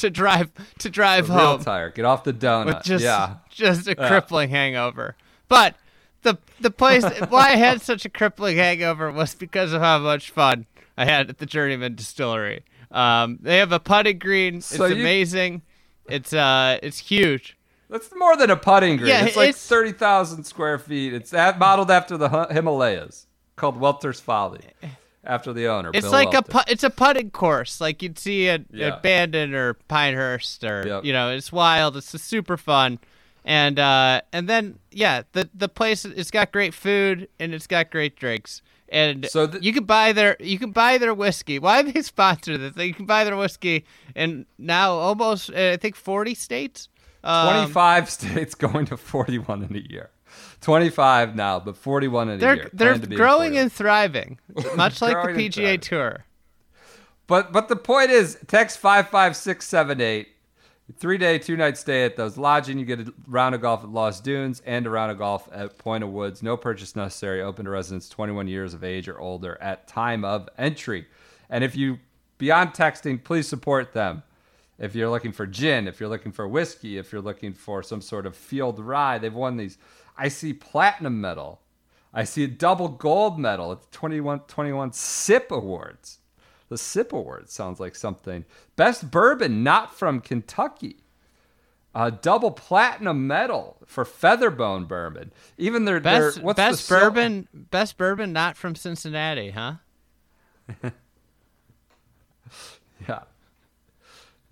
to 0.00 0.10
drive 0.10 0.50
to 0.78 0.90
drive 0.90 1.28
Real 1.28 1.38
home. 1.38 1.62
tire. 1.62 1.90
Get 1.90 2.04
off 2.04 2.24
the 2.24 2.32
donut. 2.32 2.84
just 2.84 3.04
yeah. 3.04 3.36
just 3.50 3.86
a 3.86 3.94
crippling 3.94 4.50
hangover. 4.50 5.16
But 5.48 5.76
the 6.22 6.38
the 6.60 6.70
place 6.70 7.04
why 7.28 7.50
I 7.50 7.56
had 7.56 7.82
such 7.82 8.04
a 8.04 8.08
crippling 8.08 8.56
hangover 8.56 9.10
was 9.12 9.34
because 9.34 9.72
of 9.72 9.82
how 9.82 9.98
much 9.98 10.30
fun 10.30 10.66
I 10.96 11.04
had 11.04 11.30
at 11.30 11.38
the 11.38 11.46
Journeyman 11.46 11.94
Distillery. 11.94 12.64
Um, 12.90 13.38
they 13.40 13.58
have 13.58 13.72
a 13.72 13.80
putting 13.80 14.18
green. 14.18 14.60
So 14.60 14.84
it's 14.84 14.94
you- 14.96 15.00
amazing. 15.00 15.62
It's 16.08 16.32
uh 16.32 16.78
it's 16.82 16.98
huge. 16.98 17.56
That's 17.88 18.08
more 18.16 18.36
than 18.36 18.50
a 18.50 18.56
putting 18.56 18.96
green. 18.98 19.08
Yeah, 19.08 19.24
it's 19.24 19.36
like 19.36 19.50
it's- 19.50 19.66
thirty 19.66 19.92
thousand 19.92 20.44
square 20.44 20.78
feet. 20.78 21.12
It's 21.14 21.30
that 21.30 21.58
modeled 21.58 21.90
after 21.90 22.16
the 22.16 22.28
Himalayas, 22.50 23.26
called 23.56 23.76
Welter's 23.78 24.18
Folly, 24.20 24.60
after 25.24 25.52
the 25.52 25.68
owner. 25.68 25.90
It's 25.94 26.02
Bill 26.06 26.12
like 26.12 26.34
a 26.34 26.42
pu- 26.42 26.68
it's 26.68 26.82
a 26.84 26.90
putting 26.90 27.30
course 27.30 27.80
like 27.80 28.02
you'd 28.02 28.18
see 28.18 28.48
at, 28.48 28.62
Yeah. 28.72 28.88
at 28.88 29.02
Bandon 29.02 29.54
or 29.54 29.74
Pinehurst 29.74 30.64
or 30.64 30.84
Yep. 30.86 31.04
you 31.04 31.12
know 31.12 31.30
it's 31.30 31.52
wild. 31.52 31.96
It's 31.96 32.08
super 32.22 32.56
fun. 32.56 32.98
And 33.44 33.78
uh, 33.78 34.20
and 34.32 34.48
then 34.48 34.78
yeah, 34.90 35.22
the 35.32 35.48
the 35.54 35.68
place 35.68 36.04
it's 36.04 36.30
got 36.30 36.50
great 36.52 36.74
food 36.74 37.28
and 37.38 37.54
it's 37.54 37.66
got 37.68 37.90
great 37.90 38.16
drinks. 38.16 38.62
And 38.90 39.26
So 39.30 39.46
th- 39.46 39.62
you 39.62 39.72
can 39.72 39.84
buy 39.84 40.12
their 40.12 40.36
you 40.40 40.58
can 40.58 40.72
buy 40.72 40.98
their 40.98 41.14
whiskey. 41.14 41.58
Why 41.58 41.82
they 41.82 42.02
sponsor 42.14 42.58
this? 42.58 42.76
You 42.76 42.94
can 42.94 43.06
buy 43.06 43.24
their 43.24 43.36
whiskey 43.36 43.84
and 44.16 44.46
now 44.58 44.92
almost 44.92 45.50
uh, 45.50 45.70
I 45.74 45.76
think 45.76 45.96
forty 45.96 46.34
states. 46.34 46.88
Um, 47.22 47.52
25 47.66 48.10
states 48.10 48.54
going 48.66 48.86
to 48.86 48.96
41 48.96 49.62
in 49.62 49.76
a 49.76 49.92
year. 49.92 50.08
25 50.62 51.36
now, 51.36 51.60
but 51.60 51.76
41 51.76 52.28
in 52.30 52.34
a 52.34 52.38
They're 52.38 52.54
year. 52.56 52.70
they're 52.72 52.98
growing 52.98 53.58
and 53.58 53.70
thriving, 53.70 54.38
much 54.76 55.02
like 55.02 55.16
the 55.22 55.32
PGA. 55.32 55.80
Tour. 55.80 56.24
But 57.26 57.52
but 57.52 57.68
the 57.68 57.76
point 57.76 58.10
is, 58.10 58.38
text 58.46 58.78
55678. 58.78 60.28
Three 60.96 61.18
day, 61.18 61.38
two 61.38 61.56
night 61.56 61.76
stay 61.76 62.04
at 62.04 62.16
those 62.16 62.36
lodging. 62.36 62.78
You 62.78 62.84
get 62.84 63.00
a 63.00 63.12
round 63.28 63.54
of 63.54 63.60
golf 63.60 63.84
at 63.84 63.90
Lost 63.90 64.24
Dunes 64.24 64.62
and 64.64 64.86
a 64.86 64.90
round 64.90 65.12
of 65.12 65.18
golf 65.18 65.48
at 65.52 65.78
Point 65.78 66.02
O' 66.02 66.08
Woods. 66.08 66.42
No 66.42 66.56
purchase 66.56 66.96
necessary. 66.96 67.42
Open 67.42 67.66
to 67.66 67.70
residents 67.70 68.08
21 68.08 68.48
years 68.48 68.74
of 68.74 68.82
age 68.82 69.06
or 69.06 69.20
older 69.20 69.58
at 69.60 69.86
time 69.86 70.24
of 70.24 70.48
entry. 70.58 71.06
And 71.48 71.62
if 71.62 71.76
you 71.76 71.98
beyond 72.38 72.70
texting, 72.70 73.22
please 73.22 73.46
support 73.46 73.92
them. 73.92 74.22
If 74.78 74.94
you're 74.94 75.10
looking 75.10 75.32
for 75.32 75.46
gin, 75.46 75.86
if 75.86 76.00
you're 76.00 76.08
looking 76.08 76.32
for 76.32 76.48
whiskey, 76.48 76.96
if 76.96 77.12
you're 77.12 77.20
looking 77.20 77.52
for 77.52 77.82
some 77.82 78.00
sort 78.00 78.24
of 78.24 78.34
field 78.34 78.80
rye, 78.80 79.18
they've 79.18 79.32
won 79.32 79.58
these. 79.58 79.76
I 80.16 80.28
see 80.28 80.54
platinum 80.54 81.20
medal. 81.20 81.60
I 82.14 82.24
see 82.24 82.44
a 82.44 82.48
double 82.48 82.88
gold 82.88 83.38
medal 83.38 83.70
at 83.70 83.82
the 83.82 83.88
21, 83.90 84.40
21 84.40 84.92
SIP 84.94 85.52
Awards. 85.52 86.19
The 86.70 86.78
SIP 86.78 87.12
award 87.12 87.50
sounds 87.50 87.78
like 87.80 87.94
something. 87.94 88.46
Best 88.76 89.10
bourbon 89.10 89.62
not 89.62 89.94
from 89.94 90.20
Kentucky. 90.22 91.04
A 91.94 92.10
double 92.12 92.52
platinum 92.52 93.26
medal 93.26 93.76
for 93.84 94.04
Featherbone 94.04 94.86
bourbon. 94.88 95.32
Even 95.58 95.84
their, 95.84 95.98
their 96.00 96.30
Best 96.30 96.42
what's 96.42 96.56
best 96.56 96.78
the 96.78 96.82
sil- 96.86 97.00
bourbon 97.00 97.48
best 97.52 97.98
bourbon 97.98 98.32
not 98.32 98.56
from 98.56 98.74
Cincinnati, 98.74 99.50
huh? 99.50 99.74
Yeah. 103.08 103.20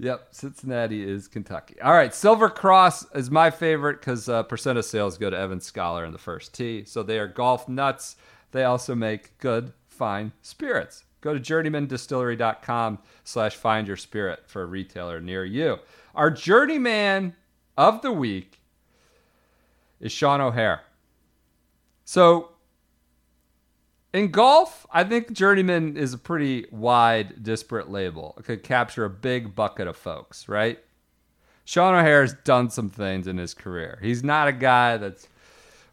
Yep, 0.01 0.29
Cincinnati 0.31 1.03
is 1.09 1.27
Kentucky. 1.27 1.81
All 1.81 1.93
right, 1.93 2.15
Silver 2.15 2.49
Cross 2.49 3.11
is 3.15 3.31
my 3.31 3.51
favorite 3.51 4.01
because 4.01 4.29
uh, 4.29 4.45
percent 4.45 4.79
of 4.79 4.85
sales 4.85 5.19
go 5.19 5.29
to 5.29 5.37
Evans 5.37 5.67
Scholar 5.67 6.05
in 6.05 6.13
the 6.13 6.19
first 6.19 6.55
tee. 6.55 6.85
So 6.85 7.03
they 7.03 7.19
are 7.19 7.27
golf 7.27 7.69
nuts. 7.69 8.17
they 8.53 8.65
also 8.65 8.95
make 8.95 9.37
good, 9.39 9.73
fine 9.89 10.33
spirits. 10.41 11.05
Go 11.21 11.35
to 11.35 11.41
journeymandistillery.com 11.41 12.99
slash 13.25 13.57
find 13.57 13.87
your 13.89 13.97
spirit 13.97 14.45
for 14.47 14.63
a 14.63 14.67
retailer 14.67 15.21
near 15.21 15.45
you. 15.45 15.79
Our 16.15 16.31
journeyman 16.31 17.35
of 17.77 18.03
the 18.03 18.13
week 18.13 18.61
is 20.01 20.13
Sean 20.13 20.41
O'Hair. 20.41 20.83
So 22.05 22.51
in 24.13 24.31
golf, 24.31 24.87
I 24.91 25.05
think 25.05 25.33
journeyman 25.33 25.97
is 25.97 26.15
a 26.15 26.19
pretty 26.19 26.67
wide, 26.71 27.43
disparate 27.43 27.91
label. 27.91 28.35
It 28.39 28.45
could 28.45 28.63
capture 28.63 29.05
a 29.05 29.11
big 29.11 29.55
bucket 29.55 29.87
of 29.87 29.97
folks, 29.97 30.49
right? 30.49 30.79
Sean 31.65 31.95
O'Hair 31.95 32.23
has 32.23 32.33
done 32.33 32.71
some 32.71 32.89
things 32.89 33.27
in 33.27 33.37
his 33.37 33.53
career. 33.53 33.99
He's 34.01 34.25
not 34.25 34.49
a 34.49 34.53
guy 34.53 34.97
that's 34.97 35.29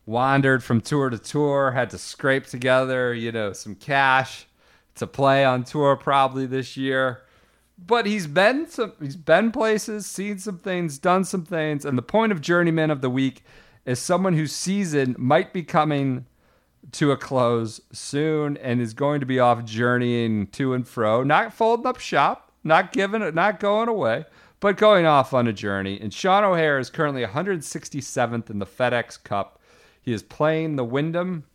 wandered 0.06 0.64
from 0.64 0.80
tour 0.80 1.10
to 1.10 1.18
tour, 1.18 1.72
had 1.72 1.90
to 1.90 1.98
scrape 1.98 2.46
together, 2.46 3.14
you 3.14 3.32
know, 3.32 3.52
some 3.52 3.76
cash 3.76 4.46
to 4.96 5.08
play 5.08 5.46
on 5.46 5.64
tour 5.64 5.96
probably 5.96 6.46
this 6.46 6.76
year. 6.76 7.22
But 7.78 8.06
he's 8.06 8.28
been 8.28 8.68
some 8.70 8.94
he's 9.02 9.18
been 9.18 9.52
places, 9.52 10.06
seen 10.06 10.40
some 10.40 10.58
things, 10.58 10.98
done 10.98 11.26
some 11.26 11.46
things, 11.46 11.86
and 11.86 11.98
the 11.98 12.02
point 12.02 12.32
of 12.32 12.42
journeyman 12.42 12.90
of 12.90 13.02
the 13.02 13.10
week 13.10 13.44
is 13.86 14.00
someone 14.00 14.34
whose 14.34 14.54
season 14.54 15.16
might 15.18 15.54
be 15.54 15.62
coming 15.62 16.26
to 16.94 17.12
a 17.12 17.18
close 17.18 17.82
soon 17.92 18.58
and 18.58 18.82
is 18.82 18.94
going 18.94 19.20
to 19.20 19.26
be 19.26 19.40
off 19.40 19.66
journeying 19.66 20.48
to 20.48 20.74
and 20.74 20.88
fro, 20.88 21.24
not 21.24 21.54
folding 21.54 21.86
up 21.86 22.00
shop, 22.00 22.52
not 22.64 22.92
giving 22.92 23.22
it, 23.22 23.36
not 23.36 23.60
going 23.60 23.90
away, 23.90 24.26
but 24.60 24.78
going 24.78 25.06
off 25.06 25.34
on 25.34 25.48
a 25.48 25.54
journey. 25.54 26.00
And 26.00 26.14
Sean 26.14 26.44
O'Hair 26.44 26.80
is 26.80 26.90
currently 26.90 27.26
167th 27.26 28.50
in 28.50 28.60
the 28.60 28.66
FedEx 28.66 29.22
Cup. 29.24 29.60
He 30.02 30.14
is 30.14 30.24
playing 30.24 30.76
the 30.76 30.86
Wyndham 30.86 31.46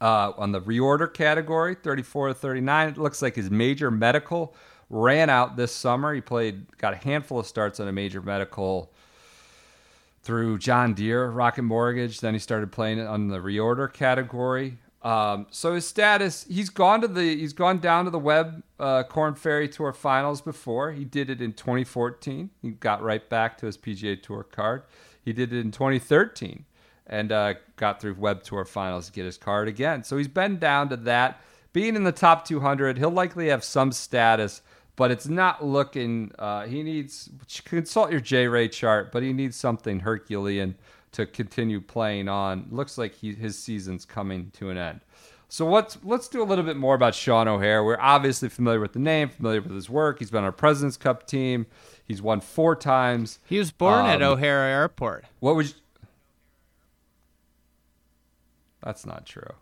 uh, 0.00 0.32
on 0.36 0.52
the 0.52 0.60
reorder 0.60 1.12
category, 1.12 1.74
34 1.74 2.28
to 2.28 2.34
39. 2.34 2.88
It 2.88 2.98
looks 2.98 3.22
like 3.22 3.36
his 3.36 3.50
major 3.50 3.90
medical 3.90 4.54
ran 4.90 5.30
out 5.30 5.56
this 5.56 5.72
summer. 5.72 6.14
He 6.14 6.20
played, 6.20 6.76
got 6.78 6.92
a 6.92 6.96
handful 6.96 7.38
of 7.40 7.46
starts 7.46 7.80
on 7.80 7.88
a 7.88 7.92
major 7.92 8.20
medical 8.20 8.92
through 10.22 10.58
John 10.58 10.94
Deere, 10.94 11.28
Rocket 11.28 11.62
Mortgage. 11.62 12.20
Then 12.20 12.34
he 12.34 12.40
started 12.40 12.72
playing 12.72 12.98
it 12.98 13.06
on 13.06 13.28
the 13.28 13.38
reorder 13.38 13.92
category. 13.92 14.78
Um, 15.02 15.46
so 15.50 15.74
his 15.74 15.86
status, 15.86 16.46
he's 16.48 16.70
gone 16.70 17.02
to 17.02 17.08
the, 17.08 17.36
he's 17.36 17.52
gone 17.52 17.78
down 17.78 18.06
to 18.06 18.10
the 18.10 18.18
Web 18.18 18.62
uh, 18.80 19.02
Korn 19.02 19.34
Ferry 19.34 19.68
Tour 19.68 19.92
Finals 19.92 20.40
before. 20.40 20.92
He 20.92 21.04
did 21.04 21.28
it 21.28 21.42
in 21.42 21.52
2014. 21.52 22.48
He 22.62 22.70
got 22.70 23.02
right 23.02 23.28
back 23.28 23.58
to 23.58 23.66
his 23.66 23.76
PGA 23.76 24.20
Tour 24.20 24.44
card. 24.44 24.84
He 25.22 25.34
did 25.34 25.52
it 25.52 25.60
in 25.60 25.72
2013 25.72 26.64
and 27.06 27.32
uh, 27.32 27.54
got 27.76 28.00
through 28.00 28.14
Web 28.14 28.42
Tour 28.42 28.64
Finals 28.64 29.06
to 29.06 29.12
get 29.12 29.24
his 29.24 29.36
card 29.38 29.68
again. 29.68 30.04
So 30.04 30.16
he's 30.16 30.28
been 30.28 30.58
down 30.58 30.88
to 30.90 30.96
that. 30.96 31.40
Being 31.72 31.96
in 31.96 32.04
the 32.04 32.12
top 32.12 32.46
200, 32.46 32.98
he'll 32.98 33.10
likely 33.10 33.48
have 33.48 33.64
some 33.64 33.92
status 33.92 34.62
but 34.96 35.10
it's 35.10 35.26
not 35.26 35.64
looking. 35.64 36.32
Uh, 36.38 36.66
he 36.66 36.82
needs 36.82 37.30
consult 37.64 38.10
your 38.10 38.20
J 38.20 38.46
Ray 38.46 38.68
chart, 38.68 39.10
but 39.12 39.22
he 39.22 39.32
needs 39.32 39.56
something 39.56 40.00
Herculean 40.00 40.76
to 41.12 41.26
continue 41.26 41.80
playing 41.80 42.28
on. 42.28 42.66
Looks 42.70 42.98
like 42.98 43.14
he, 43.14 43.34
his 43.34 43.58
season's 43.58 44.04
coming 44.04 44.50
to 44.54 44.70
an 44.70 44.78
end. 44.78 45.00
So 45.48 45.68
let's 45.68 45.98
let's 46.02 46.28
do 46.28 46.42
a 46.42 46.44
little 46.44 46.64
bit 46.64 46.76
more 46.76 46.94
about 46.94 47.14
Sean 47.14 47.48
O'Hair. 47.48 47.84
We're 47.84 48.00
obviously 48.00 48.48
familiar 48.48 48.80
with 48.80 48.92
the 48.92 48.98
name, 48.98 49.28
familiar 49.28 49.60
with 49.60 49.72
his 49.72 49.90
work. 49.90 50.18
He's 50.18 50.30
been 50.30 50.38
on 50.38 50.44
our 50.44 50.52
Presidents 50.52 50.96
Cup 50.96 51.26
team. 51.26 51.66
He's 52.04 52.20
won 52.20 52.40
four 52.40 52.76
times. 52.76 53.38
He 53.46 53.58
was 53.58 53.70
born 53.70 54.06
at 54.06 54.22
Um, 54.22 54.32
O'Hare 54.32 54.62
Airport. 54.62 55.24
What 55.40 55.56
would? 55.56 55.66
You... 55.66 55.74
That's 58.84 59.06
not 59.06 59.24
true. 59.26 59.54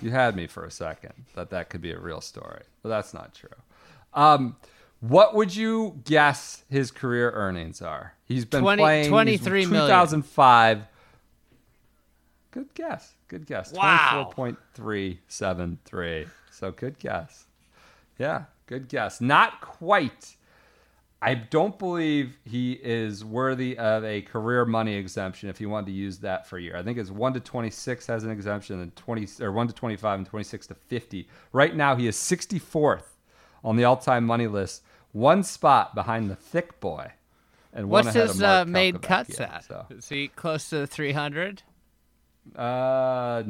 You 0.00 0.10
had 0.10 0.34
me 0.34 0.46
for 0.46 0.64
a 0.64 0.70
second 0.70 1.12
that 1.34 1.50
that 1.50 1.68
could 1.68 1.82
be 1.82 1.92
a 1.92 1.98
real 1.98 2.20
story, 2.20 2.62
but 2.82 2.88
that's 2.88 3.12
not 3.12 3.34
true. 3.34 3.48
Um, 4.14 4.56
what 5.00 5.34
would 5.34 5.54
you 5.54 6.00
guess 6.04 6.64
his 6.70 6.90
career 6.90 7.30
earnings 7.30 7.82
are? 7.82 8.14
He's 8.24 8.44
been 8.44 8.62
20 8.62 8.82
playing 8.82 9.08
23 9.08 9.66
million. 9.66 9.86
2005. 9.86 10.82
Good 12.52 12.74
guess. 12.74 13.14
Good 13.28 13.46
guess. 13.46 13.72
Wow. 13.72 14.32
24.373. 14.36 16.28
So 16.50 16.72
good 16.72 16.98
guess. 16.98 17.46
Yeah, 18.18 18.44
good 18.66 18.88
guess. 18.88 19.20
Not 19.20 19.60
quite. 19.60 20.36
I 21.22 21.34
don't 21.34 21.78
believe 21.78 22.38
he 22.44 22.72
is 22.72 23.24
worthy 23.24 23.76
of 23.76 24.04
a 24.04 24.22
career 24.22 24.64
money 24.64 24.94
exemption 24.94 25.50
if 25.50 25.58
he 25.58 25.66
wanted 25.66 25.86
to 25.86 25.92
use 25.92 26.18
that 26.18 26.46
for 26.46 26.56
a 26.56 26.62
year. 26.62 26.76
I 26.76 26.82
think 26.82 26.96
it's 26.96 27.10
1 27.10 27.34
to 27.34 27.40
26 27.40 28.06
has 28.06 28.24
an 28.24 28.30
exemption 28.30 28.80
and 28.80 28.96
20 28.96 29.44
or 29.44 29.52
1 29.52 29.68
to 29.68 29.74
25 29.74 30.18
and 30.20 30.26
26 30.26 30.66
to 30.68 30.74
50. 30.74 31.28
Right 31.52 31.76
now 31.76 31.94
he 31.94 32.06
is 32.06 32.16
64th 32.16 33.02
on 33.62 33.76
the 33.76 33.84
all-time 33.84 34.24
money 34.24 34.46
list, 34.46 34.82
one 35.12 35.42
spot 35.42 35.94
behind 35.94 36.30
the 36.30 36.36
thick 36.36 36.80
boy. 36.80 37.12
And 37.72 37.90
one 37.90 38.06
What's 38.06 38.16
his 38.16 38.42
uh, 38.42 38.64
made 38.66 39.02
cuts 39.02 39.38
at? 39.38 39.64
So. 39.64 39.86
Is 39.90 40.08
he 40.08 40.28
close 40.28 40.70
to 40.70 40.86
300? 40.86 41.62
Uh, 42.56 43.42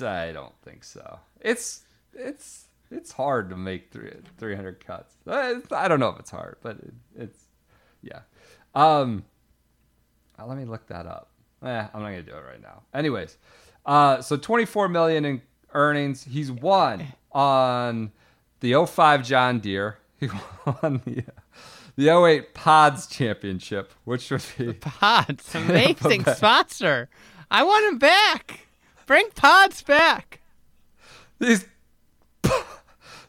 I 0.00 0.32
don't 0.32 0.54
think 0.62 0.84
so. 0.84 1.18
It's 1.40 1.82
it's 2.14 2.65
it's 2.90 3.12
hard 3.12 3.50
to 3.50 3.56
make 3.56 3.90
three, 3.90 4.12
300 4.38 4.84
cuts. 4.84 5.14
Uh, 5.26 5.54
I 5.72 5.88
don't 5.88 6.00
know 6.00 6.08
if 6.10 6.18
it's 6.18 6.30
hard, 6.30 6.56
but 6.62 6.76
it, 6.78 6.94
it's 7.18 7.44
yeah. 8.02 8.20
Um, 8.74 9.24
uh, 10.38 10.46
let 10.46 10.56
me 10.58 10.64
look 10.64 10.86
that 10.88 11.06
up. 11.06 11.30
Eh, 11.62 11.68
I'm 11.68 12.00
not 12.02 12.10
gonna 12.10 12.22
do 12.22 12.32
it 12.32 12.44
right 12.48 12.60
now. 12.60 12.82
Anyways, 12.94 13.36
uh, 13.84 14.20
so 14.20 14.36
24 14.36 14.88
million 14.88 15.24
in 15.24 15.42
earnings. 15.72 16.24
He's 16.24 16.50
won 16.52 17.06
on 17.32 18.12
the 18.60 18.84
05 18.86 19.24
John 19.24 19.60
Deere. 19.60 19.98
He 20.18 20.28
won 20.64 21.02
the 21.04 21.24
the 21.96 22.08
08 22.08 22.54
Pods 22.54 23.06
Championship, 23.06 23.92
which 24.04 24.30
would 24.30 24.44
be 24.56 24.72
Pods, 24.80 25.54
amazing 25.54 26.24
sponsor. 26.24 27.10
I 27.50 27.62
want 27.64 27.86
him 27.86 27.98
back. 27.98 28.60
Bring 29.06 29.28
Pods 29.34 29.82
back. 29.82 30.40
these 31.38 31.66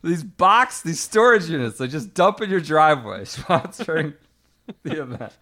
these 0.04 0.24
box 0.24 0.82
these 0.82 1.00
storage 1.00 1.50
units 1.50 1.78
they 1.78 1.88
just 1.88 2.14
dump 2.14 2.42
in 2.42 2.50
your 2.50 2.60
driveway 2.60 3.22
sponsoring 3.24 4.14
the 4.84 5.02
event. 5.02 5.34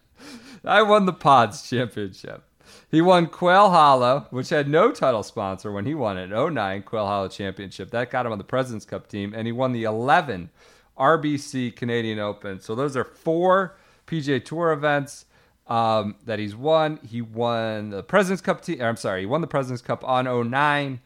I 0.63 0.81
won 0.81 1.05
the 1.05 1.13
pods 1.13 1.69
championship. 1.69 2.43
He 2.89 3.01
won 3.01 3.27
quail 3.27 3.69
hollow 3.69 4.27
which 4.29 4.49
had 4.49 4.67
no 4.67 4.91
title 4.91 5.23
sponsor 5.23 5.71
when 5.71 5.85
he 5.85 5.93
won 5.93 6.17
it 6.17 6.29
09 6.29 6.83
quail 6.83 7.05
hollow 7.05 7.27
championship. 7.27 7.91
That 7.91 8.11
got 8.11 8.25
him 8.25 8.31
on 8.31 8.37
the 8.37 8.43
president's 8.43 8.85
cup 8.85 9.07
team 9.07 9.33
and 9.35 9.47
he 9.47 9.51
won 9.51 9.71
the 9.71 9.83
11 9.83 10.49
rbc 10.97 11.75
canadian 11.75 12.19
open. 12.19 12.59
So 12.59 12.75
those 12.75 12.95
are 12.95 13.03
four 13.03 13.77
pga 14.07 14.43
tour 14.43 14.71
events 14.71 15.25
um, 15.67 16.15
that 16.25 16.37
he's 16.37 16.55
won. 16.55 16.99
He 17.05 17.21
won 17.21 17.89
the 17.89 18.03
president's 18.03 18.41
cup 18.41 18.61
team 18.61 18.81
i'm 18.81 18.97
sorry 18.97 19.21
he 19.21 19.25
won 19.25 19.41
the 19.41 19.47
president's 19.47 19.81
cup 19.81 20.03
on 20.07 20.49
09 20.49 20.99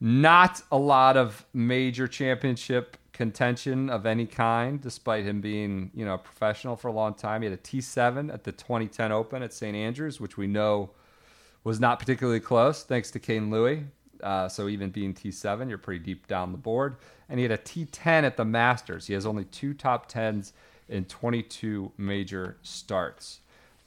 not 0.00 0.62
a 0.70 0.76
lot 0.76 1.16
of 1.16 1.46
major 1.52 2.06
championship 2.06 2.96
contention 3.12 3.88
of 3.88 4.06
any 4.06 4.26
kind, 4.26 4.80
despite 4.80 5.24
him 5.24 5.40
being, 5.40 5.90
you 5.94 6.04
know, 6.04 6.14
a 6.14 6.18
professional 6.18 6.76
for 6.76 6.88
a 6.88 6.92
long 6.92 7.14
time. 7.14 7.42
He 7.42 7.48
had 7.48 7.58
a 7.58 7.62
T7 7.62 8.32
at 8.32 8.44
the 8.44 8.52
2010 8.52 9.12
Open 9.12 9.42
at 9.42 9.52
St. 9.52 9.76
Andrews, 9.76 10.20
which 10.20 10.36
we 10.36 10.46
know 10.46 10.90
was 11.62 11.80
not 11.80 11.98
particularly 11.98 12.40
close, 12.40 12.82
thanks 12.82 13.10
to 13.12 13.18
Kane 13.18 13.50
Louis. 13.50 13.84
Uh, 14.22 14.48
so 14.48 14.68
even 14.68 14.90
being 14.90 15.14
T7, 15.14 15.68
you're 15.68 15.78
pretty 15.78 16.02
deep 16.02 16.26
down 16.26 16.52
the 16.52 16.58
board. 16.58 16.96
And 17.28 17.38
he 17.38 17.44
had 17.44 17.52
a 17.52 17.58
T10 17.58 18.24
at 18.24 18.36
the 18.36 18.44
Masters. 18.44 19.06
He 19.06 19.14
has 19.14 19.24
only 19.26 19.44
two 19.44 19.74
top 19.74 20.06
tens 20.08 20.52
in 20.88 21.04
22 21.04 21.92
major 21.96 22.56
starts. 22.62 23.40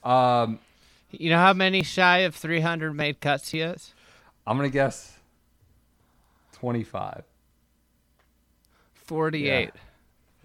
Um, 0.04 0.60
You 1.12 1.30
know 1.30 1.38
how 1.38 1.54
many 1.54 1.84
shy 1.84 2.20
of 2.20 2.36
300 2.36 2.94
made 2.94 3.20
cuts 3.20 3.50
he 3.50 3.62
is? 3.62 3.94
I'm 4.46 4.58
gonna 4.58 4.70
guess 4.70 5.17
25. 6.58 7.24
48. 8.94 9.72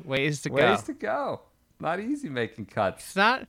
Ways 0.05 0.43
to 0.43 0.51
go. 0.51 0.55
Ways 0.57 0.83
to 0.85 0.93
go. 0.93 1.41
Not 1.81 2.01
easy 2.01 2.29
making 2.29 2.67
cuts. 2.67 3.05
It's 3.09 3.17
not 3.17 3.49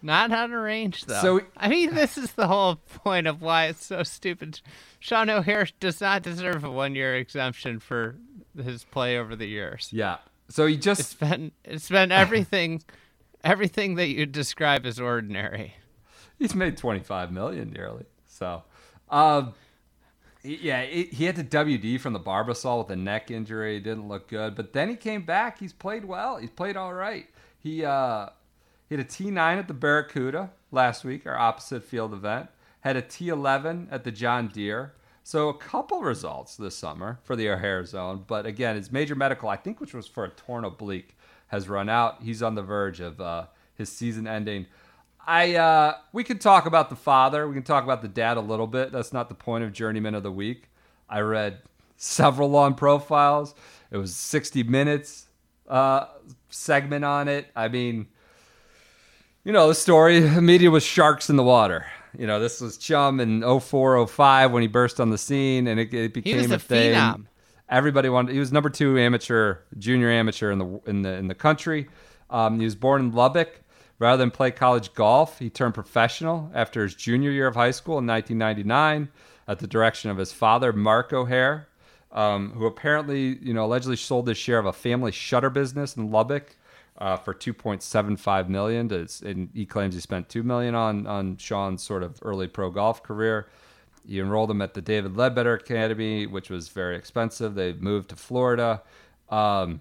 not 0.00 0.30
out 0.32 0.50
of 0.50 0.60
range 0.60 1.04
though. 1.06 1.20
So- 1.20 1.40
I 1.56 1.68
mean, 1.68 1.94
this 1.94 2.16
is 2.18 2.32
the 2.32 2.46
whole 2.46 2.76
point 2.76 3.26
of 3.26 3.40
why 3.42 3.66
it's 3.66 3.86
so 3.86 4.02
stupid. 4.02 4.60
Sean 5.00 5.28
O'Hair 5.30 5.66
does 5.80 6.00
not 6.00 6.22
deserve 6.22 6.62
a 6.62 6.70
one-year 6.70 7.16
exemption 7.16 7.78
for 7.78 8.16
his 8.62 8.84
play 8.84 9.18
over 9.18 9.34
the 9.34 9.46
years. 9.46 9.88
Yeah. 9.92 10.18
So 10.50 10.66
he 10.66 10.74
It's 10.74 10.84
just 10.84 11.18
been 11.18 11.52
it's 11.64 11.88
been 11.88 12.12
everything, 12.12 12.82
everything 13.44 13.96
that 13.96 14.08
you 14.08 14.26
describe 14.26 14.86
as 14.86 15.00
ordinary. 15.00 15.74
he's 16.38 16.54
made 16.54 16.76
25 16.76 17.32
million 17.32 17.70
nearly. 17.70 18.04
So, 18.28 18.62
um, 19.10 19.54
yeah, 20.44 20.80
it, 20.80 21.12
he 21.14 21.24
had 21.24 21.36
to 21.36 21.44
WD 21.44 22.00
from 22.00 22.12
the 22.12 22.20
Barbasol 22.20 22.78
with 22.78 22.90
a 22.90 22.96
neck 22.96 23.30
injury. 23.30 23.80
Didn't 23.80 24.08
look 24.08 24.28
good, 24.28 24.54
but 24.54 24.72
then 24.72 24.90
he 24.90 24.96
came 24.96 25.22
back. 25.22 25.58
He's 25.58 25.72
played 25.72 26.04
well. 26.04 26.36
He's 26.36 26.50
played 26.50 26.76
all 26.76 26.92
right. 26.92 27.26
He 27.58 27.84
uh, 27.84 28.28
he 28.88 28.94
had 28.94 29.04
a 29.04 29.08
T9 29.08 29.38
at 29.58 29.68
the 29.68 29.74
Barracuda 29.74 30.50
last 30.70 31.04
week, 31.04 31.26
our 31.26 31.36
opposite 31.36 31.84
field 31.84 32.12
event. 32.12 32.50
Had 32.80 32.96
a 32.96 33.02
T11 33.02 33.88
at 33.90 34.04
the 34.04 34.12
John 34.12 34.48
Deere. 34.48 34.92
So 35.22 35.48
a 35.48 35.56
couple 35.56 36.02
results 36.02 36.56
this 36.56 36.76
summer 36.76 37.18
for 37.22 37.34
the 37.34 37.48
O'Hair 37.48 37.86
zone, 37.86 38.24
but 38.26 38.44
again, 38.44 38.76
his 38.76 38.92
major 38.92 39.14
medical, 39.14 39.48
I 39.48 39.56
think, 39.56 39.80
which 39.80 39.94
was 39.94 40.06
for 40.06 40.26
a 40.26 40.28
torn 40.28 40.66
oblique, 40.66 41.16
has 41.46 41.66
run 41.66 41.88
out. 41.88 42.22
He's 42.22 42.42
on 42.42 42.54
the 42.54 42.62
verge 42.62 43.00
of 43.00 43.22
uh, 43.22 43.46
his 43.74 43.88
season 43.88 44.26
ending. 44.26 44.66
I 45.26 45.54
uh, 45.54 45.94
we 46.12 46.24
could 46.24 46.40
talk 46.40 46.66
about 46.66 46.90
the 46.90 46.96
father. 46.96 47.48
We 47.48 47.54
can 47.54 47.62
talk 47.62 47.84
about 47.84 48.02
the 48.02 48.08
dad 48.08 48.36
a 48.36 48.40
little 48.40 48.66
bit. 48.66 48.92
That's 48.92 49.12
not 49.12 49.28
the 49.28 49.34
point 49.34 49.64
of 49.64 49.72
Journeyman 49.72 50.14
of 50.14 50.22
the 50.22 50.32
Week. 50.32 50.70
I 51.08 51.20
read 51.20 51.58
several 51.96 52.50
long 52.50 52.74
profiles. 52.74 53.54
It 53.90 53.96
was 53.96 54.14
60 54.16 54.64
minutes 54.64 55.26
uh, 55.68 56.06
segment 56.50 57.04
on 57.04 57.28
it. 57.28 57.46
I 57.54 57.68
mean, 57.68 58.06
you 59.44 59.52
know, 59.52 59.68
the 59.68 59.74
story, 59.74 60.20
media 60.40 60.70
was 60.70 60.82
sharks 60.82 61.30
in 61.30 61.36
the 61.36 61.42
water. 61.42 61.86
You 62.16 62.26
know, 62.26 62.38
this 62.38 62.60
was 62.60 62.76
Chum 62.76 63.20
in 63.20 63.42
04, 63.60 64.06
05 64.06 64.52
when 64.52 64.62
he 64.62 64.68
burst 64.68 65.00
on 65.00 65.10
the 65.10 65.18
scene, 65.18 65.66
and 65.66 65.80
it, 65.80 65.92
it 65.92 66.14
became 66.14 66.36
was 66.36 66.50
a 66.50 66.54
a 66.54 66.58
thing. 66.58 66.94
phenom. 66.94 67.26
Everybody 67.68 68.08
wanted. 68.08 68.32
He 68.32 68.38
was 68.38 68.52
number 68.52 68.70
two 68.70 68.98
amateur, 68.98 69.58
junior 69.78 70.10
amateur 70.10 70.52
in 70.52 70.58
the 70.58 70.80
in 70.86 71.02
the 71.02 71.12
in 71.14 71.28
the 71.28 71.34
country. 71.34 71.88
Um, 72.30 72.58
he 72.58 72.64
was 72.64 72.74
born 72.74 73.00
in 73.00 73.12
Lubbock. 73.12 73.60
Rather 73.98 74.16
than 74.16 74.30
play 74.30 74.50
college 74.50 74.92
golf, 74.94 75.38
he 75.38 75.48
turned 75.48 75.74
professional 75.74 76.50
after 76.54 76.82
his 76.82 76.94
junior 76.94 77.30
year 77.30 77.46
of 77.46 77.54
high 77.54 77.70
school 77.70 77.98
in 77.98 78.06
1999 78.06 79.08
at 79.46 79.58
the 79.58 79.66
direction 79.66 80.10
of 80.10 80.16
his 80.16 80.32
father, 80.32 80.72
Mark 80.72 81.12
O'Hair, 81.12 81.68
um, 82.12 82.50
who 82.52 82.66
apparently, 82.66 83.38
you 83.40 83.54
know, 83.54 83.64
allegedly 83.64 83.96
sold 83.96 84.26
his 84.26 84.38
share 84.38 84.58
of 84.58 84.66
a 84.66 84.72
family 84.72 85.12
shutter 85.12 85.50
business 85.50 85.96
in 85.96 86.10
Lubbock 86.10 86.56
uh, 86.98 87.16
for 87.16 87.34
2.75 87.34 88.48
million. 88.48 88.88
To, 88.88 89.06
and 89.24 89.50
he 89.54 89.66
claims 89.66 89.94
he 89.94 90.00
spent 90.00 90.28
two 90.28 90.42
million 90.42 90.74
on 90.74 91.06
on 91.06 91.36
Sean's 91.36 91.82
sort 91.82 92.02
of 92.02 92.18
early 92.22 92.46
pro 92.46 92.70
golf 92.70 93.02
career. 93.02 93.48
He 94.06 94.20
enrolled 94.20 94.50
him 94.50 94.60
at 94.60 94.74
the 94.74 94.82
David 94.82 95.14
Leadbetter 95.14 95.54
Academy, 95.54 96.26
which 96.26 96.50
was 96.50 96.68
very 96.68 96.96
expensive. 96.96 97.54
They 97.54 97.72
moved 97.72 98.10
to 98.10 98.16
Florida. 98.16 98.82
Um, 99.30 99.80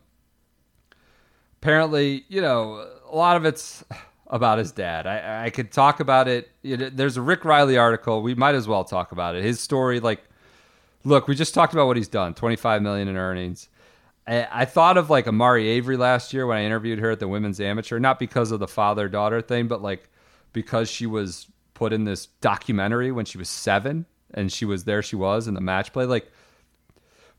apparently, 1.62 2.24
you 2.30 2.42
know, 2.42 2.88
a 3.14 3.16
lot 3.16 3.38
of 3.38 3.46
it's 3.46 3.86
about 4.28 4.58
his 4.58 4.72
dad. 4.72 5.06
I, 5.06 5.46
I 5.46 5.50
could 5.52 5.72
talk 5.72 6.00
about 6.00 6.28
it. 6.28 6.50
There's 6.64 7.16
a 7.16 7.22
Rick 7.22 7.46
Reilly 7.46 7.78
article. 7.78 8.24
We 8.24 8.34
might 8.34 8.56
as 8.56 8.68
well 8.68 8.84
talk 8.84 9.12
about 9.12 9.36
it. 9.36 9.44
His 9.44 9.60
story, 9.60 10.00
like, 10.00 10.24
look, 11.04 11.28
we 11.28 11.36
just 11.36 11.54
talked 11.54 11.74
about 11.74 11.86
what 11.86 11.96
he's 11.96 12.08
done. 12.08 12.34
25 12.34 12.82
million 12.82 13.08
in 13.08 13.16
earnings. 13.16 13.70
I, 14.26 14.48
I 14.52 14.66
thought 14.66 14.98
of 14.98 15.12
like 15.12 15.28
Amari 15.28 15.68
Avery 15.68 15.96
last 15.96 16.34
year 16.34 16.48
when 16.48 16.58
I 16.58 16.64
interviewed 16.64 17.00
her 17.00 17.12
at 17.12 17.20
the 17.20 17.28
Women's 17.28 17.60
Amateur, 17.60 18.00
not 18.00 18.18
because 18.18 18.52
of 18.52 18.60
the 18.60 18.68
father 18.68 19.08
daughter 19.08 19.42
thing, 19.42 19.68
but 19.68 19.82
like 19.82 20.10
because 20.52 20.90
she 20.90 21.06
was 21.06 21.48
put 21.76 21.94
in 21.94 22.06
this 22.06 22.26
documentary 22.26 23.12
when 23.12 23.26
she 23.26 23.38
was 23.38 23.50
seven 23.50 24.08
and 24.34 24.52
she 24.52 24.66
was 24.66 24.86
there. 24.86 25.04
She 25.04 25.16
was 25.16 25.48
in 25.48 25.54
the 25.54 25.62
match 25.62 25.94
play. 25.94 26.06
Like, 26.06 26.32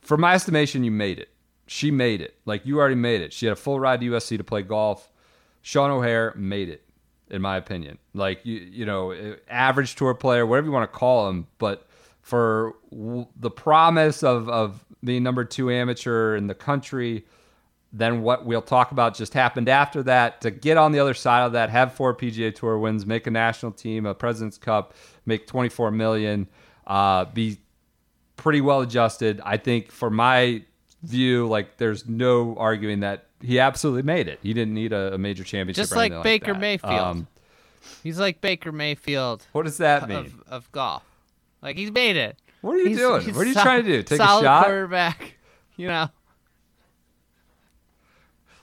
for 0.00 0.16
my 0.16 0.34
estimation, 0.34 0.84
you 0.84 0.90
made 0.92 1.18
it. 1.18 1.30
She 1.66 1.90
made 1.90 2.20
it. 2.20 2.36
Like 2.44 2.64
you 2.64 2.78
already 2.78 2.94
made 2.94 3.22
it. 3.22 3.32
She 3.32 3.46
had 3.46 3.54
a 3.54 3.56
full 3.56 3.80
ride 3.80 4.00
to 4.00 4.10
USC 4.10 4.36
to 4.36 4.44
play 4.44 4.62
golf. 4.62 5.10
Sean 5.64 5.90
O'Hair 5.90 6.34
made 6.36 6.68
it, 6.68 6.84
in 7.30 7.40
my 7.40 7.56
opinion. 7.56 7.96
Like 8.12 8.44
you, 8.44 8.56
you 8.56 8.84
know, 8.84 9.12
eh, 9.12 9.36
average 9.48 9.94
tour 9.94 10.12
player, 10.12 10.44
whatever 10.44 10.66
you 10.66 10.72
want 10.72 10.92
to 10.92 10.98
call 10.98 11.30
him, 11.30 11.46
but 11.56 11.88
for 12.20 12.74
w- 12.90 13.26
the 13.34 13.50
promise 13.50 14.22
of 14.22 14.46
of 14.50 14.84
being 15.02 15.22
number 15.22 15.42
two 15.42 15.70
amateur 15.70 16.36
in 16.36 16.48
the 16.48 16.54
country, 16.54 17.24
then 17.94 18.20
what 18.20 18.44
we'll 18.44 18.60
talk 18.60 18.92
about 18.92 19.14
just 19.16 19.32
happened 19.32 19.70
after 19.70 20.02
that. 20.02 20.42
To 20.42 20.50
get 20.50 20.76
on 20.76 20.92
the 20.92 20.98
other 20.98 21.14
side 21.14 21.46
of 21.46 21.52
that, 21.52 21.70
have 21.70 21.94
four 21.94 22.14
PGA 22.14 22.54
Tour 22.54 22.76
wins, 22.78 23.06
make 23.06 23.26
a 23.26 23.30
national 23.30 23.72
team, 23.72 24.04
a 24.04 24.12
President's 24.14 24.58
Cup, 24.58 24.92
make 25.24 25.46
twenty 25.46 25.70
four 25.70 25.90
million, 25.90 26.46
uh, 26.86 27.24
be 27.24 27.56
pretty 28.36 28.60
well 28.60 28.82
adjusted. 28.82 29.40
I 29.42 29.56
think 29.56 29.90
for 29.90 30.10
my 30.10 30.62
view, 31.04 31.46
like 31.46 31.76
there's 31.78 32.08
no 32.08 32.56
arguing 32.56 33.00
that 33.00 33.26
he 33.40 33.60
absolutely 33.60 34.02
made 34.02 34.28
it. 34.28 34.38
He 34.42 34.52
didn't 34.54 34.74
need 34.74 34.92
a, 34.92 35.14
a 35.14 35.18
major 35.18 35.44
championship. 35.44 35.82
Just 35.82 35.94
like 35.96 36.22
Baker 36.22 36.52
that. 36.54 36.60
Mayfield. 36.60 36.92
Um, 36.94 37.26
He's 38.02 38.18
like 38.18 38.40
Baker 38.40 38.72
Mayfield 38.72 39.46
what 39.52 39.64
does 39.64 39.78
that 39.78 40.08
mean? 40.08 40.18
of, 40.18 40.42
of 40.48 40.72
golf. 40.72 41.02
Like 41.62 41.76
he's 41.76 41.90
made 41.90 42.16
it. 42.16 42.38
What 42.62 42.74
are 42.76 42.78
you 42.78 42.86
He's- 42.88 42.98
doing? 42.98 43.22
he's 43.22 43.34
What 43.36 43.46
are 43.46 43.48
you 43.48 43.54
trying 43.54 43.82
to 43.84 43.88
do? 43.88 44.02
Take 44.02 44.20
a 44.20 44.24
shot? 44.24 44.64
quarterback. 44.64 45.34
You 45.76 45.88
know. 45.88 46.08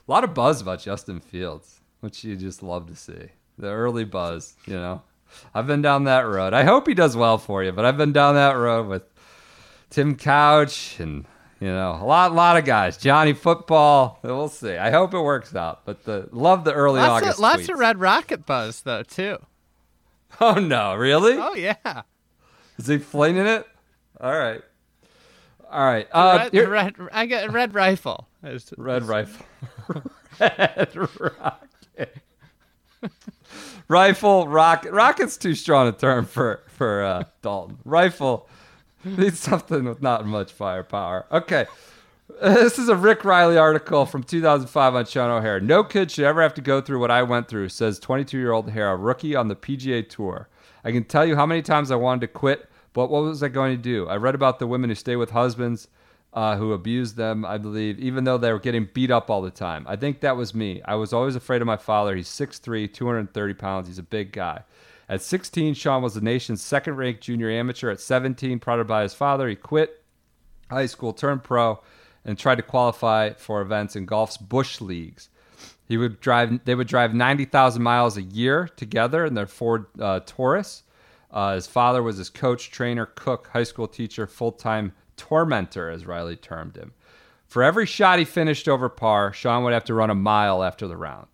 A 0.08 0.10
lot 0.10 0.24
of 0.24 0.34
buzz 0.34 0.60
about 0.60 0.80
Justin 0.80 1.20
Fields, 1.20 1.80
which 2.00 2.24
you 2.24 2.36
just 2.36 2.62
love 2.62 2.86
to 2.88 2.96
see. 2.96 3.28
The 3.58 3.68
early 3.68 4.04
buzz, 4.04 4.54
you 4.66 4.74
know. 4.74 5.02
I've 5.54 5.66
been 5.66 5.82
down 5.82 6.04
that 6.04 6.20
road. 6.26 6.52
I 6.54 6.64
hope 6.64 6.86
he 6.86 6.94
does 6.94 7.16
well 7.16 7.38
for 7.38 7.62
you, 7.62 7.72
but 7.72 7.84
I've 7.84 7.96
been 7.96 8.12
down 8.12 8.34
that 8.34 8.52
road 8.52 8.86
with 8.88 9.02
Tim 9.90 10.16
Couch 10.16 10.98
and 11.00 11.26
you 11.62 11.68
know 11.68 11.96
a 12.00 12.04
lot, 12.04 12.34
lot 12.34 12.56
of 12.56 12.64
guys. 12.64 12.96
Johnny 12.96 13.32
Football. 13.34 14.18
We'll 14.22 14.48
see. 14.48 14.76
I 14.76 14.90
hope 14.90 15.14
it 15.14 15.20
works 15.20 15.54
out. 15.54 15.84
But 15.84 16.04
the 16.04 16.28
love 16.32 16.64
the 16.64 16.72
early 16.72 16.98
Lots 17.00 17.22
August 17.22 17.38
of, 17.38 17.42
lots 17.42 17.62
tweets. 17.62 17.72
of 17.72 17.78
Red 17.78 18.00
Rocket 18.00 18.44
buzz 18.46 18.82
though 18.82 19.02
too. 19.02 19.38
Oh 20.40 20.54
no, 20.54 20.94
really? 20.94 21.34
Oh 21.38 21.54
yeah. 21.54 22.02
Is 22.78 22.86
he 22.86 22.96
flinging 22.98 23.46
it? 23.46 23.66
All 24.18 24.32
right, 24.32 24.62
all 25.70 25.84
right. 25.84 26.08
Uh, 26.10 26.48
red, 26.52 26.68
red, 26.68 26.96
I 27.12 27.26
got 27.26 27.48
a 27.48 27.50
red 27.50 27.74
rifle. 27.74 28.28
It's- 28.42 28.72
Red 28.78 29.02
rifle. 29.04 29.44
Red 30.40 30.96
rocket. 30.96 32.16
rifle, 33.88 34.48
rocket. 34.48 34.92
Rocket's 34.92 35.36
too 35.36 35.54
strong 35.54 35.88
a 35.88 35.92
term 35.92 36.24
for 36.24 36.62
for 36.68 37.02
uh, 37.04 37.24
Dalton. 37.42 37.78
Rifle 37.84 38.48
needs 39.18 39.38
something 39.38 39.84
with 39.84 40.02
not 40.02 40.26
much 40.26 40.52
firepower. 40.52 41.26
Okay. 41.30 41.66
This 42.40 42.78
is 42.78 42.88
a 42.88 42.96
Rick 42.96 43.24
Reilly 43.24 43.58
article 43.58 44.06
from 44.06 44.22
2005 44.22 44.94
on 44.94 45.04
Sean 45.04 45.30
O'Hair. 45.30 45.60
No 45.60 45.84
kid 45.84 46.10
should 46.10 46.24
ever 46.24 46.40
have 46.40 46.54
to 46.54 46.62
go 46.62 46.80
through 46.80 46.98
what 46.98 47.10
I 47.10 47.22
went 47.22 47.46
through, 47.46 47.68
says 47.68 47.98
22 47.98 48.38
year 48.38 48.52
old 48.52 48.68
O'Hair, 48.68 48.90
a 48.90 48.96
rookie 48.96 49.36
on 49.36 49.48
the 49.48 49.54
PGA 49.54 50.08
Tour. 50.08 50.48
I 50.82 50.92
can 50.92 51.04
tell 51.04 51.26
you 51.26 51.36
how 51.36 51.44
many 51.44 51.60
times 51.60 51.90
I 51.90 51.96
wanted 51.96 52.22
to 52.22 52.28
quit, 52.28 52.70
but 52.94 53.10
what 53.10 53.22
was 53.22 53.42
I 53.42 53.48
going 53.48 53.76
to 53.76 53.82
do? 53.82 54.08
I 54.08 54.16
read 54.16 54.34
about 54.34 54.60
the 54.60 54.66
women 54.66 54.88
who 54.88 54.94
stay 54.94 55.14
with 55.14 55.32
husbands 55.32 55.88
uh, 56.34 56.56
who 56.56 56.72
abused 56.72 57.16
them, 57.16 57.44
I 57.44 57.58
believe, 57.58 57.98
even 58.00 58.24
though 58.24 58.38
they 58.38 58.52
were 58.52 58.58
getting 58.58 58.88
beat 58.92 59.10
up 59.10 59.30
all 59.30 59.42
the 59.42 59.50
time. 59.50 59.84
I 59.88 59.96
think 59.96 60.20
that 60.20 60.36
was 60.36 60.54
me. 60.54 60.80
I 60.84 60.94
was 60.94 61.12
always 61.12 61.36
afraid 61.36 61.60
of 61.60 61.66
my 61.66 61.76
father. 61.76 62.16
He's 62.16 62.28
6'3, 62.28 62.92
230 62.92 63.54
pounds. 63.54 63.88
He's 63.88 63.98
a 63.98 64.02
big 64.02 64.32
guy. 64.32 64.62
At 65.08 65.22
16, 65.22 65.74
Sean 65.74 66.02
was 66.02 66.14
the 66.14 66.20
nation's 66.20 66.62
second 66.62 66.96
ranked 66.96 67.22
junior 67.22 67.50
amateur. 67.50 67.90
At 67.90 68.00
17, 68.00 68.58
prodded 68.60 68.86
by 68.86 69.02
his 69.02 69.14
father, 69.14 69.48
he 69.48 69.56
quit 69.56 70.02
high 70.70 70.86
school, 70.86 71.12
turned 71.12 71.44
pro, 71.44 71.80
and 72.24 72.38
tried 72.38 72.56
to 72.56 72.62
qualify 72.62 73.32
for 73.34 73.60
events 73.60 73.96
in 73.96 74.06
golf's 74.06 74.36
bush 74.36 74.80
leagues. 74.80 75.28
He 75.86 75.96
would 75.96 76.20
drive. 76.20 76.64
They 76.64 76.74
would 76.74 76.86
drive 76.86 77.12
ninety 77.14 77.44
thousand 77.44 77.82
miles 77.82 78.16
a 78.16 78.22
year 78.22 78.68
together 78.76 79.26
in 79.26 79.34
their 79.34 79.46
Ford 79.46 79.86
uh, 80.00 80.20
Taurus. 80.24 80.84
Uh, 81.30 81.54
his 81.54 81.66
father 81.66 82.02
was 82.02 82.18
his 82.18 82.30
coach, 82.30 82.70
trainer, 82.70 83.06
cook, 83.06 83.48
high 83.52 83.62
school 83.62 83.88
teacher, 83.88 84.26
full 84.26 84.52
time 84.52 84.92
tormentor, 85.16 85.90
as 85.90 86.06
Reilly 86.06 86.36
termed 86.36 86.76
him. 86.76 86.92
For 87.46 87.62
every 87.62 87.84
shot 87.84 88.18
he 88.18 88.24
finished 88.24 88.68
over 88.68 88.88
par, 88.88 89.32
Sean 89.32 89.64
would 89.64 89.74
have 89.74 89.84
to 89.84 89.94
run 89.94 90.08
a 90.08 90.14
mile 90.14 90.62
after 90.62 90.88
the 90.88 90.96
round. 90.96 91.26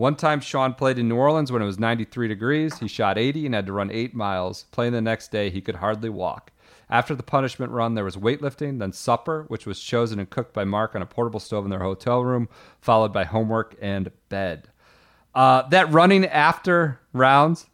One 0.00 0.16
time, 0.16 0.40
Sean 0.40 0.72
played 0.72 0.98
in 0.98 1.10
New 1.10 1.16
Orleans 1.16 1.52
when 1.52 1.60
it 1.60 1.66
was 1.66 1.78
93 1.78 2.26
degrees. 2.26 2.78
He 2.78 2.88
shot 2.88 3.18
80 3.18 3.44
and 3.44 3.54
had 3.54 3.66
to 3.66 3.74
run 3.74 3.90
eight 3.92 4.14
miles. 4.14 4.64
Playing 4.70 4.94
the 4.94 5.02
next 5.02 5.30
day, 5.30 5.50
he 5.50 5.60
could 5.60 5.74
hardly 5.74 6.08
walk. 6.08 6.52
After 6.88 7.14
the 7.14 7.22
punishment 7.22 7.70
run, 7.70 7.96
there 7.96 8.04
was 8.04 8.16
weightlifting, 8.16 8.78
then 8.78 8.94
supper, 8.94 9.44
which 9.48 9.66
was 9.66 9.78
chosen 9.78 10.18
and 10.18 10.30
cooked 10.30 10.54
by 10.54 10.64
Mark 10.64 10.94
on 10.94 11.02
a 11.02 11.06
portable 11.06 11.38
stove 11.38 11.64
in 11.64 11.70
their 11.70 11.82
hotel 11.82 12.24
room, 12.24 12.48
followed 12.80 13.12
by 13.12 13.24
homework 13.24 13.76
and 13.78 14.10
bed. 14.30 14.68
Uh, 15.34 15.68
that 15.68 15.92
running 15.92 16.24
after 16.24 16.98
rounds 17.12 17.66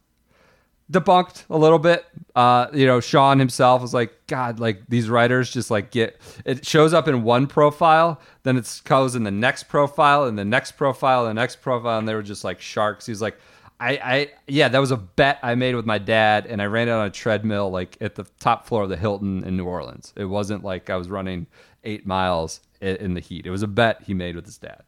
debunked 0.90 1.44
a 1.50 1.56
little 1.56 1.78
bit. 1.78 2.06
Uh, 2.34 2.68
you 2.72 2.86
know, 2.86 3.00
Sean 3.00 3.38
himself 3.38 3.82
was 3.82 3.94
like, 3.94 4.26
God, 4.26 4.60
like 4.60 4.82
these 4.88 5.08
writers 5.08 5.50
just 5.50 5.70
like 5.70 5.90
get 5.90 6.20
it 6.44 6.66
shows 6.66 6.92
up 6.92 7.08
in 7.08 7.22
one 7.22 7.46
profile, 7.46 8.20
then 8.42 8.56
it 8.56 8.80
goes 8.84 9.14
in 9.14 9.24
the 9.24 9.30
next 9.30 9.64
profile, 9.64 10.24
and 10.24 10.38
the 10.38 10.44
next 10.44 10.72
profile, 10.72 11.26
and 11.26 11.36
the 11.36 11.40
next 11.40 11.56
profile, 11.60 11.98
and 11.98 12.08
they 12.08 12.14
were 12.14 12.22
just 12.22 12.44
like 12.44 12.60
sharks. 12.60 13.06
He's 13.06 13.22
like, 13.22 13.38
I, 13.78 13.90
I, 13.90 14.30
yeah, 14.46 14.68
that 14.68 14.78
was 14.78 14.90
a 14.90 14.96
bet 14.96 15.38
I 15.42 15.54
made 15.54 15.74
with 15.74 15.86
my 15.86 15.98
dad, 15.98 16.46
and 16.46 16.62
I 16.62 16.66
ran 16.66 16.88
it 16.88 16.92
on 16.92 17.06
a 17.06 17.10
treadmill 17.10 17.70
like 17.70 17.96
at 18.00 18.14
the 18.14 18.24
top 18.38 18.66
floor 18.66 18.84
of 18.84 18.88
the 18.88 18.96
Hilton 18.96 19.44
in 19.44 19.56
New 19.56 19.66
Orleans. 19.66 20.12
It 20.16 20.24
wasn't 20.24 20.64
like 20.64 20.88
I 20.88 20.96
was 20.96 21.08
running 21.08 21.46
eight 21.84 22.06
miles 22.06 22.60
in 22.80 23.14
the 23.14 23.20
heat. 23.20 23.46
It 23.46 23.50
was 23.50 23.62
a 23.62 23.68
bet 23.68 24.02
he 24.02 24.14
made 24.14 24.36
with 24.36 24.46
his 24.46 24.58
dad. 24.58 24.82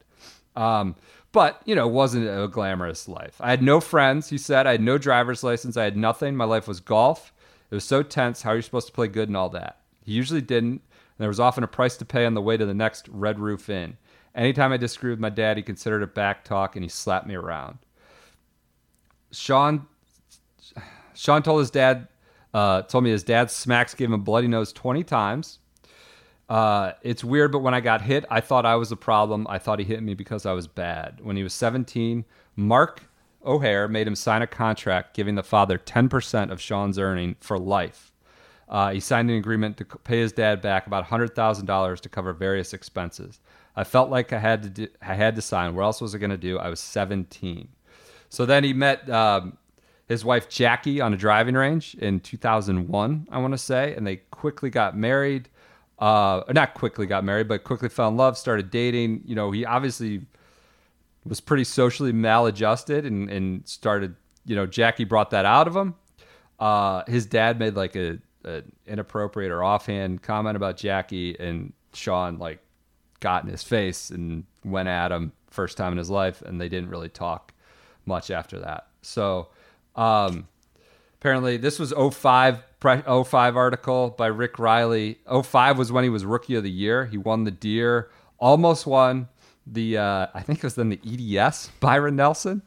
Um, 0.55 0.95
but 1.31 1.61
you 1.65 1.75
know, 1.75 1.87
wasn't 1.87 2.27
a 2.27 2.47
glamorous 2.47 3.07
life. 3.07 3.35
I 3.39 3.49
had 3.49 3.61
no 3.61 3.79
friends. 3.79 4.29
He 4.29 4.37
said 4.37 4.67
I 4.67 4.71
had 4.71 4.81
no 4.81 4.97
driver's 4.97 5.43
license. 5.43 5.77
I 5.77 5.83
had 5.83 5.97
nothing. 5.97 6.35
My 6.35 6.45
life 6.45 6.67
was 6.67 6.79
golf. 6.79 7.33
It 7.69 7.75
was 7.75 7.83
so 7.83 8.01
tense. 8.03 8.41
How 8.41 8.51
are 8.51 8.55
you 8.55 8.61
supposed 8.61 8.87
to 8.87 8.93
play 8.93 9.07
good 9.07 9.29
and 9.29 9.37
all 9.37 9.49
that? 9.49 9.79
He 10.03 10.13
usually 10.13 10.41
didn't. 10.41 10.81
And 10.81 10.81
there 11.19 11.27
was 11.27 11.39
often 11.39 11.63
a 11.63 11.67
price 11.67 11.97
to 11.97 12.05
pay 12.05 12.25
on 12.25 12.33
the 12.33 12.41
way 12.41 12.57
to 12.57 12.65
the 12.65 12.73
next 12.73 13.07
Red 13.09 13.39
Roof 13.39 13.69
Inn. 13.69 13.97
Anytime 14.33 14.71
I 14.71 14.77
disagreed 14.77 15.11
with 15.11 15.19
my 15.19 15.29
dad, 15.29 15.57
he 15.57 15.63
considered 15.63 16.01
it 16.01 16.15
back 16.15 16.43
talk 16.43 16.75
and 16.75 16.83
he 16.83 16.89
slapped 16.89 17.27
me 17.27 17.35
around. 17.35 17.77
Sean 19.31 19.85
Sean 21.13 21.43
told 21.43 21.59
his 21.59 21.71
dad 21.71 22.07
Uh, 22.51 22.81
told 22.83 23.03
me 23.03 23.11
his 23.11 23.23
dad 23.23 23.51
smacks 23.51 23.93
gave 23.93 24.07
him 24.07 24.13
a 24.13 24.17
bloody 24.17 24.47
nose 24.47 24.73
20 24.73 25.03
times. 25.03 25.59
Uh, 26.49 26.93
it's 27.03 27.23
weird, 27.23 27.51
but 27.51 27.59
when 27.59 27.75
I 27.75 27.79
got 27.79 28.01
hit, 28.01 28.25
I 28.29 28.41
thought 28.41 28.65
I 28.65 28.75
was 28.75 28.89
the 28.89 28.97
problem. 28.97 29.45
I 29.47 29.59
thought 29.59 29.77
he 29.77 29.85
hit 29.85 30.01
me 30.01 30.15
because 30.15 30.47
I 30.47 30.53
was 30.53 30.67
bad. 30.67 31.19
When 31.21 31.37
he 31.37 31.43
was 31.43 31.53
17, 31.53 32.25
Mark 32.55 33.03
O'Hair 33.45 33.87
made 33.87 34.07
him 34.07 34.15
sign 34.15 34.41
a 34.41 34.47
contract 34.47 35.15
giving 35.15 35.35
the 35.35 35.43
father 35.43 35.77
10% 35.77 36.51
of 36.51 36.59
Sean's 36.59 36.97
earning 36.97 37.35
for 37.39 37.59
life. 37.59 38.11
Uh, 38.67 38.91
he 38.91 38.99
signed 38.99 39.29
an 39.29 39.37
agreement 39.37 39.77
to 39.77 39.85
pay 39.85 40.19
his 40.19 40.31
dad 40.31 40.61
back 40.61 40.87
about 40.87 41.05
$100,000 41.05 41.99
to 41.99 42.09
cover 42.09 42.33
various 42.33 42.73
expenses. 42.73 43.39
I 43.75 43.83
felt 43.83 44.09
like 44.09 44.33
I 44.33 44.39
had 44.39 44.63
to 44.63 44.69
do, 44.69 44.87
I 45.01 45.13
had 45.13 45.35
to 45.35 45.41
sign. 45.41 45.75
What 45.75 45.83
else 45.83 46.01
was 46.01 46.13
I 46.13 46.17
going 46.17 46.29
to 46.31 46.37
do? 46.37 46.59
I 46.59 46.69
was 46.69 46.79
17. 46.79 47.69
So 48.29 48.45
then 48.45 48.63
he 48.63 48.73
met 48.73 49.09
um, 49.09 49.57
his 50.07 50.25
wife 50.25 50.49
Jackie 50.49 51.01
on 51.01 51.13
a 51.13 51.17
driving 51.17 51.55
range 51.55 51.95
in 51.95 52.19
2001, 52.19 53.27
I 53.31 53.37
want 53.37 53.53
to 53.53 53.57
say, 53.57 53.95
and 53.95 54.05
they 54.05 54.17
quickly 54.17 54.69
got 54.69 54.97
married. 54.97 55.49
Uh, 55.99 56.43
not 56.49 56.73
quickly 56.73 57.05
got 57.05 57.23
married, 57.23 57.47
but 57.47 57.63
quickly 57.63 57.89
fell 57.89 58.07
in 58.07 58.17
love, 58.17 58.37
started 58.37 58.71
dating. 58.71 59.21
You 59.25 59.35
know, 59.35 59.51
he 59.51 59.65
obviously 59.65 60.21
was 61.25 61.41
pretty 61.41 61.65
socially 61.65 62.13
maladjusted 62.13 63.05
and, 63.05 63.29
and 63.29 63.67
started, 63.67 64.15
you 64.45 64.55
know, 64.55 64.65
Jackie 64.65 65.03
brought 65.03 65.31
that 65.31 65.45
out 65.45 65.67
of 65.67 65.75
him. 65.75 65.95
Uh, 66.59 67.03
his 67.07 67.25
dad 67.25 67.59
made 67.59 67.75
like 67.75 67.95
a, 67.95 68.17
a 68.45 68.63
inappropriate 68.87 69.51
or 69.51 69.63
offhand 69.63 70.21
comment 70.21 70.55
about 70.55 70.77
Jackie, 70.77 71.37
and 71.39 71.73
Sean 71.93 72.37
like 72.37 72.59
got 73.19 73.43
in 73.43 73.49
his 73.49 73.63
face 73.63 74.09
and 74.09 74.45
went 74.63 74.87
at 74.87 75.11
him 75.11 75.33
first 75.49 75.77
time 75.77 75.91
in 75.91 75.97
his 75.97 76.09
life, 76.09 76.41
and 76.41 76.59
they 76.59 76.69
didn't 76.69 76.89
really 76.89 77.09
talk 77.09 77.53
much 78.05 78.31
after 78.31 78.59
that. 78.59 78.87
So, 79.01 79.49
um, 79.95 80.47
apparently 81.19 81.57
this 81.57 81.79
was 81.79 81.93
05 81.93 82.63
pre- 82.79 83.01
05 83.01 83.57
article 83.57 84.09
by 84.17 84.27
Rick 84.27 84.59
Reilly. 84.59 85.19
05 85.43 85.77
was 85.77 85.91
when 85.91 86.03
he 86.03 86.09
was 86.09 86.25
rookie 86.25 86.55
of 86.55 86.63
the 86.63 86.71
year. 86.71 87.05
He 87.05 87.17
won 87.17 87.43
the 87.43 87.51
deer, 87.51 88.09
almost 88.39 88.85
won 88.87 89.27
the 89.71 89.97
uh, 89.97 90.27
I 90.33 90.41
think 90.41 90.59
it 90.59 90.63
was 90.63 90.75
then 90.75 90.89
the 90.89 91.37
EDS 91.37 91.71
Byron 91.79 92.15
Nelson 92.15 92.63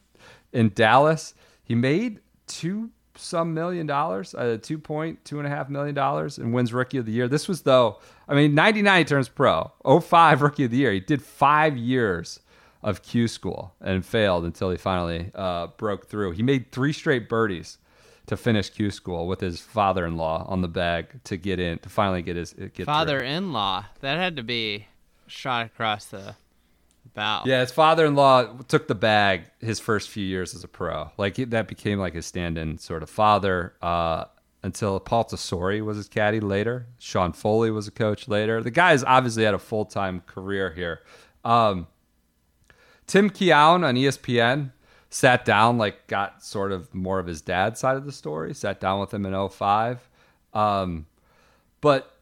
in 0.52 0.72
Dallas. 0.74 1.34
He 1.64 1.74
made 1.74 2.20
two 2.46 2.90
some 3.14 3.52
million 3.52 3.86
dollars, 3.86 4.34
uh, 4.34 4.58
two 4.60 4.78
point 4.78 5.24
two 5.24 5.38
and 5.38 5.46
a 5.46 5.50
half 5.50 5.68
million 5.68 5.94
dollars, 5.94 6.38
and 6.38 6.52
wins 6.52 6.72
rookie 6.72 6.98
of 6.98 7.06
the 7.06 7.12
year. 7.12 7.28
This 7.28 7.48
was 7.48 7.62
though, 7.62 7.98
I 8.28 8.34
mean, 8.34 8.54
ninety 8.54 8.82
nine 8.82 9.04
turns 9.04 9.28
pro, 9.28 9.72
05 9.84 10.42
rookie 10.42 10.64
of 10.64 10.70
the 10.70 10.78
year. 10.78 10.92
He 10.92 11.00
did 11.00 11.22
five 11.22 11.76
years 11.76 12.40
of 12.82 13.02
Q 13.02 13.28
school 13.28 13.74
and 13.80 14.04
failed 14.04 14.44
until 14.44 14.70
he 14.70 14.76
finally 14.76 15.30
uh, 15.34 15.68
broke 15.76 16.08
through. 16.08 16.32
He 16.32 16.42
made 16.42 16.72
three 16.72 16.92
straight 16.92 17.28
birdies 17.28 17.78
to 18.32 18.36
finish 18.36 18.70
Q 18.70 18.90
school 18.90 19.26
with 19.26 19.40
his 19.40 19.60
father 19.60 20.06
in 20.06 20.16
law 20.16 20.44
on 20.48 20.62
the 20.62 20.68
bag 20.68 21.22
to 21.24 21.36
get 21.36 21.60
in 21.60 21.78
to 21.80 21.88
finally 21.88 22.22
get 22.22 22.36
his 22.36 22.52
get. 22.74 22.86
Father-in-law. 22.86 23.84
That 24.00 24.18
had 24.18 24.36
to 24.36 24.42
be 24.42 24.86
shot 25.26 25.66
across 25.66 26.06
the 26.06 26.34
bow. 27.14 27.42
Yeah, 27.44 27.60
his 27.60 27.72
father-in-law 27.72 28.62
took 28.68 28.88
the 28.88 28.94
bag 28.94 29.42
his 29.60 29.78
first 29.78 30.08
few 30.08 30.24
years 30.24 30.54
as 30.54 30.64
a 30.64 30.68
pro. 30.68 31.10
Like 31.18 31.36
that 31.36 31.68
became 31.68 31.98
like 31.98 32.14
his 32.14 32.26
stand-in 32.26 32.78
sort 32.78 33.02
of 33.02 33.10
father 33.10 33.74
uh, 33.82 34.24
until 34.62 34.98
Paul 34.98 35.24
Tesori 35.24 35.84
was 35.84 35.98
his 35.98 36.08
caddy 36.08 36.40
later. 36.40 36.86
Sean 36.98 37.32
Foley 37.32 37.70
was 37.70 37.86
a 37.86 37.92
coach 37.92 38.28
later. 38.28 38.62
The 38.62 38.70
guy's 38.70 39.04
obviously 39.04 39.44
had 39.44 39.54
a 39.54 39.58
full-time 39.58 40.22
career 40.26 40.72
here. 40.72 41.00
Um, 41.44 41.86
Tim 43.06 43.28
Keown 43.28 43.84
on 43.84 43.94
ESPN 43.96 44.72
sat 45.12 45.44
down, 45.44 45.76
like 45.76 46.06
got 46.06 46.42
sort 46.42 46.72
of 46.72 46.92
more 46.94 47.18
of 47.18 47.26
his 47.26 47.42
dad's 47.42 47.78
side 47.78 47.96
of 47.96 48.06
the 48.06 48.12
story. 48.12 48.54
Sat 48.54 48.80
down 48.80 48.98
with 48.98 49.12
him 49.12 49.26
in 49.26 49.48
05. 49.48 50.08
Um, 50.54 51.06
but 51.80 52.16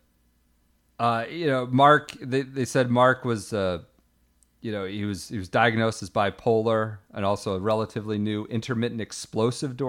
uh, 0.99 1.25
you 1.31 1.47
know, 1.47 1.67
Mark. 1.67 2.13
They, 2.21 2.43
they 2.43 2.65
said 2.65 2.91
Mark 2.91 3.25
was, 3.25 3.53
uh, 3.53 3.79
you 4.61 4.73
know, 4.73 4.85
he 4.85 5.05
was 5.05 5.29
he 5.29 5.39
was 5.39 5.49
diagnosed 5.49 6.03
as 6.03 6.11
bipolar 6.11 6.99
and 7.15 7.25
also 7.25 7.55
a 7.55 7.61
relatively 7.61 8.19
new 8.19 8.45
intermittent 8.47 9.01
explosive 9.01 9.81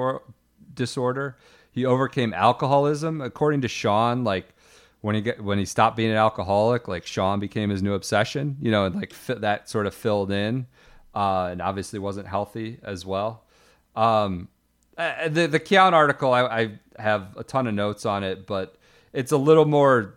disorder. 0.73 1.37
He 1.71 1.85
overcame 1.85 2.33
alcoholism, 2.33 3.19
according 3.19 3.61
to 3.61 3.67
Sean. 3.67 4.23
Like 4.23 4.53
when 5.01 5.15
he 5.15 5.21
get, 5.21 5.43
when 5.43 5.57
he 5.57 5.65
stopped 5.65 5.97
being 5.97 6.11
an 6.11 6.17
alcoholic, 6.17 6.87
like 6.87 7.05
Sean 7.05 7.39
became 7.39 7.71
his 7.71 7.81
new 7.81 7.93
obsession. 7.93 8.57
You 8.61 8.71
know, 8.71 8.85
and 8.85 8.95
like 8.95 9.11
fit, 9.11 9.41
that 9.41 9.69
sort 9.69 9.87
of 9.87 9.95
filled 9.95 10.31
in, 10.31 10.67
uh, 11.13 11.49
and 11.51 11.61
obviously 11.61 11.99
wasn't 11.99 12.27
healthy 12.27 12.79
as 12.83 13.05
well. 13.05 13.43
Um, 13.95 14.47
uh, 14.97 15.29
the 15.29 15.47
the 15.47 15.59
Keown 15.59 15.93
article, 15.93 16.33
I, 16.33 16.43
I 16.45 16.71
have 16.97 17.35
a 17.37 17.43
ton 17.43 17.67
of 17.67 17.73
notes 17.73 18.05
on 18.05 18.23
it, 18.23 18.45
but 18.45 18.75
it's 19.13 19.31
a 19.31 19.37
little 19.37 19.65
more 19.65 20.15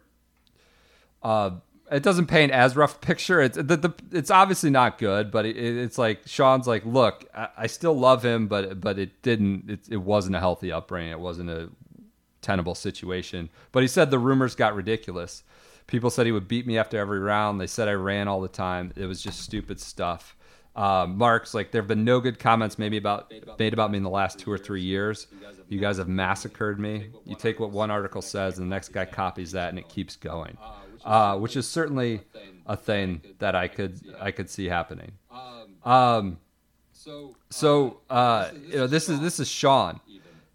uh, 1.23 1.51
it 1.91 2.03
doesn't 2.03 2.27
paint 2.27 2.53
as 2.53 2.77
rough 2.77 3.01
picture. 3.01 3.41
It's 3.41 3.57
the, 3.57 3.77
the 3.77 3.95
it's 4.13 4.31
obviously 4.31 4.71
not 4.71 4.99
good, 4.99 5.31
but 5.31 5.47
it, 5.47 5.57
it's 5.57 5.99
like 5.99 6.21
Sean's 6.27 6.67
like, 6.67 6.85
look, 6.85 7.25
I, 7.35 7.49
I 7.59 7.67
still 7.67 7.95
love 7.95 8.25
him, 8.25 8.49
but 8.49 8.81
but 8.81 8.99
it 8.99 9.23
didn't. 9.23 9.71
It, 9.71 9.81
it 9.91 9.97
wasn't 9.99 10.37
a 10.37 10.41
healthy 10.41 10.73
upbringing. 10.73 11.13
It 11.13 11.21
wasn't 11.21 11.51
a 11.51 11.71
tenable 12.41 12.75
situation. 12.75 13.51
But 13.73 13.83
he 13.83 13.89
said 13.89 14.11
the 14.11 14.19
rumors 14.19 14.55
got 14.55 14.75
ridiculous. 14.75 15.43
People 15.87 16.11
said 16.11 16.27
he 16.27 16.33
would 16.33 16.49
beat 16.49 16.67
me 16.67 16.79
after 16.79 16.99
every 16.99 17.19
round. 17.19 17.61
They 17.61 17.67
said 17.67 17.89
I 17.89 17.93
ran 17.93 18.29
all 18.29 18.41
the 18.41 18.49
time. 18.49 18.93
It 18.97 19.07
was 19.07 19.23
just 19.23 19.41
stupid 19.41 19.79
stuff. 19.81 20.37
Uh, 20.77 21.07
Mark's 21.09 21.55
like 21.55 21.71
there 21.71 21.81
have 21.81 21.89
been 21.89 22.05
no 22.05 22.21
good 22.21 22.39
comments 22.39 22.79
maybe 22.79 22.97
about 22.97 23.33
made 23.59 23.73
about 23.73 23.91
me 23.93 23.97
in 23.99 24.03
the 24.03 24.11
last 24.11 24.39
two 24.39 24.51
or 24.51 24.59
three 24.59 24.83
years. 24.83 25.29
You 25.69 25.79
guys 25.81 25.99
have 25.99 26.09
massacred 26.09 26.81
me. 26.81 27.11
You 27.25 27.37
take 27.37 27.61
what 27.61 27.71
one 27.71 27.91
article 27.91 28.23
says, 28.23 28.59
and 28.59 28.71
the 28.71 28.75
next 28.75 28.89
guy 28.91 29.05
copies 29.05 29.53
that, 29.53 29.69
and 29.71 29.79
it 29.79 29.89
keeps 29.89 30.17
going. 30.17 30.59
Uh, 31.05 31.37
which 31.37 31.55
is 31.57 31.69
certainly 31.69 32.23
a 32.67 32.77
thing 32.77 33.21
that 33.39 33.55
I 33.55 33.69
could 33.69 34.01
I 34.21 34.31
could 34.31 34.51
see 34.51 34.67
happening. 34.67 35.13
Um, 35.85 36.39
so 37.51 38.01
uh, 38.11 38.49
you 38.67 38.77
know 38.77 38.87
this 38.87 39.09
is 39.09 39.21
this 39.21 39.39
is 39.39 39.49
Sean. 39.49 40.01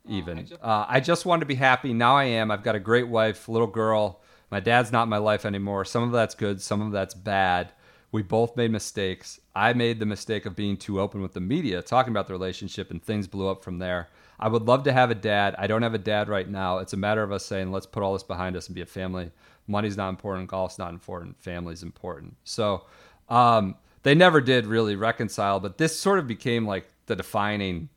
Even 0.08 0.48
uh, 0.62 0.86
I 0.88 1.00
just 1.00 1.26
wanted 1.26 1.42
to 1.42 1.46
be 1.46 1.56
happy. 1.56 1.94
Now 1.94 2.16
I 2.18 2.24
am. 2.26 2.50
I've 2.50 2.64
got 2.64 2.76
a 2.76 2.80
great 2.80 3.08
wife, 3.08 3.48
little 3.48 3.68
girl. 3.68 4.22
My 4.50 4.60
dad's 4.60 4.92
not 4.92 5.04
in 5.04 5.10
my 5.10 5.20
life 5.20 5.46
anymore. 5.46 5.86
Some 5.86 6.02
of 6.04 6.12
that's 6.12 6.34
good. 6.34 6.62
Some 6.62 6.82
of 6.82 6.92
that's 6.92 7.14
bad. 7.14 7.72
We 8.12 8.24
both 8.24 8.58
made 8.58 8.72
mistakes. 8.72 9.40
I 9.56 9.74
made 9.74 10.00
the 10.00 10.06
mistake 10.06 10.46
of 10.46 10.56
being 10.56 10.78
too 10.78 11.00
open 11.00 11.22
with 11.22 11.34
the 11.34 11.40
media, 11.40 11.82
talking 11.82 12.12
about 12.12 12.28
the 12.28 12.34
relationship, 12.34 12.90
and 12.90 13.04
things 13.04 13.28
blew 13.28 13.48
up 13.48 13.64
from 13.64 13.78
there. 13.78 14.10
I 14.40 14.48
would 14.48 14.64
love 14.64 14.84
to 14.84 14.94
have 14.94 15.12
a 15.12 15.16
dad. 15.16 15.56
I 15.60 15.68
don't 15.68 15.84
have 15.84 15.94
a 15.94 16.00
dad 16.00 16.30
right 16.30 16.50
now. 16.50 16.80
It's 16.80 16.94
a 16.94 16.98
matter 16.98 17.22
of 17.22 17.32
us 17.32 17.46
saying, 17.46 17.72
let's 17.72 17.86
put 17.86 18.02
all 18.02 18.14
this 18.14 18.24
behind 18.24 18.56
us 18.56 18.68
and 18.68 18.76
be 18.76 18.82
a 18.82 18.86
family. 18.86 19.32
Money's 19.68 19.98
not 19.98 20.10
important. 20.10 20.50
Golf's 20.50 20.80
not 20.80 20.92
important. 20.92 21.40
Family's 21.40 21.84
important. 21.84 22.36
So 22.44 22.86
um, 23.28 23.76
they 24.04 24.16
never 24.16 24.42
did 24.42 24.66
really 24.66 24.96
reconcile, 24.96 25.60
but 25.60 25.78
this 25.78 26.00
sort 26.00 26.20
of 26.20 26.26
became 26.26 26.66
like 26.66 26.88
the 27.06 27.16
defining 27.16 27.90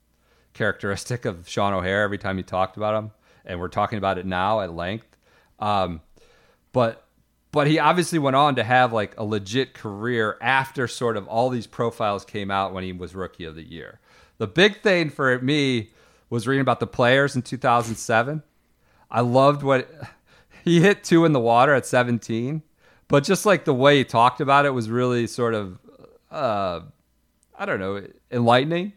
characteristic 0.53 1.25
of 1.25 1.49
Sean 1.49 1.73
O'Hair 1.73 2.03
every 2.03 2.19
time 2.19 2.37
you 2.37 2.43
talked 2.43 2.77
about 2.77 2.95
him. 2.95 3.13
And 3.45 3.59
we're 3.59 3.69
talking 3.69 3.99
about 3.99 4.19
it 4.19 4.27
now 4.27 4.61
at 4.61 4.75
length. 4.75 5.17
Um, 5.59 6.01
but 6.73 7.02
but 7.53 7.67
he 7.67 7.79
obviously 7.79 8.19
went 8.19 8.35
on 8.35 8.57
to 8.57 8.65
have 8.65 8.93
like 8.93 9.15
a 9.19 9.25
legit 9.25 9.75
career 9.75 10.39
after 10.41 10.89
sort 10.89 11.17
of 11.17 11.29
all 11.29 11.51
these 11.51 11.67
profiles 11.67 12.25
came 12.25 12.51
out 12.51 12.73
when 12.73 12.83
he 12.83 12.93
was 12.93 13.15
rookie 13.15 13.45
of 13.45 13.55
the 13.55 13.63
year. 13.63 14.01
The 14.39 14.47
big 14.47 14.81
thing 14.81 15.11
for 15.11 15.39
me 15.39 15.91
was 16.31 16.49
reading 16.49 16.63
about 16.63 16.81
the 16.81 16.87
players 16.87 17.37
in 17.37 17.43
2007. 17.43 18.43
I 19.11 19.21
loved 19.21 19.63
what 19.63 19.89
he 20.65 20.81
hit 20.81 21.05
two 21.05 21.27
in 21.27 21.33
the 21.33 21.41
water 21.41 21.75
at 21.75 21.85
17, 21.85 22.63
but 23.07 23.23
just 23.23 23.45
like 23.45 23.67
the 23.67 23.75
way 23.75 23.99
he 23.99 24.05
talked 24.05 24.41
about 24.41 24.65
it 24.65 24.71
was 24.71 24.89
really 24.89 25.27
sort 25.27 25.53
of, 25.53 25.79
uh, 26.31 26.81
I 27.59 27.67
don't 27.67 27.79
know, 27.79 28.03
enlightening. 28.31 28.95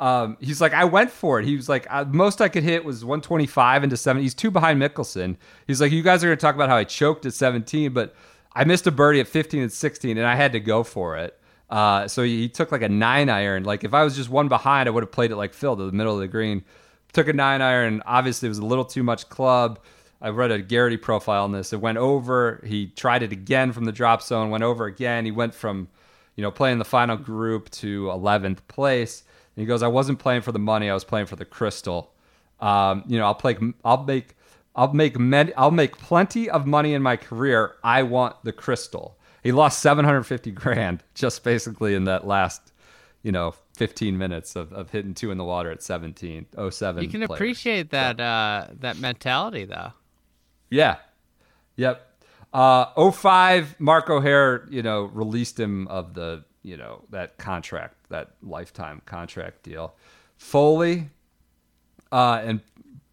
Um, 0.00 0.38
he's 0.40 0.62
like, 0.62 0.72
I 0.72 0.84
went 0.84 1.10
for 1.10 1.38
it. 1.38 1.46
He 1.46 1.54
was 1.54 1.68
like, 1.68 1.86
uh, 1.90 2.06
most 2.06 2.40
I 2.40 2.48
could 2.48 2.62
hit 2.62 2.84
was 2.86 3.04
125 3.04 3.84
into 3.84 3.98
7. 3.98 4.20
He's 4.22 4.34
two 4.34 4.50
behind 4.50 4.80
Mickelson. 4.80 5.36
He's 5.66 5.80
like, 5.80 5.92
you 5.92 6.02
guys 6.02 6.24
are 6.24 6.28
going 6.28 6.38
to 6.38 6.40
talk 6.40 6.54
about 6.54 6.70
how 6.70 6.76
I 6.76 6.84
choked 6.84 7.26
at 7.26 7.34
17, 7.34 7.92
but 7.92 8.14
I 8.54 8.64
missed 8.64 8.86
a 8.86 8.90
birdie 8.90 9.20
at 9.20 9.28
15 9.28 9.62
and 9.62 9.72
16, 9.72 10.16
and 10.16 10.26
I 10.26 10.36
had 10.36 10.52
to 10.52 10.60
go 10.60 10.82
for 10.82 11.18
it. 11.18 11.38
Uh, 11.68 12.08
so 12.08 12.22
he, 12.22 12.38
he 12.38 12.48
took 12.48 12.72
like 12.72 12.82
a 12.82 12.88
nine 12.88 13.28
iron. 13.28 13.64
Like 13.64 13.84
if 13.84 13.94
I 13.94 14.02
was 14.02 14.16
just 14.16 14.30
one 14.30 14.48
behind, 14.48 14.88
I 14.88 14.92
would 14.92 15.02
have 15.02 15.12
played 15.12 15.30
it 15.30 15.36
like 15.36 15.52
Phil 15.52 15.76
to 15.76 15.84
the 15.84 15.92
middle 15.92 16.14
of 16.14 16.20
the 16.20 16.28
green. 16.28 16.64
Took 17.12 17.28
a 17.28 17.32
nine 17.32 17.60
iron. 17.60 18.02
Obviously, 18.06 18.46
it 18.46 18.50
was 18.50 18.58
a 18.58 18.66
little 18.66 18.84
too 18.84 19.02
much 19.02 19.28
club. 19.28 19.80
I 20.22 20.30
read 20.30 20.50
a 20.50 20.60
Garrity 20.60 20.96
profile 20.96 21.44
on 21.44 21.52
this. 21.52 21.72
It 21.72 21.80
went 21.80 21.98
over. 21.98 22.62
He 22.66 22.88
tried 22.88 23.22
it 23.22 23.32
again 23.32 23.72
from 23.72 23.84
the 23.84 23.92
drop 23.92 24.22
zone. 24.22 24.50
Went 24.50 24.64
over 24.64 24.86
again. 24.86 25.24
He 25.24 25.30
went 25.30 25.54
from, 25.54 25.88
you 26.36 26.42
know, 26.42 26.50
playing 26.50 26.78
the 26.78 26.84
final 26.84 27.16
group 27.16 27.70
to 27.70 28.06
11th 28.06 28.58
place. 28.68 29.24
And 29.56 29.62
he 29.62 29.66
goes, 29.66 29.82
I 29.82 29.88
wasn't 29.88 30.18
playing 30.18 30.42
for 30.42 30.52
the 30.52 30.58
money. 30.58 30.88
I 30.90 30.94
was 30.94 31.04
playing 31.04 31.26
for 31.26 31.36
the 31.36 31.44
crystal. 31.44 32.12
Um, 32.60 33.04
you 33.06 33.18
know, 33.18 33.24
I'll 33.24 33.34
play. 33.34 33.56
I'll 33.84 34.04
make. 34.04 34.36
I'll 34.74 34.92
make. 34.92 35.18
Med, 35.18 35.52
I'll 35.56 35.70
make 35.70 35.98
plenty 35.98 36.48
of 36.48 36.66
money 36.66 36.94
in 36.94 37.02
my 37.02 37.16
career. 37.16 37.76
I 37.82 38.02
want 38.02 38.36
the 38.44 38.52
crystal. 38.52 39.18
He 39.42 39.52
lost 39.52 39.80
750 39.80 40.50
grand 40.52 41.02
just 41.14 41.42
basically 41.42 41.94
in 41.94 42.04
that 42.04 42.26
last, 42.26 42.72
you 43.22 43.32
know, 43.32 43.54
15 43.76 44.18
minutes 44.18 44.56
of, 44.56 44.72
of 44.72 44.90
hitting 44.90 45.14
two 45.14 45.30
in 45.30 45.38
the 45.38 45.44
water 45.44 45.70
at 45.70 45.82
17, 45.82 46.46
07. 46.70 47.02
You 47.02 47.08
can 47.08 47.26
players. 47.26 47.30
appreciate 47.30 47.90
that 47.90 48.20
uh, 48.20 48.66
that 48.80 48.98
mentality 48.98 49.64
though. 49.64 49.92
Yeah. 50.68 50.96
Yep. 51.76 52.06
Uh, 52.52 53.10
05, 53.10 53.78
Mark 53.78 54.10
O'Hair, 54.10 54.66
you 54.70 54.82
know, 54.82 55.04
released 55.04 55.58
him 55.58 55.86
of 55.88 56.14
the, 56.14 56.44
you 56.62 56.76
know, 56.76 57.02
that 57.10 57.38
contract, 57.38 57.96
that 58.08 58.32
lifetime 58.42 59.02
contract 59.06 59.62
deal. 59.62 59.94
Foley 60.36 61.08
uh, 62.12 62.40
and 62.44 62.60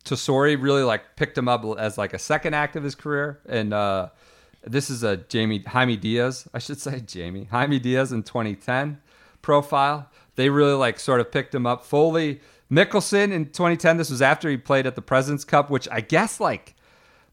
Tesori 0.05 0.61
really 0.61 0.83
like 0.83 1.15
picked 1.15 1.37
him 1.37 1.47
up 1.47 1.65
as 1.77 1.97
like 1.97 2.13
a 2.13 2.19
second 2.19 2.53
act 2.53 2.75
of 2.75 2.83
his 2.83 2.95
career. 2.95 3.39
And 3.47 3.73
uh, 3.73 4.09
this 4.63 4.89
is 4.89 5.03
a 5.03 5.17
Jamie 5.17 5.59
Jaime 5.59 5.97
Diaz, 5.97 6.47
I 6.53 6.59
should 6.59 6.79
say 6.79 6.99
Jamie 7.05 7.45
Jaime 7.45 7.79
Diaz 7.79 8.11
in 8.11 8.23
2010 8.23 9.01
profile. 9.41 10.09
They 10.35 10.49
really 10.49 10.73
like 10.73 10.99
sort 10.99 11.19
of 11.19 11.31
picked 11.31 11.53
him 11.53 11.65
up. 11.65 11.83
Foley 11.83 12.41
Mickelson 12.71 13.31
in 13.31 13.45
2010. 13.45 13.97
This 13.97 14.09
was 14.09 14.21
after 14.21 14.49
he 14.49 14.57
played 14.57 14.85
at 14.85 14.95
the 14.95 15.01
Presidents 15.01 15.43
Cup, 15.43 15.69
which 15.69 15.87
I 15.91 16.01
guess 16.01 16.39
like 16.39 16.75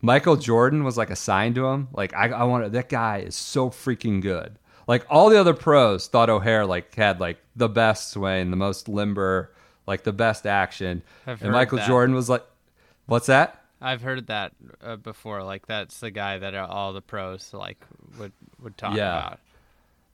Michael 0.01 0.37
Jordan 0.37 0.85
was 0.85 0.97
like 0.97 1.11
assigned 1.11 1.55
to 1.57 1.67
him. 1.67 1.89
Like 1.93 2.15
I, 2.15 2.29
I 2.29 2.45
want 2.45 2.71
that 2.73 2.89
guy 2.89 3.19
is 3.19 3.35
so 3.35 3.71
freaking 3.71 4.21
good. 4.21 4.59
Like 4.87 5.07
all 5.09 5.31
the 5.31 5.39
other 5.41 5.55
pros 5.55 6.09
thought 6.09 6.29
O'Hair 6.31 6.67
like 6.67 6.95
had 6.95 7.21
like 7.21 7.39
the 7.57 7.69
best 7.69 8.11
swing, 8.11 8.51
the 8.51 8.57
most 8.57 8.89
limber, 8.89 9.53
like 9.87 10.05
the 10.05 10.13
best 10.13 10.47
action. 10.47 11.03
I've 11.27 11.43
and 11.43 11.53
Michael 11.53 11.79
that. 11.79 11.87
Jordan 11.87 12.15
was 12.15 12.29
like, 12.29 12.45
"What's 13.07 13.27
that?" 13.27 13.63
I've 13.81 14.03
heard 14.03 14.27
that 14.29 14.53
uh, 14.83 14.97
before. 14.97 15.43
Like 15.43 15.67
that's 15.67 16.01
the 16.01 16.11
guy 16.11 16.39
that 16.39 16.55
all 16.55 16.93
the 16.93 17.03
pros 17.03 17.53
like 17.53 17.79
would 18.19 18.33
would 18.63 18.77
talk 18.77 18.97
Yeah. 18.97 19.19
about. 19.19 19.41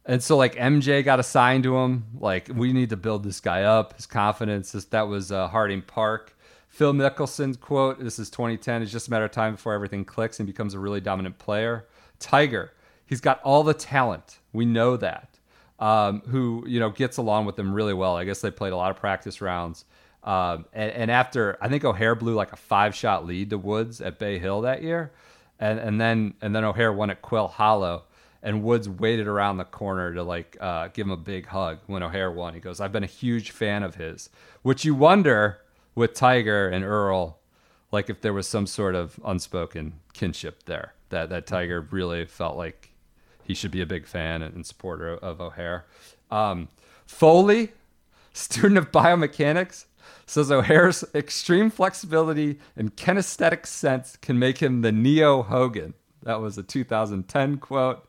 And 0.07 0.23
so 0.23 0.37
like 0.37 0.55
MJ 0.57 1.05
got 1.05 1.21
assigned 1.21 1.65
to 1.65 1.77
him. 1.77 2.05
Like 2.19 2.49
we 2.55 2.73
need 2.73 2.91
to 2.91 2.97
build 2.97 3.23
this 3.23 3.41
guy 3.41 3.63
up, 3.65 3.95
his 3.97 4.07
confidence. 4.07 4.73
This, 4.73 4.87
that 4.87 5.09
was 5.09 5.31
uh, 5.31 5.49
Harding 5.49 5.83
Park. 5.83 6.37
Phil 6.69 6.93
Mickelson's 6.93 7.57
quote. 7.57 7.99
This 8.03 8.19
is 8.19 8.31
2010. 8.31 8.83
It's 8.83 8.93
just 8.93 9.09
a 9.09 9.11
matter 9.11 9.25
of 9.25 9.33
time 9.33 9.55
before 9.55 9.73
everything 9.75 10.05
clicks 10.05 10.39
and 10.41 10.47
becomes 10.47 10.75
a 10.75 10.79
really 10.79 11.01
dominant 11.01 11.39
player. 11.39 11.87
Tiger. 12.21 12.73
He's 13.11 13.21
got 13.21 13.43
all 13.43 13.65
the 13.65 13.75
talent. 13.75 14.39
We 14.53 14.65
know 14.65 14.97
that. 14.97 15.37
Um, 15.81 16.21
who 16.27 16.63
you 16.69 16.79
know 16.79 16.91
gets 16.91 17.17
along 17.17 17.47
with 17.47 17.57
them 17.57 17.75
really 17.75 17.93
well. 17.93 18.15
I 18.15 18.25
guess 18.25 18.41
they 18.41 18.53
played 18.53 18.73
a 18.73 18.77
lot 18.77 18.93
of 18.93 18.99
practice 18.99 19.41
rounds. 19.41 19.85
Um, 20.23 20.67
and, 20.73 20.93
and 20.93 21.11
after 21.11 21.59
I 21.61 21.69
think 21.69 21.85
O'Hair 21.85 22.15
blew 22.15 22.35
like 22.35 22.53
a 22.53 22.57
five 22.57 22.95
shot 22.95 23.27
lead 23.27 23.51
to 23.51 23.59
Woods 23.59 24.01
at 24.01 24.21
Bay 24.21 24.39
Hill 24.39 24.61
that 24.61 24.85
year, 24.85 25.11
and 25.59 25.81
and 25.81 26.01
then 26.01 26.35
and 26.41 26.55
then 26.55 26.63
O'Hair 26.63 26.93
won 26.93 27.11
at 27.11 27.21
Quail 27.21 27.49
Hollow, 27.49 28.05
and 28.45 28.63
Woods 28.63 28.89
waited 28.89 29.27
around 29.27 29.57
the 29.57 29.65
corner 29.65 30.15
to 30.15 30.23
like 30.23 30.57
uh, 30.61 30.89
give 30.89 31.07
him 31.07 31.13
a 31.13 31.17
big 31.17 31.47
hug 31.47 31.79
when 31.89 32.05
O'Hair 32.05 32.31
won. 32.31 32.55
He 32.55 32.61
goes, 32.61 32.79
"I've 32.81 32.93
been 32.93 33.03
a 33.03 33.09
huge 33.09 33.51
fan 33.51 33.83
of 33.83 33.97
his," 33.97 34.31
which 34.63 34.85
you 34.85 34.95
wonder 34.95 35.63
with 35.97 36.15
Tiger 36.15 36.69
and 36.69 36.85
Earl, 36.85 37.41
like 37.91 38.09
if 38.09 38.21
there 38.21 38.35
was 38.35 38.47
some 38.47 38.69
sort 38.69 38.95
of 38.95 39.19
unspoken 39.25 39.95
kinship 40.13 40.63
there 40.67 40.93
that 41.09 41.31
that 41.31 41.49
Tiger 41.49 41.81
really 41.91 42.25
felt 42.27 42.57
like 42.57 42.90
he 43.51 43.55
should 43.55 43.73
be 43.73 43.81
a 43.81 43.87
big 43.87 44.07
fan 44.07 44.43
and 44.43 44.65
supporter 44.65 45.15
of 45.17 45.41
O'Hair. 45.41 45.85
Um, 46.31 46.69
Foley, 47.05 47.73
student 48.33 48.79
of 48.79 48.93
biomechanics, 48.93 49.87
says 50.25 50.53
O'Hair's 50.53 51.05
extreme 51.17 51.69
flexibility 51.69 52.61
and 52.77 52.95
kinesthetic 52.95 53.67
sense 53.67 54.17
can 54.17 54.39
make 54.39 54.59
him 54.59 54.83
the 54.83 54.93
Neo 54.93 55.43
Hogan. 55.43 55.95
That 56.23 56.41
was 56.41 56.59
a 56.59 56.63
2010 56.63 57.57
quote. 57.59 58.07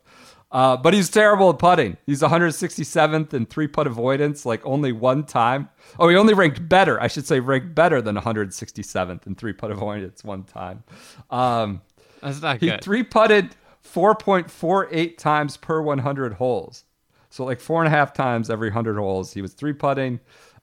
Uh, 0.52 0.78
but 0.78 0.94
he's 0.94 1.10
terrible 1.10 1.50
at 1.50 1.58
putting. 1.58 1.98
He's 2.06 2.22
167th 2.22 3.34
in 3.34 3.48
three 3.48 3.68
putt 3.68 3.88
avoidance, 3.88 4.46
like 4.46 4.64
only 4.64 4.92
one 4.92 5.24
time. 5.24 5.70
Oh, 5.98 6.08
he 6.08 6.16
only 6.16 6.36
ranked 6.36 6.70
better. 6.70 7.02
I 7.02 7.08
should 7.08 7.26
say 7.26 7.39
ranked 7.39 7.74
better 7.74 8.00
than 8.00 8.16
167th 8.16 9.26
in 9.26 9.34
three 9.34 9.54
putt 9.54 9.72
avoidance 9.72 10.24
one 10.24 10.44
time. 10.44 10.84
Um, 11.32 11.82
That's 12.22 12.42
not 12.44 12.60
good. 12.60 12.66
he 12.66 12.72
good. 12.72 12.84
three 12.84 13.02
putted 13.02 13.56
4.48 13.94 15.18
times 15.18 15.58
per 15.58 15.82
100 15.82 16.34
holes. 16.34 16.86
So 17.30 17.46
like 17.46 17.60
four 17.60 17.84
and 17.84 17.94
a 17.94 17.96
half 17.96 18.14
times 18.14 18.50
every 18.50 18.70
100 18.70 18.98
holes. 18.98 19.34
He 19.34 19.42
was 19.42 19.54
three 19.54 19.74
putting. 19.74 20.20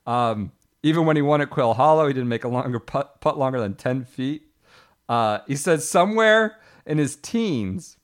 Um, 0.07 0.53
even 0.83 1.07
when 1.07 1.17
he 1.17 1.23
won 1.23 1.41
at 1.41 1.51
Quail 1.51 1.75
Hollow, 1.75 2.07
he 2.07 2.13
didn't 2.13 2.29
make 2.29 2.45
a 2.45 2.49
longer 2.49 2.79
putt, 2.79 3.21
putt 3.21 3.39
longer 3.39 3.61
than 3.61 3.75
10 3.75 4.05
feet. 4.05 4.43
Uh, 5.09 5.39
he 5.47 5.57
said 5.57 5.83
somewhere 5.83 6.59
in 6.87 6.99
his 6.99 7.17
teens, 7.17 7.97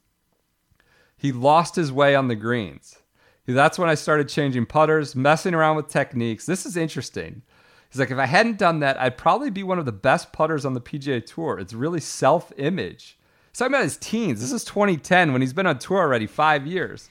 he 1.17 1.33
lost 1.33 1.77
his 1.77 1.93
way 1.93 2.15
on 2.15 2.29
the 2.29 2.35
greens. 2.35 2.99
That's 3.47 3.79
when 3.79 3.91
I 3.91 3.95
started 3.95 4.29
changing 4.29 4.67
putters, 4.67 5.15
messing 5.15 5.55
around 5.55 5.77
with 5.77 5.89
techniques. 5.89 6.47
This 6.47 6.65
is 6.65 6.77
interesting. 6.77 7.43
He's 7.91 8.01
like, 8.01 8.11
if 8.11 8.19
I 8.19 8.27
hadn't 8.27 8.59
done 8.59 8.81
that, 8.81 9.01
I'd 9.01 9.19
probably 9.19 9.51
be 9.51 9.63
one 9.63 9.79
of 9.79 9.85
the 9.85 9.93
best 9.93 10.33
putters 10.33 10.65
on 10.65 10.73
the 10.73 10.81
PGA 10.81 11.25
Tour. 11.25 11.59
It's 11.59 11.75
really 11.75 12.01
self 12.01 12.53
image. 12.57 13.19
Talking 13.55 13.73
about 13.73 13.85
his 13.85 13.97
teens. 13.97 14.41
This 14.41 14.51
is 14.51 14.65
2010 14.65 15.33
when 15.33 15.41
he's 15.41 15.53
been 15.53 15.67
on 15.67 15.79
tour 15.79 15.99
already 15.99 16.27
five 16.27 16.67
years. 16.67 17.09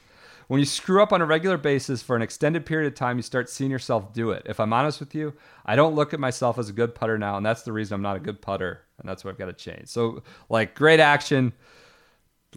When 0.48 0.60
you 0.60 0.66
screw 0.66 1.02
up 1.02 1.14
on 1.14 1.22
a 1.22 1.26
regular 1.26 1.56
basis 1.58 2.04
for 2.04 2.18
an 2.18 2.22
extended 2.22 2.66
period 2.66 2.92
of 2.92 2.96
time, 2.96 3.16
you 3.18 3.24
start 3.24 3.50
seeing 3.50 3.72
yourself 3.72 4.12
do 4.12 4.32
it. 4.32 4.44
If 4.46 4.60
I'm 4.60 4.74
honest 4.74 5.00
with 5.00 5.16
you, 5.16 5.34
I 5.66 5.78
don't 5.78 5.96
look 5.96 6.14
at 6.14 6.20
myself 6.20 6.60
as 6.60 6.68
a 6.68 6.74
good 6.74 6.94
putter 6.94 7.18
now, 7.18 7.38
and 7.38 7.46
that's 7.46 7.62
the 7.62 7.72
reason 7.72 7.96
I'm 7.96 8.02
not 8.02 8.18
a 8.18 8.20
good 8.20 8.42
putter, 8.42 8.82
and 9.00 9.08
that's 9.08 9.24
what 9.24 9.32
I've 9.32 9.38
got 9.38 9.46
to 9.46 9.54
change. 9.54 9.88
So, 9.88 10.22
like, 10.50 10.76
great 10.76 11.00
action, 11.00 11.54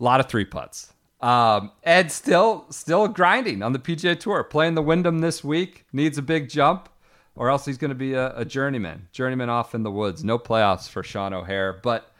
a 0.01 0.03
lot 0.03 0.19
of 0.19 0.27
three 0.27 0.45
putts. 0.45 0.93
Um, 1.21 1.71
Ed 1.85 2.11
still 2.11 2.67
still 2.71 3.07
grinding 3.07 3.63
on 3.63 3.73
the 3.73 3.79
PGA 3.79 4.19
Tour, 4.19 4.43
playing 4.43 4.75
the 4.75 4.83
Wyndham 4.83 5.21
this 5.21 5.45
week. 5.45 5.87
Needs 5.93 6.19
a 6.19 6.23
big 6.23 6.49
jump, 6.49 6.89
or 7.37 7.51
else 7.51 7.65
he's 7.65 7.79
going 7.79 7.91
to 7.91 7.95
be 7.95 8.15
a, 8.15 8.37
a 8.37 8.45
journeyman. 8.45 9.07
Journeyman 9.13 9.49
off 9.49 9.77
in 9.77 9.85
the 9.85 9.93
woods. 9.93 10.25
No 10.25 10.41
playoffs 10.41 10.89
for 10.89 11.05
Sean 11.05 11.33
O'Hair, 11.33 11.79
but 11.83 12.13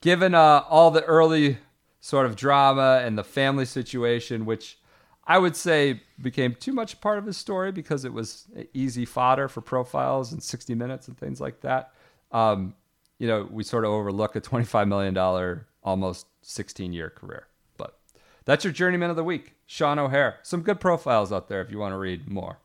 given 0.00 0.34
uh, 0.34 0.64
all 0.68 0.90
the 0.90 1.04
early 1.04 1.58
sort 2.00 2.26
of 2.26 2.36
drama 2.36 3.02
and 3.04 3.18
the 3.18 3.24
family 3.24 3.64
situation, 3.64 4.46
which 4.46 4.78
I 5.26 5.38
would 5.38 5.56
say 5.56 6.02
became 6.20 6.54
too 6.54 6.72
much 6.72 7.00
part 7.00 7.18
of 7.18 7.26
his 7.26 7.36
story 7.36 7.72
because 7.72 8.04
it 8.04 8.12
was 8.12 8.46
easy 8.72 9.04
fodder 9.04 9.48
for 9.48 9.60
profiles 9.60 10.32
and 10.32 10.42
60 10.42 10.74
minutes 10.74 11.08
and 11.08 11.16
things 11.18 11.40
like 11.40 11.60
that. 11.60 11.92
Um, 12.32 12.74
you 13.18 13.26
know, 13.26 13.48
we 13.50 13.64
sort 13.64 13.84
of 13.84 13.90
overlook 13.90 14.36
a 14.36 14.40
$25 14.40 14.88
million, 14.88 15.64
almost 15.82 16.26
16 16.42 16.92
year 16.92 17.10
career. 17.10 17.46
But 17.76 17.98
that's 18.44 18.64
your 18.64 18.72
journeyman 18.72 19.10
of 19.10 19.16
the 19.16 19.24
week, 19.24 19.54
Sean 19.66 19.98
O'Hair. 19.98 20.38
Some 20.42 20.62
good 20.62 20.80
profiles 20.80 21.32
out 21.32 21.48
there 21.48 21.60
if 21.60 21.70
you 21.70 21.78
want 21.78 21.92
to 21.92 21.98
read 21.98 22.28
more. 22.28 22.58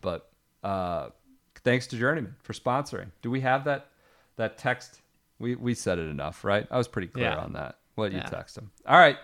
But 0.00 0.30
uh, 0.64 1.10
thanks 1.62 1.86
to 1.88 1.96
Journeyman 1.96 2.36
for 2.42 2.52
sponsoring. 2.52 3.10
Do 3.22 3.30
we 3.30 3.40
have 3.42 3.64
that 3.64 3.88
that 4.36 4.58
text? 4.58 4.99
We 5.40 5.56
we 5.56 5.74
said 5.74 5.98
it 5.98 6.08
enough, 6.08 6.44
right? 6.44 6.66
I 6.70 6.76
was 6.78 6.86
pretty 6.86 7.08
clear 7.08 7.30
Yeah. 7.30 7.38
on 7.38 7.54
that. 7.54 7.78
What 7.96 8.12
you 8.12 8.20
text 8.20 8.54
them. 8.54 8.70
All 8.86 8.98
right. 8.98 9.16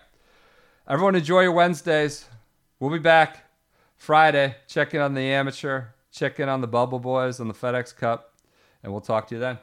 Everyone 0.89 1.14
enjoy 1.14 1.43
your 1.43 1.53
Wednesdays. 1.53 2.27
We'll 2.81 2.91
be 2.91 2.99
back 2.99 3.45
Friday. 3.97 4.57
Check 4.67 4.93
in 4.95 5.01
on 5.01 5.14
the 5.14 5.23
amateur. 5.23 5.85
Check 6.11 6.41
in 6.41 6.49
on 6.49 6.61
the 6.61 6.67
Bubble 6.67 6.99
Boys 6.99 7.39
on 7.41 7.49
the 7.49 7.55
FedEx 7.55 7.95
Cup. 7.97 8.35
And 8.83 8.93
we'll 8.93 9.01
talk 9.01 9.29
to 9.29 9.35
you 9.35 9.41
then. 9.41 9.59